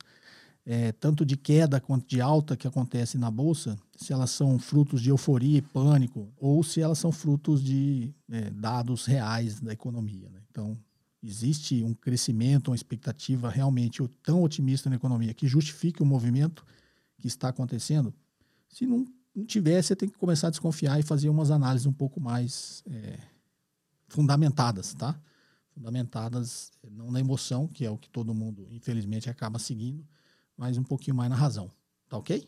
é, 0.65 0.91
tanto 0.93 1.25
de 1.25 1.35
queda 1.35 1.79
quanto 1.79 2.07
de 2.07 2.21
alta 2.21 2.55
que 2.55 2.67
acontece 2.67 3.17
na 3.17 3.29
bolsa, 3.29 3.77
se 3.95 4.13
elas 4.13 4.31
são 4.31 4.57
frutos 4.57 5.01
de 5.01 5.09
euforia 5.09 5.57
e 5.57 5.61
pânico 5.61 6.31
ou 6.37 6.63
se 6.63 6.79
elas 6.79 6.99
são 6.99 7.11
frutos 7.11 7.61
de 7.61 8.13
é, 8.29 8.49
dados 8.49 9.05
reais 9.05 9.59
da 9.59 9.73
economia. 9.73 10.29
Né? 10.29 10.39
Então, 10.49 10.77
existe 11.21 11.83
um 11.83 11.93
crescimento, 11.93 12.69
uma 12.69 12.75
expectativa 12.75 13.49
realmente 13.49 14.01
tão 14.21 14.41
otimista 14.41 14.89
na 14.89 14.95
economia 14.95 15.33
que 15.33 15.47
justifique 15.47 16.01
o 16.01 16.05
movimento 16.05 16.65
que 17.17 17.27
está 17.27 17.49
acontecendo. 17.49 18.13
Se 18.69 18.85
não, 18.85 19.05
não 19.35 19.45
tiver, 19.45 19.81
você 19.81 19.95
tem 19.95 20.07
que 20.07 20.17
começar 20.17 20.47
a 20.47 20.51
desconfiar 20.51 20.99
e 20.99 21.03
fazer 21.03 21.29
umas 21.29 21.49
análises 21.49 21.85
um 21.85 21.93
pouco 21.93 22.19
mais 22.19 22.83
é, 22.87 23.19
fundamentadas, 24.07 24.93
tá? 24.93 25.19
Fundamentadas 25.69 26.71
não 26.91 27.11
na 27.11 27.19
emoção, 27.19 27.67
que 27.67 27.83
é 27.83 27.89
o 27.89 27.97
que 27.97 28.09
todo 28.09 28.33
mundo, 28.33 28.67
infelizmente, 28.69 29.29
acaba 29.29 29.57
seguindo, 29.57 30.05
mas 30.55 30.77
um 30.77 30.83
pouquinho 30.83 31.15
mais 31.15 31.29
na 31.29 31.35
razão. 31.35 31.71
Tá 32.07 32.17
ok? 32.17 32.47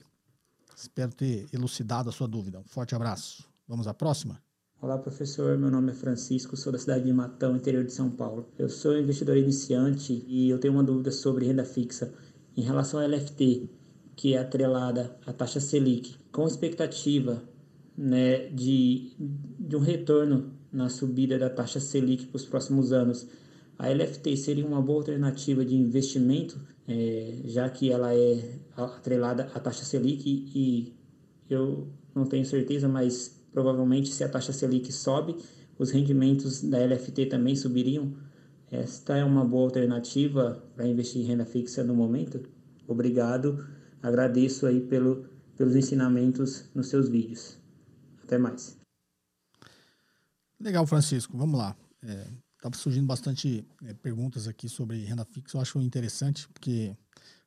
Espero 0.75 1.11
ter 1.11 1.47
elucidado 1.51 2.09
a 2.09 2.11
sua 2.11 2.27
dúvida. 2.27 2.59
Um 2.59 2.67
forte 2.67 2.93
abraço. 2.93 3.43
Vamos 3.67 3.87
à 3.87 3.93
próxima? 3.93 4.39
Olá, 4.79 4.97
professor. 4.97 5.57
Meu 5.57 5.71
nome 5.71 5.91
é 5.91 5.95
Francisco, 5.95 6.55
sou 6.55 6.71
da 6.71 6.77
cidade 6.77 7.05
de 7.05 7.13
Matão, 7.13 7.55
interior 7.55 7.83
de 7.83 7.93
São 7.93 8.11
Paulo. 8.11 8.47
Eu 8.59 8.69
sou 8.69 8.95
investidor 8.95 9.37
iniciante 9.37 10.23
e 10.27 10.49
eu 10.49 10.59
tenho 10.59 10.75
uma 10.75 10.83
dúvida 10.83 11.11
sobre 11.11 11.47
renda 11.47 11.65
fixa 11.65 12.13
em 12.55 12.61
relação 12.61 12.99
à 12.99 13.07
LFT, 13.07 13.69
que 14.15 14.33
é 14.33 14.39
atrelada 14.39 15.17
à 15.25 15.33
taxa 15.33 15.59
Selic, 15.59 16.15
com 16.31 16.47
expectativa 16.47 17.43
né, 17.97 18.47
de, 18.47 19.11
de 19.17 19.75
um 19.75 19.79
retorno 19.79 20.53
na 20.71 20.89
subida 20.89 21.37
da 21.37 21.49
taxa 21.49 21.79
Selic 21.79 22.27
para 22.27 22.37
os 22.37 22.45
próximos 22.45 22.91
anos. 22.91 23.27
A 23.77 23.89
LFT 23.89 24.37
seria 24.37 24.65
uma 24.65 24.81
boa 24.81 24.99
alternativa 24.99 25.65
de 25.65 25.75
investimento 25.75 26.59
é, 26.87 27.41
já 27.45 27.67
que 27.69 27.91
ela 27.91 28.13
é 28.13 28.59
atrelada 28.77 29.49
à 29.53 29.59
taxa 29.59 29.83
Selic 29.83 30.23
e 30.53 30.93
eu 31.49 31.87
não 32.13 32.25
tenho 32.25 32.45
certeza, 32.45 32.87
mas 32.87 33.41
provavelmente 33.51 34.09
se 34.09 34.23
a 34.23 34.29
taxa 34.29 34.53
Selic 34.53 34.91
sobe, 34.91 35.35
os 35.77 35.91
rendimentos 35.91 36.61
da 36.61 36.77
LFT 36.85 37.25
também 37.25 37.55
subiriam. 37.55 38.13
Esta 38.71 39.17
é 39.17 39.23
uma 39.23 39.43
boa 39.43 39.63
alternativa 39.63 40.63
para 40.75 40.87
investir 40.87 41.21
em 41.21 41.25
renda 41.25 41.45
fixa 41.45 41.83
no 41.83 41.95
momento. 41.95 42.41
Obrigado, 42.87 43.65
agradeço 44.07 44.65
aí 44.65 44.81
pelo, 44.81 45.27
pelos 45.57 45.75
ensinamentos 45.75 46.69
nos 46.73 46.87
seus 46.87 47.09
vídeos. 47.09 47.57
Até 48.23 48.37
mais. 48.37 48.77
Legal, 50.59 50.85
Francisco. 50.85 51.37
Vamos 51.37 51.57
lá. 51.57 51.75
É, 52.03 52.27
Estava 52.65 52.77
surgindo 52.77 53.05
bastante 53.05 53.63
é, 53.83 53.93
perguntas 53.93 54.47
aqui 54.47 54.67
sobre 54.67 55.03
renda 55.03 55.23
fixa. 55.23 55.55
Eu 55.55 55.61
acho 55.61 55.79
interessante, 55.81 56.47
porque 56.49 56.95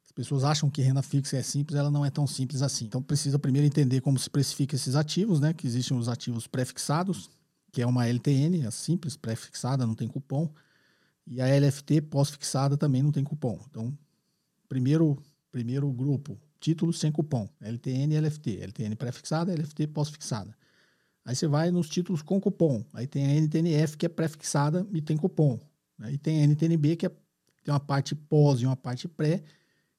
as 0.05 0.13
pessoas 0.13 0.45
acham 0.45 0.71
que 0.71 0.81
renda 0.81 1.03
fixa 1.03 1.37
é 1.37 1.43
simples, 1.43 1.77
ela 1.77 1.91
não 1.91 2.07
é 2.07 2.11
tão 2.11 2.25
simples 2.25 2.63
assim. 2.63 2.85
Então 2.85 3.03
precisa 3.03 3.37
primeiro 3.37 3.67
entender 3.67 4.01
como 4.01 4.17
se 4.17 4.31
precifica 4.31 4.77
esses 4.77 4.95
ativos, 4.95 5.41
né? 5.41 5.53
Que 5.53 5.67
existem 5.67 5.97
os 5.97 6.09
ativos 6.09 6.47
pré-fixados, 6.47 7.29
que 7.73 7.83
é 7.83 7.87
uma 7.87 8.07
LTN, 8.07 8.65
é 8.65 8.71
simples, 8.71 9.17
pré-fixada, 9.17 9.85
não 9.85 9.95
tem 9.97 10.07
cupom. 10.07 10.49
E 11.27 11.41
a 11.41 11.47
LFT 11.47 12.03
pós-fixada 12.03 12.77
também 12.77 13.03
não 13.03 13.11
tem 13.11 13.25
cupom. 13.25 13.59
Então, 13.69 13.93
primeiro, 14.69 15.21
primeiro 15.51 15.91
grupo, 15.91 16.39
títulos 16.61 16.99
sem 16.99 17.11
cupom, 17.13 17.49
LTN 17.61 18.15
e 18.15 18.21
LFT. 18.21 18.61
LTN 18.63 18.97
pré-fixada, 18.97 19.55
LFT 19.55 19.87
pós-fixada. 19.89 20.55
Aí 21.25 21.37
você 21.37 21.47
vai 21.47 21.71
nos 21.71 21.89
títulos 21.89 22.23
com 22.23 22.41
cupom. 22.41 22.85
Aí 22.93 23.07
tem 23.07 23.27
a 23.27 23.41
NTNF, 23.41 23.97
que 23.97 24.07
é 24.07 24.09
pré-fixada 24.09 24.87
e 24.93 25.03
tem 25.03 25.17
cupom. 25.17 25.59
Aí 25.99 26.17
tem 26.17 26.43
a 26.43 26.47
NTNB, 26.47 26.97
que 26.97 27.07
é, 27.07 27.11
tem 27.63 27.73
uma 27.73 27.81
parte 27.81 28.15
pós 28.15 28.61
e 28.61 28.67
uma 28.67 28.77
parte 28.77 29.07
pré, 29.07 29.43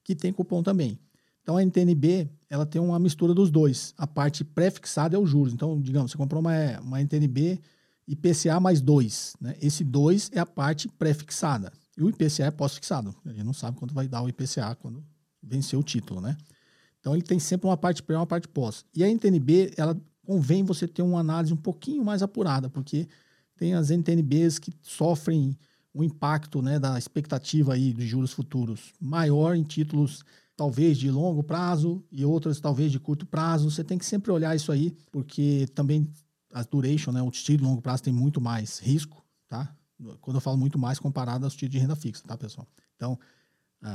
que 0.02 0.14
tem 0.14 0.32
cupom 0.32 0.62
também. 0.62 0.98
Então 1.42 1.56
a 1.56 1.62
NTNB, 1.62 2.28
ela 2.48 2.66
tem 2.66 2.80
uma 2.80 2.98
mistura 2.98 3.32
dos 3.32 3.50
dois. 3.50 3.94
A 3.96 4.06
parte 4.06 4.42
pré-fixada 4.44 5.16
é 5.16 5.18
os 5.18 5.30
juros. 5.30 5.52
Então, 5.52 5.80
digamos, 5.80 6.10
você 6.10 6.16
comprou 6.16 6.40
uma, 6.40 6.80
uma 6.80 7.00
NTNB 7.00 7.60
IPCA 8.08 8.58
mais 8.58 8.80
2. 8.80 9.36
Né? 9.40 9.56
Esse 9.62 9.84
2 9.84 10.30
é 10.34 10.40
a 10.40 10.46
parte 10.46 10.88
pré-fixada. 10.88 11.72
E 11.96 12.02
o 12.02 12.08
IPCA 12.08 12.46
é 12.46 12.50
pós-fixado. 12.50 13.14
A 13.24 13.28
gente 13.30 13.44
não 13.44 13.52
sabe 13.52 13.78
quanto 13.78 13.94
vai 13.94 14.08
dar 14.08 14.22
o 14.22 14.28
IPCA 14.28 14.74
quando 14.74 15.04
vencer 15.42 15.78
o 15.78 15.82
título, 15.82 16.20
né? 16.20 16.36
Então 16.98 17.14
ele 17.14 17.22
tem 17.22 17.38
sempre 17.38 17.66
uma 17.66 17.76
parte 17.76 18.02
pré 18.02 18.14
e 18.14 18.18
uma 18.18 18.26
parte 18.26 18.46
pós. 18.46 18.84
E 18.94 19.02
a 19.02 19.08
NTNB, 19.08 19.72
ela 19.76 19.98
convém 20.24 20.62
você 20.62 20.86
ter 20.86 21.02
uma 21.02 21.20
análise 21.20 21.52
um 21.52 21.56
pouquinho 21.56 22.04
mais 22.04 22.22
apurada, 22.22 22.68
porque 22.68 23.08
tem 23.56 23.74
as 23.74 23.90
NTNBs 23.90 24.58
que 24.58 24.72
sofrem 24.82 25.56
um 25.94 26.04
impacto 26.04 26.62
né, 26.62 26.78
da 26.78 26.98
expectativa 26.98 27.74
aí 27.74 27.92
de 27.92 28.06
juros 28.06 28.32
futuros 28.32 28.92
maior 29.00 29.56
em 29.56 29.62
títulos 29.62 30.24
talvez 30.56 30.98
de 30.98 31.10
longo 31.10 31.42
prazo 31.42 32.04
e 32.12 32.24
outras 32.24 32.60
talvez 32.60 32.92
de 32.92 33.00
curto 33.00 33.26
prazo. 33.26 33.70
Você 33.70 33.82
tem 33.82 33.98
que 33.98 34.04
sempre 34.04 34.30
olhar 34.30 34.54
isso 34.54 34.70
aí, 34.70 34.94
porque 35.10 35.66
também 35.74 36.08
a 36.52 36.62
duration, 36.62 37.12
né, 37.12 37.22
o 37.22 37.30
título 37.30 37.58
de 37.58 37.64
longo 37.64 37.82
prazo 37.82 38.02
tem 38.02 38.12
muito 38.12 38.40
mais 38.40 38.78
risco, 38.78 39.24
tá? 39.48 39.74
Quando 40.20 40.36
eu 40.36 40.40
falo 40.40 40.56
muito 40.56 40.78
mais 40.78 40.98
comparado 40.98 41.44
aos 41.44 41.54
títulos 41.54 41.72
de 41.72 41.78
renda 41.78 41.96
fixa, 41.96 42.22
tá, 42.26 42.36
pessoal? 42.36 42.66
Então, 42.96 43.18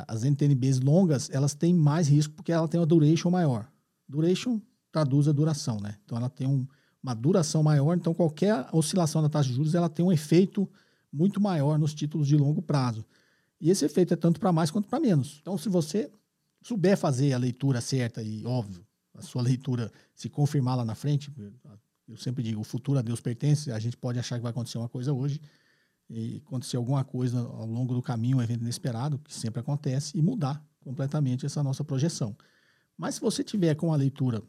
as 0.08 0.24
NTNBs 0.24 0.80
longas, 0.80 1.30
elas 1.30 1.54
têm 1.54 1.74
mais 1.74 2.08
risco 2.08 2.34
porque 2.34 2.52
ela 2.52 2.68
tem 2.68 2.80
uma 2.80 2.86
duration 2.86 3.30
maior. 3.30 3.70
Duration 4.08 4.60
traduz 4.92 5.28
a 5.28 5.32
duração, 5.32 5.80
né? 5.80 5.96
Então 6.04 6.18
ela 6.18 6.30
tem 6.30 6.48
um, 6.48 6.66
uma 7.02 7.14
duração 7.14 7.62
maior, 7.62 7.96
então 7.96 8.14
qualquer 8.14 8.68
oscilação 8.72 9.22
da 9.22 9.30
taxa 9.30 9.50
de 9.50 9.56
juros 9.56 9.76
ela 9.76 9.90
tem 9.90 10.04
um 10.04 10.12
efeito 10.12 10.68
muito 11.12 11.40
maior 11.40 11.78
nos 11.78 11.94
títulos 11.94 12.28
de 12.28 12.36
longo 12.36 12.62
prazo. 12.62 13.06
E 13.62 13.70
esse 13.70 13.86
efeito 13.86 14.14
é 14.14 14.18
tanto 14.18 14.40
para 14.40 14.52
mais 14.52 14.72
quanto 14.72 14.88
para 14.88 15.00
menos. 15.00 15.40
Então, 15.42 15.58
se 15.58 15.70
você 15.70 16.12
souber 16.62 16.98
fazer 16.98 17.34
a 17.34 17.38
leitura 17.38 17.80
certa 17.80 18.22
e, 18.22 18.46
óbvio, 18.46 18.86
a 19.14 19.22
sua 19.22 19.42
leitura 19.42 19.92
se 20.14 20.30
confirmar 20.30 20.76
lá 20.76 20.84
na 20.84 20.96
frente, 20.96 21.32
eu 22.08 22.18
sempre 22.18 22.44
digo, 22.44 22.60
o 22.60 22.64
futuro 22.64 23.00
a 23.00 23.02
Deus 23.02 23.22
pertence, 23.22 23.72
a 23.72 23.80
gente 23.80 23.96
pode 23.96 24.20
achar 24.20 24.36
que 24.38 24.42
vai 24.42 24.52
acontecer 24.52 24.78
uma 24.78 24.90
coisa 24.90 25.14
hoje 25.14 25.40
e 26.10 26.42
acontecer 26.46 26.78
alguma 26.78 27.04
coisa 27.04 27.40
ao 27.40 27.66
longo 27.66 27.94
do 27.94 28.02
caminho, 28.02 28.38
um 28.38 28.42
evento 28.42 28.62
inesperado, 28.62 29.20
que 29.20 29.34
sempre 29.34 29.60
acontece, 29.60 30.18
e 30.18 30.22
mudar 30.22 30.64
completamente 30.80 31.46
essa 31.46 31.64
nossa 31.64 31.84
projeção. 31.84 32.36
Mas 32.98 33.16
se 33.16 33.22
você 33.22 33.44
tiver 33.44 33.76
com 33.76 33.92
a 33.92 33.96
leitura 33.96 34.42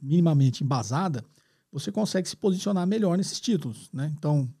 minimamente 0.00 0.64
embasada, 0.64 1.24
você 1.70 1.90
consegue 1.90 2.28
se 2.28 2.36
posicionar 2.36 2.86
melhor 2.86 3.16
nesses 3.16 3.40
títulos. 3.40 3.88
Né? 3.92 4.12
Então, 4.16 4.52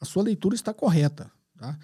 a 0.00 0.04
sua 0.04 0.22
leitura 0.22 0.54
está 0.54 0.72
correta. 0.72 1.30
Tá? 1.56 1.78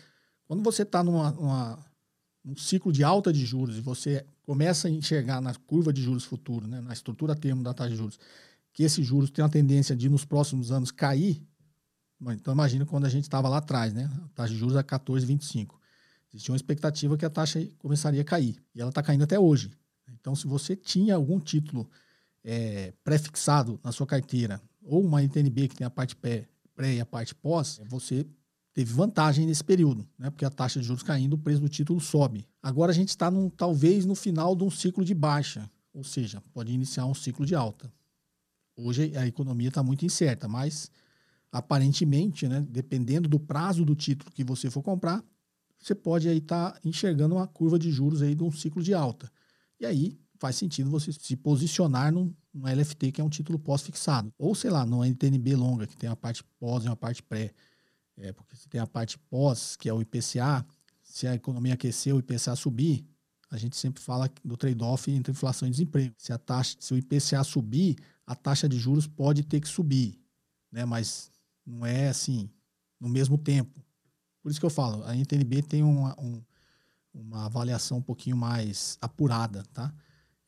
Quando 0.47 0.63
você 0.63 0.83
está 0.83 1.05
num 1.05 2.57
ciclo 2.57 2.93
de 2.93 3.05
alta 3.05 3.33
de 3.33 3.45
juros 3.45 3.77
e 3.77 3.81
você 3.81 4.27
começa 4.43 4.89
a 4.89 4.91
enxergar 4.91 5.41
na 5.41 5.55
curva 5.55 5.93
de 5.93 6.03
juros 6.03 6.25
futuro, 6.25 6.67
né, 6.67 6.81
na 6.81 6.93
estrutura 6.93 7.35
termo 7.35 7.63
da 7.63 7.73
taxa 7.73 7.91
de 7.91 7.97
juros, 7.97 8.19
que 8.73 8.83
esses 8.83 9.07
juros 9.07 9.31
têm 9.31 9.45
a 9.45 9.49
tendência 9.49 9.95
de, 9.95 10.09
nos 10.09 10.25
próximos 10.25 10.73
anos, 10.73 10.91
cair, 10.91 11.41
então 12.33 12.55
imagina 12.55 12.87
quando 12.87 13.05
a 13.05 13.09
gente 13.09 13.25
estava 13.25 13.49
lá 13.49 13.59
atrás, 13.59 13.93
né? 13.93 14.11
a 14.25 14.29
taxa 14.29 14.53
de 14.53 14.59
juros 14.59 14.77
a 14.77 14.85
14,25. 14.85 15.75
Existia 16.33 16.53
uma 16.53 16.57
expectativa 16.57 17.17
que 17.17 17.25
a 17.25 17.31
taxa 17.31 17.67
começaria 17.79 18.23
a 18.23 18.25
cair, 18.25 18.63
e 18.75 18.81
ela 18.81 18.91
está 18.91 19.03
caindo 19.03 19.23
até 19.23 19.39
hoje. 19.39 19.71
Então, 20.21 20.35
se 20.35 20.47
você 20.47 20.75
tinha 20.75 21.15
algum 21.15 21.39
título 21.39 21.89
é, 22.43 22.93
pré-fixado 23.05 23.79
na 23.83 23.93
sua 23.93 24.07
carteira, 24.07 24.61
ou 24.83 25.03
uma 25.03 25.23
NTNB 25.23 25.69
que 25.69 25.77
tem 25.77 25.87
a 25.87 25.91
parte 25.91 26.17
pré, 26.17 26.47
pré 26.75 26.95
e 26.95 27.01
a 27.01 27.07
parte 27.07 27.35
pós, 27.35 27.81
você 27.89 28.27
teve 28.75 28.93
vantagem 28.93 29.47
nesse 29.47 29.63
período, 29.63 30.07
né? 30.19 30.31
Porque 30.31 30.45
a 30.45 30.51
taxa 30.51 30.81
de 30.81 30.87
juros 30.87 31.03
caindo, 31.03 31.35
o 31.35 31.39
preço 31.39 31.61
do 31.61 31.69
título 31.69 32.01
sobe. 32.01 32.47
Agora 32.61 32.91
a 32.91 32.95
gente 32.95 33.11
está 33.11 33.31
talvez 33.57 34.05
no 34.05 34.15
final 34.15 34.57
de 34.57 34.65
um 34.65 34.71
ciclo 34.71 35.05
de 35.05 35.15
baixa, 35.15 35.71
ou 35.93 36.03
seja, 36.03 36.43
pode 36.53 36.73
iniciar 36.73 37.07
um 37.07 37.15
ciclo 37.15 37.47
de 37.47 37.55
alta. 37.55 37.91
Hoje 38.77 39.17
a 39.17 39.25
economia 39.27 39.69
está 39.69 39.83
muito 39.83 40.05
incerta, 40.05 40.49
mas 40.49 40.91
aparentemente, 41.55 42.49
né, 42.49 42.67
dependendo 42.69 43.29
do 43.29 43.39
prazo 43.39 43.85
do 43.85 43.95
título 43.95 44.33
que 44.33 44.43
você 44.43 44.69
for 44.69 44.83
comprar, 44.83 45.23
você 45.79 45.95
pode 45.95 46.29
aí 46.29 46.39
estar 46.39 46.73
tá 46.73 46.81
enxergando 46.85 47.37
uma 47.37 47.47
curva 47.47 47.79
de 47.79 47.93
juros 47.93 48.23
aí 48.23 48.35
de 48.35 48.43
um 48.43 48.51
ciclo 48.51 48.83
de 48.83 48.93
alta. 48.93 49.31
E 49.79 49.87
aí 49.87 50.19
faz 50.37 50.57
sentido 50.57 50.91
você 50.91 51.13
se 51.13 51.37
posicionar 51.37 52.13
num, 52.13 52.35
num 52.53 52.67
LFT, 52.67 53.13
que 53.13 53.21
é 53.21 53.25
um 53.25 53.29
título 53.29 53.57
pós-fixado. 53.57 54.35
Ou, 54.37 54.53
sei 54.53 54.69
lá, 54.69 54.85
numa 54.85 55.07
NTNB 55.07 55.55
longa, 55.55 55.87
que 55.87 55.97
tem 55.97 56.11
a 56.11 56.17
parte 56.17 56.43
pós 56.59 56.85
e 56.85 56.89
uma 56.89 56.97
parte 56.97 57.23
pré. 57.23 57.53
É, 58.17 58.33
porque 58.33 58.57
se 58.57 58.69
tem 58.69 58.81
a 58.81 58.87
parte 58.87 59.17
pós, 59.17 59.77
que 59.77 59.89
é 59.89 59.95
o 59.95 60.01
IPCA, 60.01 60.67
se 61.05 61.29
a 61.29 61.37
economia 61.37 61.75
aquecer, 61.75 62.13
o 62.17 62.19
IPCA 62.19 62.57
subir, 62.57 63.07
a 63.49 63.57
gente 63.57 63.77
sempre 63.77 64.03
fala 64.03 64.29
do 64.45 64.57
trade-off 64.57 65.09
entre 65.09 65.31
inflação 65.31 65.69
e 65.69 65.71
desemprego. 65.71 66.13
Se 66.19 66.33
a 66.33 66.39
taxa, 66.39 66.77
se 66.81 66.93
o 66.93 66.97
IPCA 66.97 67.45
subir, 67.45 67.97
a 68.27 68.35
taxa 68.35 68.69
de 68.69 68.77
juros 68.77 69.07
pode 69.07 69.45
ter 69.45 69.61
que 69.61 69.69
subir, 69.69 70.19
né? 70.73 70.85
Mas 70.85 71.31
não 71.67 71.85
é 71.85 72.09
assim 72.09 72.51
no 73.01 73.09
mesmo 73.09 73.37
tempo. 73.39 73.83
Por 74.43 74.51
isso 74.51 74.61
que 74.61 74.67
eu 74.67 74.71
falo, 74.71 75.03
a 75.05 75.15
NTNB 75.15 75.63
tem 75.63 75.83
uma, 75.83 76.19
um, 76.21 76.43
uma 77.13 77.47
avaliação 77.47 77.99
um 77.99 78.03
pouquinho 78.03 78.37
mais 78.37 78.99
apurada, 79.01 79.63
tá? 79.73 79.93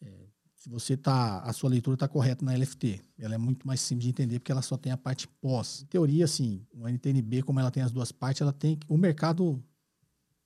É, 0.00 0.26
se 0.54 0.68
você 0.68 0.96
tá, 0.96 1.40
a 1.40 1.52
sua 1.52 1.70
leitura 1.70 1.94
está 1.94 2.06
correta 2.06 2.44
na 2.44 2.54
LFT, 2.54 3.00
ela 3.18 3.34
é 3.34 3.38
muito 3.38 3.66
mais 3.66 3.80
simples 3.80 4.04
de 4.04 4.10
entender 4.10 4.38
porque 4.38 4.52
ela 4.52 4.62
só 4.62 4.76
tem 4.76 4.92
a 4.92 4.96
parte 4.96 5.28
pós. 5.40 5.82
Em 5.82 5.86
teoria, 5.86 6.24
assim, 6.24 6.66
o 6.72 6.86
NTNB, 6.88 7.42
como 7.42 7.60
ela 7.60 7.70
tem 7.70 7.82
as 7.82 7.92
duas 7.92 8.12
partes, 8.12 8.42
ela 8.42 8.52
tem 8.52 8.78
o 8.88 8.98
mercado, 8.98 9.62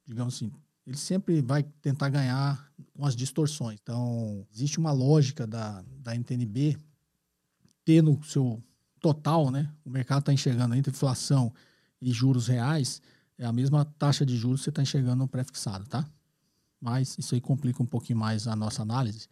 digamos 0.07 0.35
assim, 0.35 0.53
ele 0.87 0.97
sempre 0.97 1.41
vai 1.41 1.63
tentar 1.63 2.09
ganhar 2.09 2.73
com 2.93 3.05
as 3.05 3.15
distorções. 3.17 3.79
Então, 3.83 4.47
existe 4.53 4.79
uma 4.79 4.93
lógica 4.93 5.47
da, 5.47 5.83
da 5.99 6.15
NTNB 6.15 6.77
ter 7.85 8.03
no 8.03 8.23
seu 8.23 8.63
total, 9.01 9.51
né? 9.51 9.71
O 9.85 9.91
mercado 9.91 10.21
está 10.21 10.33
enxergando 10.33 10.75
entre 10.75 10.93
inflação 10.93 11.53
e 12.01 12.13
juros 12.13 12.47
reais, 12.47 13.03
é 13.39 13.45
a 13.45 13.53
mesma 13.53 13.85
taxa 13.85 14.25
de 14.25 14.37
juros 14.37 14.61
que 14.61 14.65
você 14.65 14.71
está 14.71 14.83
enxergando 14.83 15.17
no 15.17 15.29
pré-fixado, 15.29 15.87
tá? 15.87 16.07
Mas 16.81 17.17
isso 17.19 17.35
aí 17.35 17.41
complica 17.41 17.83
um 17.83 17.87
pouquinho 17.87 18.19
mais 18.19 18.47
a 18.47 18.55
nossa 18.55 18.83
análise. 18.83 19.29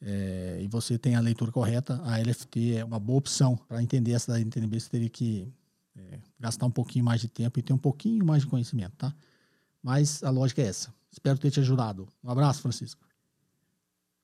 É, 0.00 0.58
e 0.60 0.68
você 0.68 0.98
tem 0.98 1.14
a 1.14 1.20
leitura 1.20 1.52
correta, 1.52 2.00
a 2.04 2.18
LFT 2.18 2.76
é 2.76 2.84
uma 2.84 2.98
boa 2.98 3.18
opção 3.18 3.56
para 3.68 3.82
entender 3.82 4.12
essa 4.12 4.32
da 4.32 4.40
NTNB. 4.40 4.80
Você 4.80 4.90
teria 4.90 5.08
que 5.08 5.52
é, 5.96 6.18
gastar 6.40 6.66
um 6.66 6.70
pouquinho 6.70 7.04
mais 7.04 7.20
de 7.20 7.28
tempo 7.28 7.58
e 7.58 7.62
ter 7.62 7.72
um 7.72 7.78
pouquinho 7.78 8.24
mais 8.24 8.42
de 8.42 8.48
conhecimento, 8.48 8.96
tá? 8.96 9.14
Mas 9.82 10.22
a 10.22 10.30
lógica 10.30 10.62
é 10.62 10.66
essa. 10.66 10.92
Espero 11.10 11.38
ter 11.38 11.50
te 11.50 11.60
ajudado. 11.60 12.08
Um 12.24 12.30
abraço, 12.30 12.62
Francisco. 12.62 13.06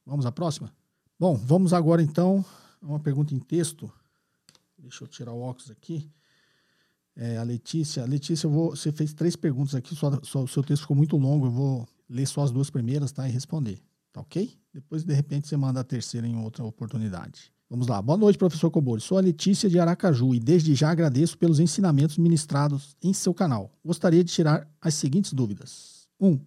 Vamos 0.07 0.25
à 0.25 0.33
próxima? 0.33 0.73
Bom, 1.19 1.37
vamos 1.37 1.73
agora 1.73 2.03
então 2.03 2.45
a 2.81 2.87
uma 2.87 3.01
pergunta 3.01 3.35
em 3.35 3.39
texto. 3.39 3.93
Deixa 4.79 5.05
eu 5.05 5.09
tirar 5.09 5.33
o 5.33 5.41
óculos 5.41 5.71
aqui. 5.71 6.11
É, 7.17 7.37
a 7.37 7.43
Letícia. 7.43 8.05
Letícia, 8.05 8.49
vou, 8.49 8.71
você 8.71 8.93
fez 8.93 9.13
três 9.13 9.35
perguntas 9.35 9.75
aqui, 9.75 9.95
só, 9.95 10.09
o 10.09 10.49
seu 10.49 10.63
texto 10.63 10.83
ficou 10.83 10.97
muito 10.97 11.17
longo. 11.17 11.47
Eu 11.47 11.51
vou 11.51 11.89
ler 12.09 12.27
só 12.27 12.43
as 12.43 12.51
duas 12.51 12.71
primeiras 12.71 13.11
tá, 13.11 13.29
e 13.29 13.33
responder. 13.33 13.83
Tá 14.13 14.21
ok? 14.21 14.57
Depois, 14.73 15.05
de 15.05 15.13
repente, 15.13 15.49
você 15.49 15.57
manda 15.57 15.81
a 15.81 15.85
terceira 15.85 16.27
em 16.27 16.37
outra 16.37 16.65
oportunidade. 16.65 17.53
Vamos 17.69 17.87
lá. 17.87 18.01
Boa 18.01 18.17
noite, 18.17 18.39
professor 18.39 18.71
Cobori. 18.71 19.03
Sou 19.03 19.19
a 19.19 19.21
Letícia 19.21 19.69
de 19.69 19.79
Aracaju 19.79 20.35
e 20.35 20.41
desde 20.41 20.75
já 20.75 20.91
agradeço 20.91 21.37
pelos 21.37 21.61
ensinamentos 21.61 22.17
ministrados 22.17 22.97
em 23.03 23.13
seu 23.13 23.35
canal. 23.35 23.71
Gostaria 23.85 24.25
de 24.25 24.33
tirar 24.33 24.67
as 24.81 24.95
seguintes 24.95 25.35
dúvidas. 25.35 26.09
1. 26.19 26.29
Um, 26.29 26.41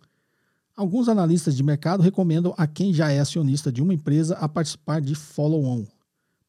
alguns 0.76 1.08
analistas 1.08 1.56
de 1.56 1.62
mercado 1.62 2.02
recomendam 2.02 2.56
a 2.58 2.66
quem 2.66 2.92
já 2.92 3.12
é 3.12 3.20
acionista 3.20 3.72
de 3.72 3.84
uma 3.84 3.94
empresa 3.94 4.36
a 4.38 4.50
participar 4.50 5.00
de 5.00 5.14
follow-on, 5.14 5.86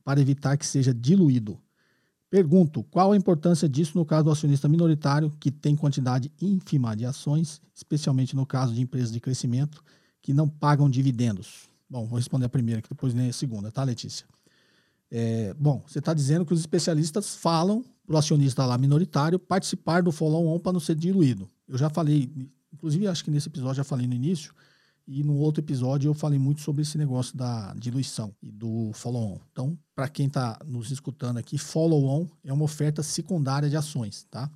para 0.02 0.20
evitar 0.20 0.56
que 0.56 0.64
seja 0.64 0.94
diluído. 0.94 1.60
Pergunto, 2.32 2.82
qual 2.84 3.12
a 3.12 3.16
importância 3.16 3.68
disso 3.68 3.98
no 3.98 4.06
caso 4.06 4.24
do 4.24 4.30
acionista 4.30 4.66
minoritário, 4.66 5.30
que 5.38 5.50
tem 5.50 5.76
quantidade 5.76 6.32
ínfima 6.40 6.96
de 6.96 7.04
ações, 7.04 7.60
especialmente 7.74 8.34
no 8.34 8.46
caso 8.46 8.72
de 8.72 8.80
empresas 8.80 9.12
de 9.12 9.20
crescimento, 9.20 9.84
que 10.22 10.32
não 10.32 10.48
pagam 10.48 10.88
dividendos? 10.88 11.68
Bom, 11.90 12.06
vou 12.06 12.16
responder 12.16 12.46
a 12.46 12.48
primeira, 12.48 12.80
que 12.80 12.88
depois 12.88 13.12
nem 13.12 13.28
a 13.28 13.32
segunda, 13.34 13.70
tá, 13.70 13.84
Letícia? 13.84 14.24
É, 15.10 15.52
bom, 15.60 15.84
você 15.86 15.98
está 15.98 16.14
dizendo 16.14 16.46
que 16.46 16.54
os 16.54 16.60
especialistas 16.60 17.34
falam 17.34 17.84
para 18.06 18.14
o 18.14 18.18
acionista 18.18 18.64
lá 18.64 18.78
minoritário 18.78 19.38
participar 19.38 20.02
do 20.02 20.10
follow-on 20.10 20.58
para 20.58 20.72
não 20.72 20.80
ser 20.80 20.94
diluído. 20.94 21.50
Eu 21.68 21.76
já 21.76 21.90
falei, 21.90 22.32
inclusive 22.72 23.08
acho 23.08 23.22
que 23.22 23.30
nesse 23.30 23.48
episódio 23.48 23.74
já 23.74 23.84
falei 23.84 24.06
no 24.06 24.14
início, 24.14 24.54
e 25.18 25.22
no 25.22 25.36
outro 25.36 25.62
episódio 25.62 26.08
eu 26.08 26.14
falei 26.14 26.38
muito 26.38 26.60
sobre 26.60 26.82
esse 26.82 26.96
negócio 26.96 27.36
da 27.36 27.74
diluição 27.74 28.34
e 28.42 28.50
do 28.50 28.90
follow-on. 28.94 29.38
Então, 29.50 29.78
para 29.94 30.08
quem 30.08 30.26
está 30.26 30.58
nos 30.64 30.90
escutando 30.90 31.38
aqui, 31.38 31.58
follow-on 31.58 32.26
é 32.44 32.52
uma 32.52 32.64
oferta 32.64 33.02
secundária 33.02 33.68
de 33.68 33.76
ações, 33.76 34.26
tá? 34.30 34.50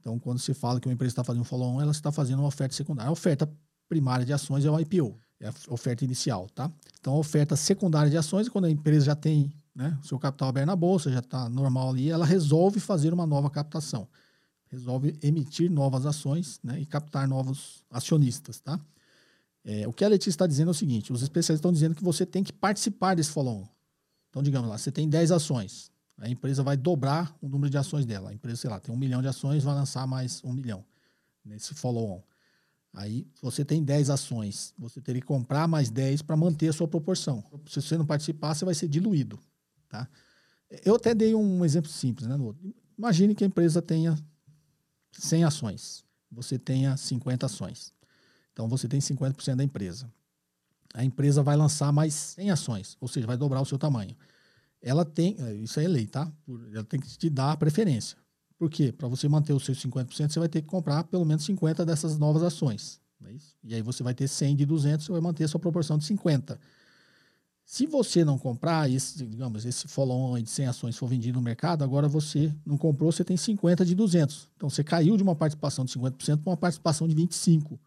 Então, 0.00 0.18
quando 0.18 0.38
se 0.38 0.52
fala 0.52 0.80
que 0.80 0.88
uma 0.88 0.94
empresa 0.94 1.12
está 1.12 1.24
fazendo 1.24 1.44
follow-on, 1.44 1.80
ela 1.80 1.92
está 1.92 2.12
fazendo 2.12 2.40
uma 2.40 2.48
oferta 2.48 2.74
secundária. 2.74 3.08
A 3.08 3.12
oferta 3.12 3.50
primária 3.88 4.26
de 4.26 4.32
ações 4.32 4.64
é 4.64 4.70
o 4.70 4.78
IPO, 4.80 5.16
é 5.40 5.48
a 5.48 5.54
oferta 5.68 6.04
inicial, 6.04 6.48
tá? 6.54 6.70
Então, 7.00 7.14
a 7.14 7.18
oferta 7.18 7.56
secundária 7.56 8.10
de 8.10 8.16
ações 8.16 8.48
é 8.48 8.50
quando 8.50 8.66
a 8.66 8.70
empresa 8.70 9.06
já 9.06 9.14
tem 9.14 9.52
né? 9.74 9.98
Seu 10.02 10.18
capital 10.18 10.48
aberto 10.48 10.66
na 10.66 10.76
bolsa 10.76 11.10
já 11.10 11.18
está 11.18 11.48
normal 11.48 11.90
ali, 11.90 12.08
ela 12.08 12.24
resolve 12.24 12.78
fazer 12.78 13.12
uma 13.12 13.26
nova 13.26 13.50
captação, 13.50 14.06
resolve 14.68 15.18
emitir 15.22 15.70
novas 15.70 16.06
ações 16.06 16.60
né? 16.62 16.80
e 16.80 16.86
captar 16.86 17.26
novos 17.26 17.84
acionistas, 17.90 18.60
tá? 18.60 18.78
É, 19.64 19.88
o 19.88 19.92
que 19.92 20.04
a 20.04 20.08
Letícia 20.08 20.30
está 20.30 20.46
dizendo 20.46 20.68
é 20.68 20.70
o 20.72 20.74
seguinte: 20.74 21.12
os 21.12 21.22
especialistas 21.22 21.58
estão 21.58 21.72
dizendo 21.72 21.94
que 21.94 22.04
você 22.04 22.26
tem 22.26 22.44
que 22.44 22.52
participar 22.52 23.14
desse 23.14 23.30
follow-on. 23.30 23.66
Então, 24.28 24.42
digamos 24.42 24.68
lá, 24.68 24.76
você 24.76 24.92
tem 24.92 25.08
10 25.08 25.30
ações, 25.30 25.90
a 26.18 26.28
empresa 26.28 26.62
vai 26.62 26.76
dobrar 26.76 27.36
o 27.40 27.48
número 27.48 27.70
de 27.70 27.78
ações 27.78 28.04
dela. 28.04 28.30
A 28.30 28.34
empresa, 28.34 28.56
sei 28.56 28.70
lá, 28.70 28.78
tem 28.78 28.94
um 28.94 28.98
milhão 28.98 29.22
de 29.22 29.28
ações, 29.28 29.64
vai 29.64 29.74
lançar 29.74 30.06
mais 30.06 30.42
um 30.44 30.52
milhão 30.52 30.84
nesse 31.44 31.74
follow-on. 31.74 32.22
Aí 32.92 33.26
você 33.42 33.64
tem 33.64 33.82
10 33.82 34.10
ações, 34.10 34.72
você 34.78 35.00
teria 35.00 35.20
que 35.20 35.26
comprar 35.26 35.66
mais 35.66 35.90
10 35.90 36.22
para 36.22 36.36
manter 36.36 36.68
a 36.68 36.72
sua 36.72 36.86
proporção. 36.86 37.42
Se 37.68 37.82
você 37.82 37.98
não 37.98 38.06
participar, 38.06 38.54
você 38.54 38.64
vai 38.64 38.74
ser 38.74 38.88
diluído. 38.88 39.38
Tá? 39.88 40.08
Eu 40.84 40.94
até 40.94 41.12
dei 41.12 41.34
um 41.34 41.64
exemplo 41.64 41.90
simples. 41.90 42.28
Né, 42.28 42.36
Imagine 42.96 43.34
que 43.34 43.42
a 43.42 43.46
empresa 43.46 43.82
tenha 43.82 44.16
100 45.12 45.44
ações, 45.44 46.04
você 46.30 46.56
tenha 46.56 46.96
50 46.96 47.46
ações. 47.46 47.92
Então 48.54 48.68
você 48.68 48.88
tem 48.88 49.00
50% 49.00 49.56
da 49.56 49.64
empresa. 49.64 50.10
A 50.94 51.04
empresa 51.04 51.42
vai 51.42 51.56
lançar 51.56 51.92
mais 51.92 52.14
100 52.14 52.50
ações, 52.52 52.96
ou 53.00 53.08
seja, 53.08 53.26
vai 53.26 53.36
dobrar 53.36 53.60
o 53.60 53.66
seu 53.66 53.76
tamanho. 53.76 54.16
Ela 54.80 55.04
tem, 55.04 55.36
é, 55.40 55.54
isso 55.54 55.80
é 55.80 55.88
lei, 55.88 56.06
tá? 56.06 56.30
Ela 56.72 56.84
tem 56.84 57.00
que 57.00 57.18
te 57.18 57.28
dar 57.28 57.52
a 57.52 57.56
preferência. 57.56 58.16
Por 58.56 58.70
quê? 58.70 58.92
Para 58.92 59.08
você 59.08 59.28
manter 59.28 59.52
os 59.52 59.64
seus 59.64 59.82
50%, 59.82 60.30
você 60.30 60.38
vai 60.38 60.48
ter 60.48 60.62
que 60.62 60.68
comprar 60.68 61.02
pelo 61.04 61.24
menos 61.24 61.44
50 61.44 61.84
dessas 61.84 62.16
novas 62.16 62.42
ações. 62.42 63.00
É 63.26 63.34
e 63.64 63.74
aí 63.74 63.82
você 63.82 64.02
vai 64.02 64.14
ter 64.14 64.28
100 64.28 64.54
de 64.54 64.66
200, 64.66 65.04
você 65.04 65.12
vai 65.12 65.20
manter 65.20 65.44
a 65.44 65.48
sua 65.48 65.58
proporção 65.58 65.98
de 65.98 66.04
50. 66.04 66.60
Se 67.64 67.86
você 67.86 68.24
não 68.24 68.38
comprar, 68.38 68.90
esse, 68.90 69.24
digamos, 69.24 69.64
esse 69.64 69.88
follow-on 69.88 70.40
de 70.40 70.50
100 70.50 70.66
ações 70.66 70.96
for 70.96 71.08
vendido 71.08 71.38
no 71.38 71.42
mercado, 71.42 71.82
agora 71.82 72.06
você 72.06 72.54
não 72.64 72.76
comprou, 72.76 73.10
você 73.10 73.24
tem 73.24 73.36
50 73.36 73.84
de 73.86 73.94
200. 73.94 74.50
Então, 74.54 74.68
você 74.68 74.84
caiu 74.84 75.16
de 75.16 75.22
uma 75.22 75.34
participação 75.34 75.84
de 75.84 75.92
50% 75.92 76.42
para 76.42 76.50
uma 76.50 76.56
participação 76.56 77.08
de 77.08 77.14
25%. 77.14 77.78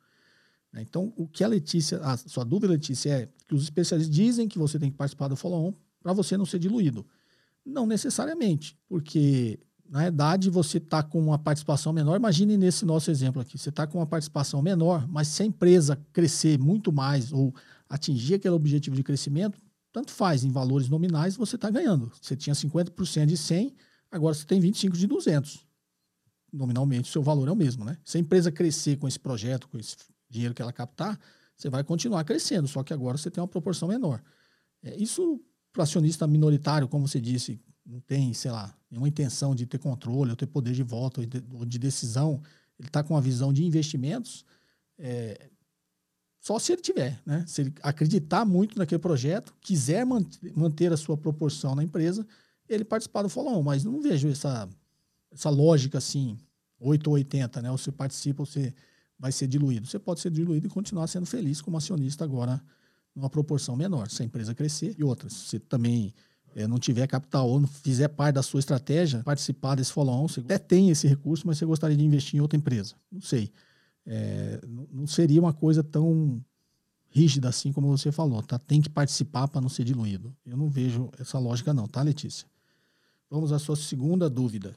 Né? 0.78 0.84
Então, 0.88 1.12
o 1.18 1.28
que 1.28 1.44
a 1.44 1.48
Letícia, 1.48 2.00
a 2.00 2.16
sua 2.16 2.46
dúvida, 2.46 2.74
Letícia, 2.74 3.10
é 3.10 3.30
que 3.48 3.56
os 3.56 3.64
especialistas 3.64 4.16
dizem 4.16 4.48
que 4.48 4.60
você 4.60 4.78
tem 4.78 4.92
que 4.92 4.98
participar 4.98 5.28
do 5.28 5.36
follow-on 5.36 5.74
para 6.02 6.14
você 6.14 6.38
não 6.38 6.46
ser 6.46 6.60
diluído. 6.60 7.06
Não 7.66 7.88
necessariamente, 7.88 8.78
porque 8.88 9.60
na 9.90 10.00
verdade 10.00 10.50
você 10.50 10.78
está 10.78 11.02
com 11.02 11.20
uma 11.20 11.40
participação 11.40 11.92
menor. 11.92 12.16
Imagine 12.16 12.58
nesse 12.58 12.86
nosso 12.86 13.10
exemplo 13.10 13.42
aqui, 13.42 13.58
você 13.58 13.70
está 13.70 13.88
com 13.88 13.98
uma 13.98 14.06
participação 14.06 14.62
menor, 14.62 15.08
mas 15.08 15.28
se 15.30 15.44
a 15.44 15.46
empresa 15.46 15.98
crescer 16.14 16.60
muito 16.60 16.94
mais 16.94 17.34
ou 17.34 17.54
atingir 17.90 18.36
aquele 18.36 18.54
objetivo 18.54 18.96
de 18.96 19.04
crescimento, 19.04 19.60
tanto 19.92 20.12
faz, 20.12 20.44
em 20.44 20.52
valores 20.52 20.88
nominais 20.88 21.36
você 21.36 21.56
está 21.56 21.70
ganhando. 21.70 22.12
Você 22.22 22.36
tinha 22.36 22.54
50% 22.54 23.26
de 23.26 23.36
100, 23.36 23.74
agora 24.12 24.34
você 24.34 24.46
tem 24.46 24.62
25% 24.62 24.92
de 24.92 25.08
200. 25.08 25.66
Nominalmente, 26.54 27.10
o 27.10 27.12
seu 27.12 27.22
valor 27.22 27.48
é 27.48 27.52
o 27.52 27.56
mesmo, 27.56 27.84
né? 27.84 27.98
Se 28.06 28.18
a 28.18 28.22
empresa 28.22 28.52
crescer 28.52 28.98
com 28.98 29.08
esse 29.08 29.20
projeto, 29.20 29.68
com 29.68 29.78
esse 29.78 29.98
dinheiro 30.30 30.54
que 30.54 30.62
ela 30.62 30.74
captar, 30.74 31.20
você 31.56 31.70
vai 31.70 31.84
continuar 31.84 32.24
crescendo, 32.24 32.68
só 32.68 32.84
que 32.84 32.94
agora 32.94 33.18
você 33.18 33.32
tem 33.32 33.42
uma 33.42 33.48
proporção 33.48 33.88
menor. 33.88 34.22
É, 34.84 34.96
isso, 34.96 35.42
para 35.74 35.84
acionista 35.84 36.28
minoritário, 36.28 36.88
como 36.88 37.08
você 37.08 37.20
disse, 37.20 37.60
não 37.86 38.00
tem, 38.02 38.34
sei 38.34 38.52
lá, 38.52 38.76
nenhuma 38.92 39.08
intenção 39.08 39.56
de 39.56 39.66
ter 39.66 39.80
controle, 39.80 40.30
ou 40.30 40.36
ter 40.36 40.46
poder 40.46 40.74
de 40.74 40.84
voto, 40.84 41.22
ou 41.54 41.66
de, 41.66 41.80
decisão, 41.80 42.42
ele 42.78 42.90
está 42.90 43.04
com 43.04 43.14
uma 43.14 43.22
visão 43.22 43.52
de 43.52 43.66
investimentos, 43.66 44.46
é, 45.00 45.50
só 46.40 46.60
se 46.60 46.72
ele 46.72 46.82
tiver, 46.82 47.20
né? 47.26 47.44
Se 47.48 47.62
ele 47.62 47.74
acreditar 47.82 48.46
muito 48.46 48.78
naquele 48.78 49.00
projeto, 49.00 49.54
quiser 49.60 50.06
manter 50.56 50.94
a 50.94 50.98
sua 50.98 51.18
proporção 51.18 51.76
na 51.76 51.84
empresa, 51.84 52.26
ele 52.70 52.86
participar 52.86 53.24
do 53.24 53.30
follow-on. 53.30 53.62
Mas 53.64 53.84
não 53.84 54.02
vejo 54.02 54.30
essa, 54.30 54.70
essa 55.30 55.50
lógica 55.50 55.98
assim 55.98 56.38
8 56.80 57.08
ou 57.08 57.16
80, 57.16 57.62
né? 57.62 57.72
Ou 57.72 57.78
você 57.78 57.92
participa 57.92 58.44
ou 58.44 58.46
você 58.46 58.74
vai 59.20 59.32
ser 59.32 59.48
diluído. 59.48 59.88
Você 59.88 60.00
pode 60.00 60.20
ser 60.20 60.32
diluído 60.32 60.68
e 60.68 60.70
continuar 60.70 61.08
sendo 61.08 61.26
feliz 61.26 61.62
como 61.62 61.78
acionista 61.78 62.24
agora 62.24 62.62
numa 63.16 63.30
proporção 63.30 63.76
menor. 63.76 64.10
Se 64.10 64.22
a 64.22 64.26
empresa 64.26 64.54
crescer 64.54 64.96
e 64.98 65.04
outras. 65.04 65.34
Se 65.34 65.60
também 65.60 66.14
é, 66.56 66.68
não 66.68 66.78
tiver 66.78 67.08
capital 67.08 67.50
ou 67.50 67.60
não 67.60 67.68
fizer 67.68 68.08
parte 68.08 68.36
da 68.36 68.44
sua 68.44 68.60
estratégia, 68.60 69.24
participar 69.24 69.76
desse 69.76 69.92
follow-on, 69.92 70.28
você 70.28 70.40
até 70.40 70.58
tem 70.58 70.90
esse 70.90 71.08
recurso, 71.08 71.46
mas 71.46 71.58
você 71.58 71.66
gostaria 71.66 71.98
de 71.98 72.04
investir 72.04 72.38
em 72.38 72.42
outra 72.42 72.58
empresa. 72.58 72.96
Não 73.12 73.22
sei. 73.22 73.52
É, 74.06 74.62
não 74.92 75.06
seria 75.06 75.42
uma 75.42 75.54
coisa 75.54 75.84
tão 75.84 76.44
rígida 77.10 77.50
assim 77.50 77.72
como 77.72 77.88
você 77.88 78.12
falou, 78.12 78.42
tá? 78.44 78.60
Tem 78.60 78.82
que 78.82 78.90
participar 78.90 79.48
para 79.48 79.62
não 79.62 79.70
ser 79.70 79.84
diluído. 79.84 80.36
Eu 80.46 80.56
não 80.56 80.70
vejo 80.70 81.10
essa 81.20 81.40
lógica 81.40 81.74
não, 81.74 81.88
tá, 81.88 82.02
Letícia? 82.02 82.48
Vamos 83.30 83.52
à 83.52 83.60
sua 83.60 83.76
segunda 83.76 84.30
dúvida. 84.30 84.76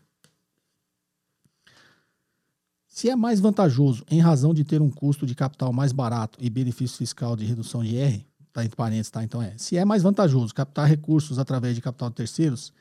Se 2.93 3.09
é 3.09 3.14
mais 3.14 3.38
vantajoso, 3.38 4.05
em 4.11 4.18
razão 4.18 4.53
de 4.53 4.64
ter 4.64 4.82
um 4.82 4.91
custo 4.91 5.24
de 5.24 5.32
capital 5.32 5.72
mais 5.72 5.93
barato 5.93 6.36
e 6.43 6.51
benefício 6.51 6.99
fiscal 6.99 7.36
de 7.36 7.45
redução 7.45 7.84
de 7.84 7.97
R, 7.97 8.26
tá 8.53 8.64
entre 8.64 8.76
parênteses, 8.76 9.11
tá? 9.11 9.22
Então 9.22 9.41
é. 9.41 9.55
Se 9.57 9.76
é 9.76 9.84
mais 9.84 10.03
vantajoso 10.03 10.53
captar 10.53 10.88
recursos 10.88 11.38
através 11.38 11.76
de 11.76 11.80
capital 11.80 12.11
de 12.11 12.16
terceiros, 12.16 12.72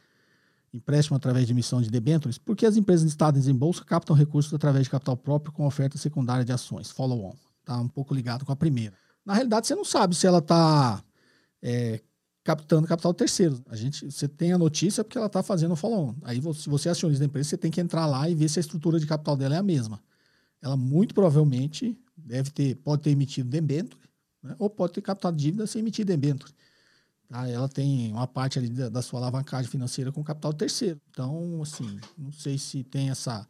empréstimo 0.73 1.15
através 1.15 1.45
de 1.45 1.53
emissão 1.53 1.79
de 1.79 1.91
debêntures, 1.91 2.39
porque 2.39 2.65
as 2.65 2.75
empresas 2.75 3.05
listadas 3.05 3.47
em 3.47 3.53
bolsa 3.53 3.85
captam 3.85 4.15
recursos 4.15 4.51
através 4.51 4.85
de 4.85 4.89
capital 4.89 5.15
próprio 5.15 5.53
com 5.53 5.65
oferta 5.67 5.95
secundária 5.95 6.43
de 6.43 6.51
ações, 6.51 6.89
follow-on. 6.89 7.35
Tá 7.63 7.77
um 7.77 7.87
pouco 7.87 8.11
ligado 8.11 8.43
com 8.43 8.51
a 8.51 8.55
primeira. 8.55 8.95
Na 9.23 9.35
realidade, 9.35 9.67
você 9.67 9.75
não 9.75 9.85
sabe 9.85 10.15
se 10.15 10.25
ela 10.25 10.39
está 10.39 11.03
é, 11.61 12.01
captando 12.43 12.87
capital 12.87 13.13
terceiro. 13.13 13.61
A 13.67 13.75
gente, 13.75 14.11
você 14.11 14.27
tem 14.27 14.53
a 14.53 14.57
notícia 14.57 15.03
porque 15.03 15.17
ela 15.17 15.27
está 15.27 15.43
fazendo 15.43 15.73
o 15.73 15.75
follow-on. 15.75 16.15
Aí, 16.23 16.41
se 16.53 16.69
você 16.69 16.89
é 16.89 16.91
acionista 16.91 17.19
da 17.19 17.25
empresa, 17.25 17.49
você 17.49 17.57
tem 17.57 17.71
que 17.71 17.81
entrar 17.81 18.05
lá 18.05 18.29
e 18.29 18.35
ver 18.35 18.49
se 18.49 18.59
a 18.59 18.61
estrutura 18.61 18.99
de 18.99 19.05
capital 19.05 19.35
dela 19.35 19.55
é 19.55 19.57
a 19.57 19.63
mesma. 19.63 20.01
Ela 20.61 20.75
muito 20.75 21.13
provavelmente 21.13 21.97
deve 22.17 22.51
ter, 22.51 22.75
pode 22.75 23.03
ter 23.03 23.11
emitido 23.11 23.49
debênture, 23.49 24.01
né? 24.43 24.55
ou 24.59 24.69
pode 24.69 24.93
ter 24.93 25.01
captado 25.01 25.37
dívida 25.37 25.65
sem 25.67 25.79
emitir 25.79 26.05
debênture. 26.05 26.51
Tá? 27.27 27.47
Ela 27.47 27.69
tem 27.69 28.11
uma 28.11 28.27
parte 28.27 28.59
ali 28.59 28.69
da, 28.69 28.89
da 28.89 29.01
sua 29.01 29.19
alavancagem 29.19 29.69
financeira 29.69 30.11
com 30.11 30.23
capital 30.23 30.53
terceiro. 30.53 30.99
Então, 31.11 31.61
assim, 31.61 31.99
não 32.17 32.31
sei 32.31 32.57
se 32.57 32.83
tem 32.83 33.09
essa 33.09 33.47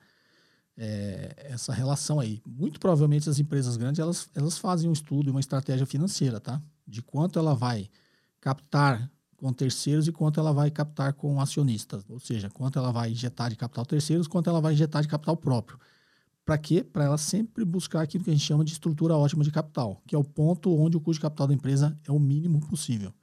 é, 0.79 1.35
essa 1.49 1.73
relação 1.73 2.19
aí. 2.19 2.41
Muito 2.45 2.79
provavelmente 2.79 3.29
as 3.29 3.37
empresas 3.37 3.75
grandes 3.75 3.99
elas, 3.99 4.29
elas 4.33 4.57
fazem 4.57 4.89
um 4.89 4.93
estudo 4.93 5.27
e 5.27 5.31
uma 5.31 5.41
estratégia 5.41 5.85
financeira, 5.85 6.39
tá? 6.39 6.61
De 6.87 7.01
quanto 7.01 7.37
ela 7.37 7.53
vai 7.53 7.89
captar 8.39 9.11
com 9.37 9.53
terceiros 9.53 10.07
e 10.07 10.11
quanto 10.11 10.39
ela 10.39 10.51
vai 10.51 10.69
captar 10.69 11.13
com 11.13 11.39
acionistas, 11.39 12.03
ou 12.09 12.19
seja, 12.19 12.49
quanto 12.49 12.77
ela 12.77 12.91
vai 12.91 13.11
injetar 13.11 13.49
de 13.49 13.55
capital 13.55 13.85
terceiros, 13.85 14.27
quanto 14.27 14.49
ela 14.49 14.59
vai 14.59 14.73
injetar 14.73 15.01
de 15.01 15.07
capital 15.07 15.37
próprio. 15.37 15.79
Para 16.43 16.57
quê? 16.57 16.83
Para 16.83 17.05
ela 17.05 17.17
sempre 17.17 17.63
buscar 17.63 18.01
aquilo 18.01 18.23
que 18.23 18.29
a 18.29 18.33
gente 18.33 18.45
chama 18.45 18.65
de 18.65 18.71
estrutura 18.71 19.15
ótima 19.15 19.43
de 19.43 19.51
capital, 19.51 20.01
que 20.05 20.15
é 20.15 20.17
o 20.17 20.23
ponto 20.23 20.75
onde 20.75 20.97
o 20.97 20.99
custo 20.99 21.19
de 21.19 21.21
capital 21.21 21.47
da 21.47 21.53
empresa 21.53 21.97
é 22.07 22.11
o 22.11 22.19
mínimo 22.19 22.59
possível 22.59 23.13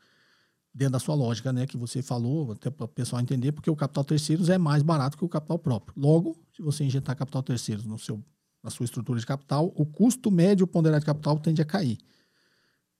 dentro 0.76 0.92
da 0.92 0.98
sua 0.98 1.14
lógica, 1.14 1.54
né, 1.54 1.66
que 1.66 1.76
você 1.76 2.02
falou, 2.02 2.52
até 2.52 2.68
para 2.68 2.84
o 2.84 2.88
pessoal 2.88 3.22
entender, 3.22 3.50
porque 3.50 3.70
o 3.70 3.74
capital 3.74 4.04
terceiros 4.04 4.50
é 4.50 4.58
mais 4.58 4.82
barato 4.82 5.16
que 5.16 5.24
o 5.24 5.28
capital 5.28 5.58
próprio. 5.58 5.94
Logo, 5.96 6.36
se 6.54 6.60
você 6.60 6.84
injetar 6.84 7.16
capital 7.16 7.42
terceiros 7.42 7.86
no 7.86 7.98
seu, 7.98 8.22
na 8.62 8.68
sua 8.68 8.84
estrutura 8.84 9.18
de 9.18 9.24
capital, 9.24 9.72
o 9.74 9.86
custo 9.86 10.30
médio 10.30 10.66
ponderado 10.66 11.00
de 11.00 11.06
capital 11.06 11.38
tende 11.38 11.62
a 11.62 11.64
cair. 11.64 11.96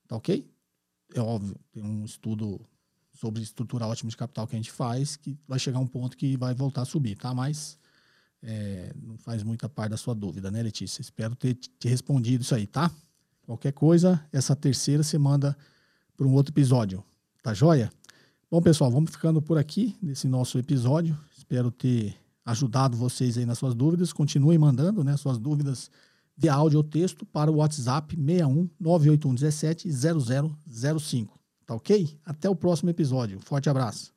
Tá 0.07 0.15
ok? 0.15 0.49
É 1.13 1.19
óbvio, 1.19 1.55
tem 1.71 1.83
um 1.83 2.03
estudo 2.03 2.59
sobre 3.13 3.41
estrutura 3.41 3.87
ótima 3.87 4.09
de 4.09 4.17
capital 4.17 4.47
que 4.47 4.55
a 4.55 4.59
gente 4.59 4.71
faz, 4.71 5.15
que 5.15 5.37
vai 5.47 5.57
chegar 5.57 5.79
um 5.79 5.87
ponto 5.87 6.15
que 6.15 6.37
vai 6.37 6.53
voltar 6.53 6.83
a 6.83 6.85
subir, 6.85 7.17
tá? 7.17 7.33
Mas 7.33 7.77
é, 8.41 8.93
não 9.01 9.17
faz 9.17 9.43
muita 9.43 9.67
parte 9.67 9.91
da 9.91 9.97
sua 9.97 10.13
dúvida, 10.13 10.51
né, 10.51 10.61
Letícia? 10.61 11.01
Espero 11.01 11.35
ter 11.35 11.55
te 11.55 11.87
respondido 11.87 12.43
isso 12.43 12.53
aí, 12.53 12.67
tá? 12.67 12.91
Qualquer 13.45 13.71
coisa, 13.71 14.23
essa 14.31 14.55
terceira 14.55 15.01
você 15.01 15.17
manda 15.17 15.57
para 16.15 16.27
um 16.27 16.33
outro 16.33 16.51
episódio. 16.51 17.03
Tá 17.41 17.53
joia? 17.53 17.91
Bom, 18.51 18.61
pessoal, 18.61 18.91
vamos 18.91 19.11
ficando 19.11 19.41
por 19.41 19.57
aqui 19.57 19.97
nesse 20.01 20.27
nosso 20.27 20.59
episódio. 20.59 21.17
Espero 21.35 21.71
ter 21.71 22.15
ajudado 22.45 22.95
vocês 22.97 23.37
aí 23.37 23.45
nas 23.45 23.57
suas 23.57 23.73
dúvidas. 23.73 24.13
Continuem 24.13 24.57
mandando 24.57 25.03
né, 25.03 25.15
suas 25.17 25.37
dúvidas 25.37 25.89
de 26.37 26.47
áudio 26.47 26.77
ou 26.77 26.83
texto 26.83 27.25
para 27.25 27.51
o 27.51 27.55
WhatsApp 27.55 28.15
61 28.15 28.69
981 28.79 29.33
17 29.33 29.89
0005. 30.99 31.39
Tá 31.65 31.75
ok? 31.75 32.17
Até 32.23 32.49
o 32.49 32.55
próximo 32.55 32.89
episódio. 32.89 33.39
Forte 33.39 33.69
abraço. 33.69 34.15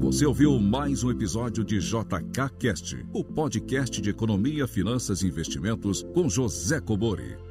Você 0.00 0.26
ouviu 0.26 0.58
mais 0.58 1.04
um 1.04 1.10
episódio 1.10 1.62
de 1.62 1.78
JK 1.78 2.56
Cast, 2.58 2.96
o 3.12 3.22
podcast 3.22 4.00
de 4.00 4.10
economia, 4.10 4.66
finanças 4.66 5.22
e 5.22 5.26
investimentos 5.26 6.02
com 6.14 6.28
José 6.28 6.80
Cobori. 6.80 7.49